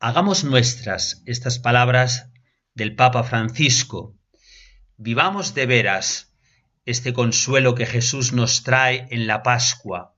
Hagamos 0.00 0.44
nuestras 0.44 1.22
estas 1.24 1.58
palabras 1.58 2.30
del 2.74 2.94
Papa 2.94 3.22
Francisco 3.22 4.16
Vivamos 4.98 5.52
de 5.52 5.66
veras 5.66 6.32
este 6.86 7.12
consuelo 7.12 7.74
que 7.74 7.84
Jesús 7.84 8.32
nos 8.32 8.62
trae 8.62 9.06
en 9.10 9.26
la 9.26 9.42
Pascua. 9.42 10.14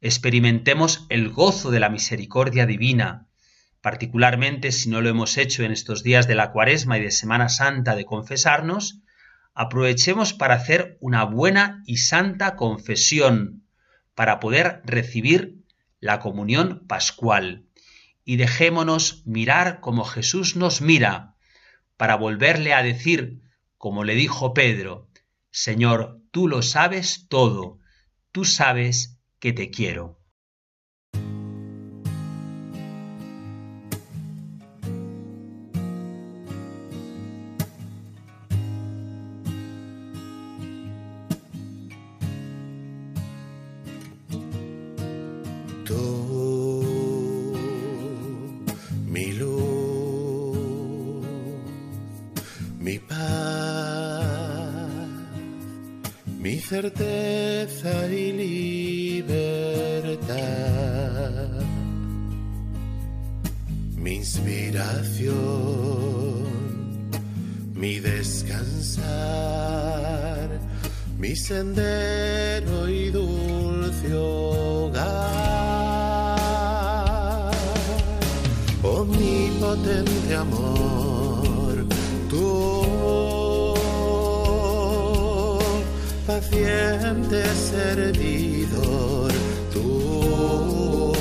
Experimentemos 0.00 1.04
el 1.08 1.30
gozo 1.30 1.72
de 1.72 1.80
la 1.80 1.88
misericordia 1.88 2.64
divina, 2.64 3.26
particularmente 3.80 4.70
si 4.70 4.88
no 4.88 5.00
lo 5.00 5.08
hemos 5.08 5.36
hecho 5.36 5.64
en 5.64 5.72
estos 5.72 6.04
días 6.04 6.28
de 6.28 6.36
la 6.36 6.52
Cuaresma 6.52 6.96
y 6.96 7.02
de 7.02 7.10
Semana 7.10 7.48
Santa 7.48 7.96
de 7.96 8.04
confesarnos, 8.04 9.00
aprovechemos 9.52 10.32
para 10.32 10.54
hacer 10.54 10.96
una 11.00 11.24
buena 11.24 11.82
y 11.84 11.96
santa 11.96 12.54
confesión, 12.54 13.64
para 14.14 14.38
poder 14.38 14.80
recibir 14.84 15.56
la 15.98 16.20
comunión 16.20 16.86
pascual. 16.86 17.64
Y 18.24 18.36
dejémonos 18.36 19.26
mirar 19.26 19.80
como 19.80 20.04
Jesús 20.04 20.54
nos 20.54 20.82
mira, 20.82 21.34
para 21.96 22.14
volverle 22.14 22.74
a 22.74 22.82
decir, 22.84 23.43
como 23.84 24.02
le 24.02 24.14
dijo 24.14 24.54
Pedro, 24.54 25.10
Señor, 25.50 26.22
tú 26.30 26.48
lo 26.48 26.62
sabes 26.62 27.26
todo, 27.28 27.80
tú 28.32 28.46
sabes 28.46 29.20
que 29.38 29.52
te 29.52 29.70
quiero. 29.70 30.23
Certeza 56.74 57.92
y 58.08 58.32
libertad, 59.22 59.62
mi 63.96 64.14
inspiración, 64.16 65.36
mi 67.74 68.00
descansar, 68.00 69.06
mi 71.16 71.36
sendero 71.36 72.88
y 72.88 73.10
dulce 73.10 74.12
hogar. 74.12 75.04
Omnipotente 78.82 80.34
amor, 80.34 81.86
tú, 82.28 83.23
paciente 86.54 87.42
servidor, 87.54 89.32
tú, 89.72 91.12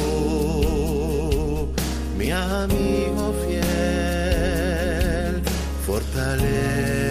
mi 2.18 2.30
amigo 2.32 3.34
fiel, 3.46 5.42
fortaleza 5.86 7.03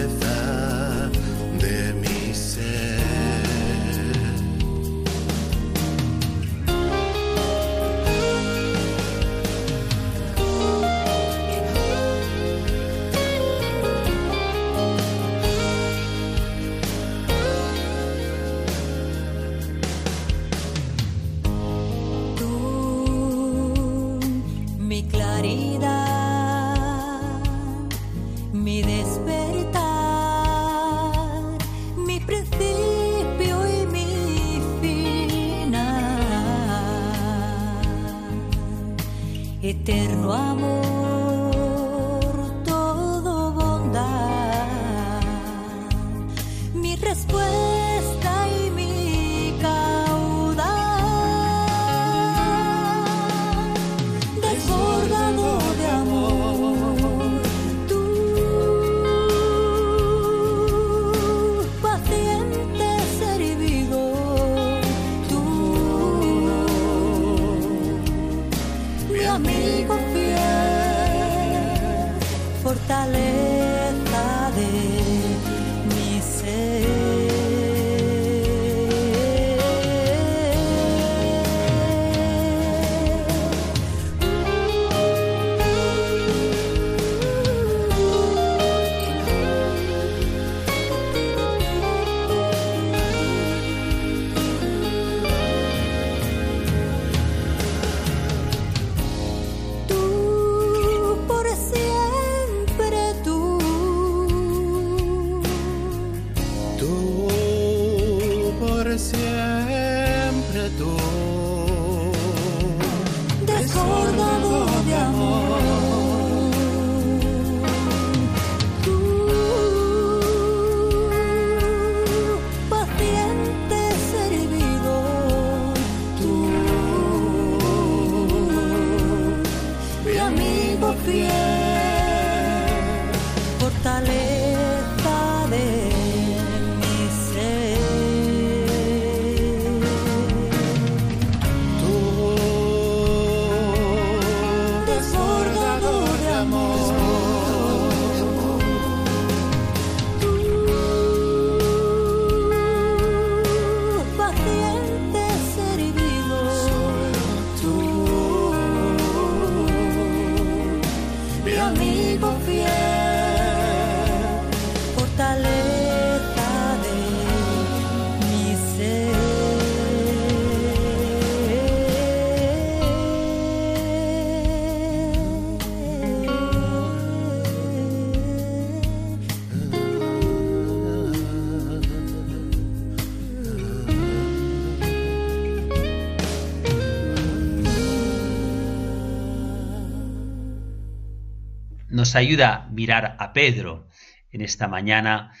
Nos 191.93 192.15
ayuda 192.15 192.67
mirar 192.71 193.15
a 193.19 193.33
Pedro 193.33 193.87
en 194.31 194.41
esta 194.41 194.67
mañana 194.67 195.31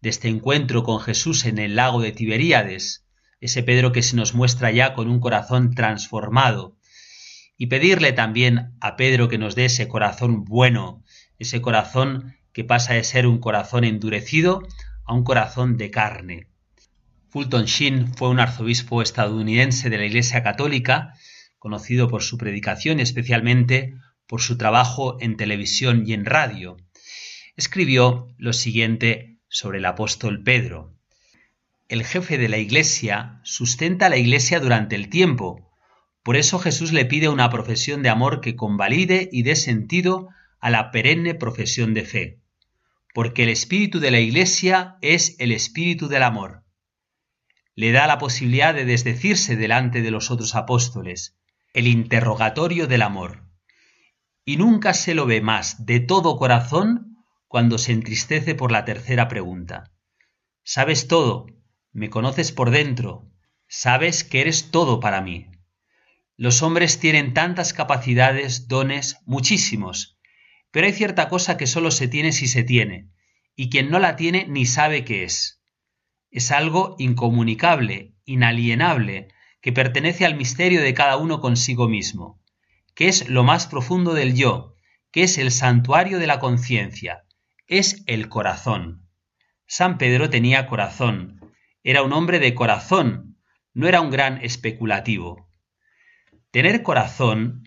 de 0.00 0.10
este 0.10 0.28
encuentro 0.28 0.84
con 0.84 1.00
Jesús 1.00 1.44
en 1.46 1.58
el 1.58 1.74
lago 1.74 2.00
de 2.00 2.12
Tiberíades, 2.12 3.04
ese 3.40 3.64
Pedro 3.64 3.90
que 3.90 4.04
se 4.04 4.14
nos 4.14 4.32
muestra 4.32 4.70
ya 4.70 4.94
con 4.94 5.10
un 5.10 5.18
corazón 5.18 5.74
transformado, 5.74 6.76
y 7.56 7.66
pedirle 7.66 8.12
también 8.12 8.76
a 8.80 8.94
Pedro 8.94 9.26
que 9.26 9.36
nos 9.36 9.56
dé 9.56 9.64
ese 9.64 9.88
corazón 9.88 10.44
bueno, 10.44 11.02
ese 11.40 11.60
corazón 11.60 12.36
que 12.52 12.62
pasa 12.62 12.94
de 12.94 13.02
ser 13.02 13.26
un 13.26 13.40
corazón 13.40 13.82
endurecido 13.82 14.62
a 15.06 15.12
un 15.12 15.24
corazón 15.24 15.76
de 15.76 15.90
carne. 15.90 16.46
Fulton 17.30 17.64
Sheen 17.64 18.14
fue 18.14 18.28
un 18.28 18.38
arzobispo 18.38 19.02
estadounidense 19.02 19.90
de 19.90 19.98
la 19.98 20.04
Iglesia 20.04 20.44
Católica, 20.44 21.14
conocido 21.58 22.06
por 22.08 22.22
su 22.22 22.38
predicación 22.38 23.00
especialmente 23.00 23.96
por 24.26 24.42
su 24.42 24.58
trabajo 24.58 25.16
en 25.20 25.36
televisión 25.36 26.04
y 26.06 26.12
en 26.12 26.24
radio. 26.24 26.76
Escribió 27.56 28.28
lo 28.38 28.52
siguiente 28.52 29.38
sobre 29.48 29.78
el 29.78 29.84
apóstol 29.86 30.42
Pedro. 30.42 30.94
El 31.88 32.04
jefe 32.04 32.36
de 32.36 32.48
la 32.48 32.58
Iglesia 32.58 33.40
sustenta 33.44 34.06
a 34.06 34.08
la 34.08 34.16
Iglesia 34.16 34.58
durante 34.58 34.96
el 34.96 35.08
tiempo. 35.08 35.70
Por 36.24 36.36
eso 36.36 36.58
Jesús 36.58 36.92
le 36.92 37.04
pide 37.04 37.28
una 37.28 37.48
profesión 37.48 38.02
de 38.02 38.08
amor 38.08 38.40
que 38.40 38.56
convalide 38.56 39.28
y 39.30 39.44
dé 39.44 39.54
sentido 39.54 40.28
a 40.58 40.70
la 40.70 40.90
perenne 40.90 41.34
profesión 41.34 41.94
de 41.94 42.04
fe. 42.04 42.40
Porque 43.14 43.44
el 43.44 43.50
espíritu 43.50 44.00
de 44.00 44.10
la 44.10 44.18
Iglesia 44.18 44.96
es 45.00 45.36
el 45.38 45.52
espíritu 45.52 46.08
del 46.08 46.24
amor. 46.24 46.64
Le 47.76 47.92
da 47.92 48.06
la 48.06 48.18
posibilidad 48.18 48.74
de 48.74 48.84
desdecirse 48.84 49.54
delante 49.54 50.02
de 50.02 50.10
los 50.10 50.30
otros 50.30 50.56
apóstoles, 50.56 51.38
el 51.72 51.86
interrogatorio 51.86 52.88
del 52.88 53.02
amor. 53.02 53.45
Y 54.48 54.58
nunca 54.58 54.94
se 54.94 55.16
lo 55.16 55.26
ve 55.26 55.40
más 55.40 55.84
de 55.86 55.98
todo 55.98 56.36
corazón 56.36 57.16
cuando 57.48 57.78
se 57.78 57.90
entristece 57.90 58.54
por 58.54 58.70
la 58.70 58.84
tercera 58.84 59.26
pregunta. 59.26 59.92
Sabes 60.62 61.08
todo, 61.08 61.46
me 61.92 62.10
conoces 62.10 62.52
por 62.52 62.70
dentro, 62.70 63.28
sabes 63.66 64.22
que 64.22 64.40
eres 64.40 64.70
todo 64.70 65.00
para 65.00 65.20
mí. 65.20 65.48
Los 66.36 66.62
hombres 66.62 67.00
tienen 67.00 67.34
tantas 67.34 67.72
capacidades, 67.72 68.68
dones, 68.68 69.18
muchísimos, 69.26 70.16
pero 70.70 70.86
hay 70.86 70.92
cierta 70.92 71.28
cosa 71.28 71.56
que 71.56 71.66
solo 71.66 71.90
se 71.90 72.06
tiene 72.06 72.30
si 72.30 72.46
se 72.46 72.62
tiene, 72.62 73.10
y 73.56 73.68
quien 73.68 73.90
no 73.90 73.98
la 73.98 74.14
tiene 74.14 74.46
ni 74.46 74.64
sabe 74.64 75.04
qué 75.04 75.24
es. 75.24 75.60
Es 76.30 76.52
algo 76.52 76.94
incomunicable, 77.00 78.14
inalienable, 78.24 79.26
que 79.60 79.72
pertenece 79.72 80.24
al 80.24 80.36
misterio 80.36 80.82
de 80.82 80.94
cada 80.94 81.16
uno 81.16 81.40
consigo 81.40 81.88
mismo, 81.88 82.40
que 82.96 83.08
es 83.08 83.28
lo 83.28 83.44
más 83.44 83.66
profundo 83.66 84.14
del 84.14 84.34
yo, 84.34 84.74
que 85.12 85.22
es 85.22 85.36
el 85.38 85.52
santuario 85.52 86.18
de 86.18 86.26
la 86.26 86.40
conciencia, 86.40 87.24
es 87.68 88.02
el 88.06 88.28
corazón. 88.28 89.06
San 89.66 89.98
Pedro 89.98 90.30
tenía 90.30 90.66
corazón, 90.66 91.52
era 91.84 92.02
un 92.02 92.12
hombre 92.14 92.38
de 92.38 92.54
corazón, 92.54 93.36
no 93.74 93.86
era 93.86 94.00
un 94.00 94.10
gran 94.10 94.38
especulativo. 94.42 95.48
Tener 96.50 96.82
corazón 96.82 97.64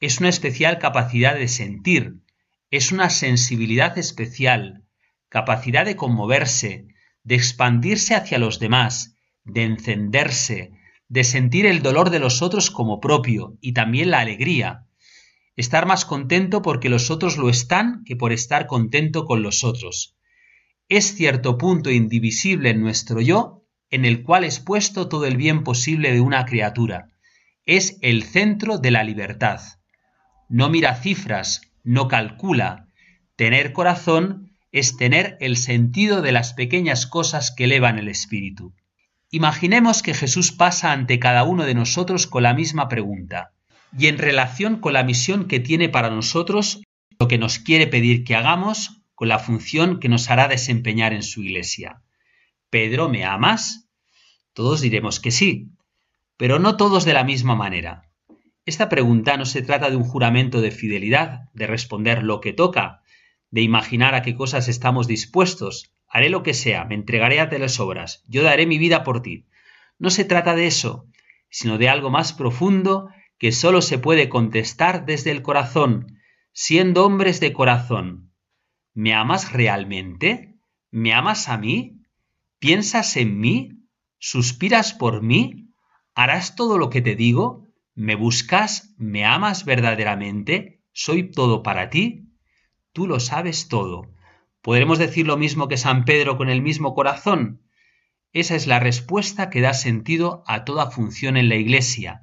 es 0.00 0.18
una 0.18 0.28
especial 0.28 0.80
capacidad 0.80 1.36
de 1.36 1.46
sentir, 1.46 2.16
es 2.70 2.90
una 2.90 3.08
sensibilidad 3.08 3.96
especial, 3.98 4.82
capacidad 5.28 5.84
de 5.84 5.94
conmoverse, 5.94 6.88
de 7.22 7.36
expandirse 7.36 8.16
hacia 8.16 8.38
los 8.38 8.58
demás, 8.58 9.14
de 9.44 9.62
encenderse, 9.62 10.72
de 11.12 11.24
sentir 11.24 11.66
el 11.66 11.82
dolor 11.82 12.08
de 12.08 12.18
los 12.18 12.40
otros 12.40 12.70
como 12.70 12.98
propio 12.98 13.58
y 13.60 13.74
también 13.74 14.10
la 14.10 14.20
alegría. 14.20 14.86
Estar 15.56 15.84
más 15.84 16.06
contento 16.06 16.62
porque 16.62 16.88
los 16.88 17.10
otros 17.10 17.36
lo 17.36 17.50
están 17.50 18.02
que 18.06 18.16
por 18.16 18.32
estar 18.32 18.66
contento 18.66 19.26
con 19.26 19.42
los 19.42 19.62
otros. 19.62 20.16
Es 20.88 21.14
cierto 21.14 21.58
punto 21.58 21.90
indivisible 21.90 22.70
en 22.70 22.80
nuestro 22.80 23.20
yo 23.20 23.62
en 23.90 24.06
el 24.06 24.22
cual 24.22 24.44
es 24.44 24.58
puesto 24.58 25.10
todo 25.10 25.26
el 25.26 25.36
bien 25.36 25.64
posible 25.64 26.12
de 26.12 26.22
una 26.22 26.46
criatura. 26.46 27.08
Es 27.66 27.98
el 28.00 28.22
centro 28.22 28.78
de 28.78 28.90
la 28.90 29.04
libertad. 29.04 29.60
No 30.48 30.70
mira 30.70 30.94
cifras, 30.94 31.60
no 31.84 32.08
calcula. 32.08 32.88
Tener 33.36 33.74
corazón 33.74 34.50
es 34.70 34.96
tener 34.96 35.36
el 35.40 35.58
sentido 35.58 36.22
de 36.22 36.32
las 36.32 36.54
pequeñas 36.54 37.06
cosas 37.06 37.54
que 37.54 37.64
elevan 37.64 37.98
el 37.98 38.08
espíritu. 38.08 38.72
Imaginemos 39.34 40.02
que 40.02 40.12
Jesús 40.12 40.52
pasa 40.52 40.92
ante 40.92 41.18
cada 41.18 41.44
uno 41.44 41.64
de 41.64 41.74
nosotros 41.74 42.26
con 42.26 42.42
la 42.42 42.52
misma 42.52 42.90
pregunta, 42.90 43.54
y 43.98 44.08
en 44.08 44.18
relación 44.18 44.76
con 44.76 44.92
la 44.92 45.04
misión 45.04 45.48
que 45.48 45.58
tiene 45.58 45.88
para 45.88 46.10
nosotros, 46.10 46.82
lo 47.18 47.28
que 47.28 47.38
nos 47.38 47.58
quiere 47.58 47.86
pedir 47.86 48.24
que 48.24 48.36
hagamos 48.36 49.00
con 49.14 49.28
la 49.28 49.38
función 49.38 50.00
que 50.00 50.10
nos 50.10 50.28
hará 50.28 50.48
desempeñar 50.48 51.14
en 51.14 51.22
su 51.22 51.42
iglesia. 51.42 52.02
Pedro, 52.68 53.08
¿me 53.08 53.24
amas? 53.24 53.88
Todos 54.52 54.82
diremos 54.82 55.18
que 55.18 55.30
sí, 55.30 55.70
pero 56.36 56.58
no 56.58 56.76
todos 56.76 57.06
de 57.06 57.14
la 57.14 57.24
misma 57.24 57.56
manera. 57.56 58.10
Esta 58.66 58.90
pregunta 58.90 59.38
no 59.38 59.46
se 59.46 59.62
trata 59.62 59.88
de 59.88 59.96
un 59.96 60.04
juramento 60.04 60.60
de 60.60 60.72
fidelidad, 60.72 61.48
de 61.54 61.66
responder 61.66 62.22
lo 62.22 62.42
que 62.42 62.52
toca, 62.52 63.00
de 63.50 63.62
imaginar 63.62 64.14
a 64.14 64.20
qué 64.20 64.34
cosas 64.34 64.68
estamos 64.68 65.06
dispuestos. 65.06 65.90
Haré 66.14 66.28
lo 66.28 66.42
que 66.42 66.52
sea, 66.52 66.84
me 66.84 66.94
entregaré 66.94 67.40
a 67.40 67.46
las 67.46 67.80
obras, 67.80 68.22
yo 68.28 68.42
daré 68.42 68.66
mi 68.66 68.76
vida 68.76 69.02
por 69.02 69.22
ti. 69.22 69.46
No 69.98 70.10
se 70.10 70.26
trata 70.26 70.54
de 70.54 70.66
eso, 70.66 71.06
sino 71.48 71.78
de 71.78 71.88
algo 71.88 72.10
más 72.10 72.34
profundo 72.34 73.08
que 73.38 73.50
sólo 73.50 73.80
se 73.80 73.98
puede 73.98 74.28
contestar 74.28 75.06
desde 75.06 75.30
el 75.30 75.40
corazón, 75.40 76.18
siendo 76.52 77.06
hombres 77.06 77.40
de 77.40 77.54
corazón. 77.54 78.30
¿Me 78.92 79.14
amas 79.14 79.52
realmente? 79.54 80.54
¿Me 80.90 81.14
amas 81.14 81.48
a 81.48 81.56
mí? 81.56 82.02
¿Piensas 82.58 83.16
en 83.16 83.40
mí? 83.40 83.70
¿Suspiras 84.18 84.92
por 84.92 85.22
mí? 85.22 85.70
¿Harás 86.14 86.56
todo 86.56 86.76
lo 86.76 86.90
que 86.90 87.00
te 87.00 87.16
digo? 87.16 87.66
¿Me 87.94 88.16
buscas? 88.16 88.94
¿Me 88.98 89.24
amas 89.24 89.64
verdaderamente? 89.64 90.82
¿Soy 90.92 91.30
todo 91.30 91.62
para 91.62 91.88
ti? 91.88 92.28
Tú 92.92 93.06
lo 93.06 93.18
sabes 93.18 93.68
todo. 93.68 94.12
¿Podremos 94.62 94.98
decir 94.98 95.26
lo 95.26 95.36
mismo 95.36 95.66
que 95.66 95.76
San 95.76 96.04
Pedro 96.04 96.36
con 96.36 96.48
el 96.48 96.62
mismo 96.62 96.94
corazón? 96.94 97.62
Esa 98.32 98.54
es 98.54 98.68
la 98.68 98.78
respuesta 98.78 99.50
que 99.50 99.60
da 99.60 99.74
sentido 99.74 100.44
a 100.46 100.64
toda 100.64 100.90
función 100.90 101.36
en 101.36 101.48
la 101.48 101.56
Iglesia, 101.56 102.22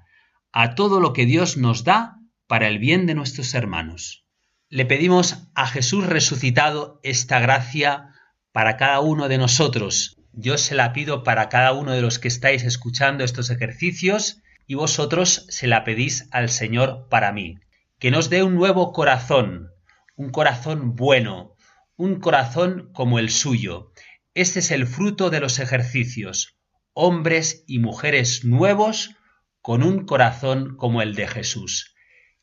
a 0.54 0.74
todo 0.74 1.02
lo 1.02 1.12
que 1.12 1.26
Dios 1.26 1.58
nos 1.58 1.84
da 1.84 2.16
para 2.48 2.70
el 2.70 2.80
bien 2.80 3.06
de 3.06 3.14
nuestros 3.14 3.54
hermanos. 3.54 4.26
Le 4.70 4.86
pedimos 4.86 5.50
a 5.54 5.68
Jesús 5.68 6.06
resucitado 6.06 7.02
esta 7.04 7.40
gracia 7.40 8.14
para 8.54 8.78
cada 8.78 9.02
uno 9.02 9.28
de 9.28 9.38
nosotros. 9.38 10.18
Yo 10.32 10.58
se 10.58 10.76
la 10.76 10.94
pido 10.94 11.24
para 11.24 11.50
cada 11.50 11.74
uno 11.74 11.92
de 11.92 12.02
los 12.02 12.20
que 12.20 12.30
estáis 12.30 12.64
escuchando 12.64 13.26
estos 13.26 13.50
ejercicios 13.50 14.42
y 14.66 14.76
vosotros 14.76 15.46
se 15.50 15.68
la 15.68 15.84
pedís 15.84 16.30
al 16.32 16.50
Señor 16.50 17.08
para 17.10 17.34
mí. 17.34 17.58
Que 18.00 18.12
nos 18.12 18.30
dé 18.30 18.44
un 18.44 18.56
nuevo 18.56 18.94
corazón, 18.94 19.72
un 20.16 20.30
corazón 20.30 20.96
bueno, 20.96 21.56
un 22.00 22.22
corazón 22.22 22.91
como 22.93 23.20
el 23.20 23.30
suyo. 23.30 23.91
Este 24.34 24.60
es 24.60 24.72
el 24.72 24.88
fruto 24.88 25.30
de 25.30 25.41
los 25.41 25.60
ejercicios, 25.60 26.58
hombres 26.93 27.66
y 27.68 27.80
mujeres 27.80 28.45
nuevos 28.45 29.18
con 29.62 29.84
un 29.84 30.06
corazón 30.06 30.78
como 30.78 31.02
el 31.02 31.14
de 31.14 31.28
Jesús. 31.28 31.93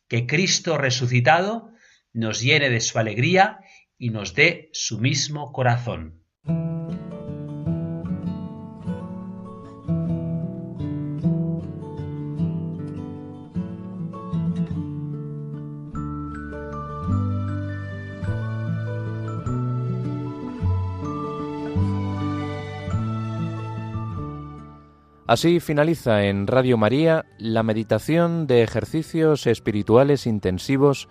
Que 0.08 0.26
Cristo 0.26 0.76
resucitado 0.76 1.70
nos 2.12 2.42
llene 2.42 2.68
de 2.68 2.82
su 2.82 2.98
alegría 2.98 3.60
y 3.96 4.10
nos 4.10 4.34
dé 4.34 4.68
su 4.74 4.98
mismo 4.98 5.52
corazón. 5.52 6.22
Así 25.26 25.58
finaliza 25.58 26.24
en 26.26 26.46
Radio 26.46 26.76
María 26.76 27.24
la 27.38 27.64
meditación 27.64 28.46
de 28.46 28.62
ejercicios 28.62 29.48
espirituales 29.48 30.24
intensivos 30.24 31.08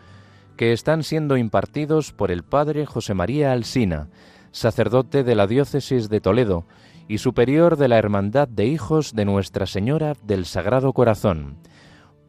que 0.55 0.71
están 0.71 1.03
siendo 1.03 1.35
impartidos 1.35 2.13
por 2.13 2.31
el 2.31 2.43
Padre 2.43 2.85
José 2.85 3.13
María 3.13 3.51
Alsina, 3.51 4.07
sacerdote 4.51 5.25
de 5.25 5.35
la 5.35 5.47
Diócesis 5.47 6.07
de 6.07 6.21
Toledo 6.21 6.65
y 7.09 7.17
superior 7.17 7.75
de 7.75 7.89
la 7.89 7.97
Hermandad 7.97 8.47
de 8.47 8.67
Hijos 8.67 9.13
de 9.13 9.25
Nuestra 9.25 9.65
Señora 9.65 10.13
del 10.23 10.45
Sagrado 10.45 10.93
Corazón. 10.93 11.57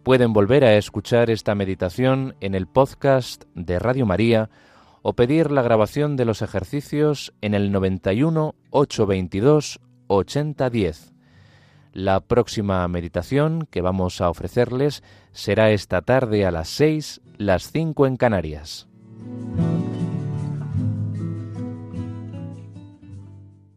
Pueden 0.02 0.32
volver 0.32 0.64
a 0.64 0.76
escuchar 0.76 1.30
esta 1.30 1.54
meditación 1.54 2.34
en 2.40 2.56
el 2.56 2.66
podcast 2.66 3.44
de 3.54 3.78
Radio 3.78 4.06
María 4.06 4.50
o 5.02 5.12
pedir 5.12 5.52
la 5.52 5.62
grabación 5.62 6.16
de 6.16 6.24
los 6.24 6.42
ejercicios 6.42 7.32
en 7.42 7.54
el 7.54 7.70
91 7.70 8.56
822 8.70 9.80
8010. 10.08 11.15
La 11.96 12.20
próxima 12.20 12.86
meditación 12.88 13.66
que 13.70 13.80
vamos 13.80 14.20
a 14.20 14.28
ofrecerles 14.28 15.02
será 15.32 15.70
esta 15.70 16.02
tarde 16.02 16.44
a 16.44 16.50
las 16.50 16.68
6, 16.68 17.22
las 17.38 17.72
5 17.72 18.06
en 18.06 18.16
Canarias. 18.18 18.86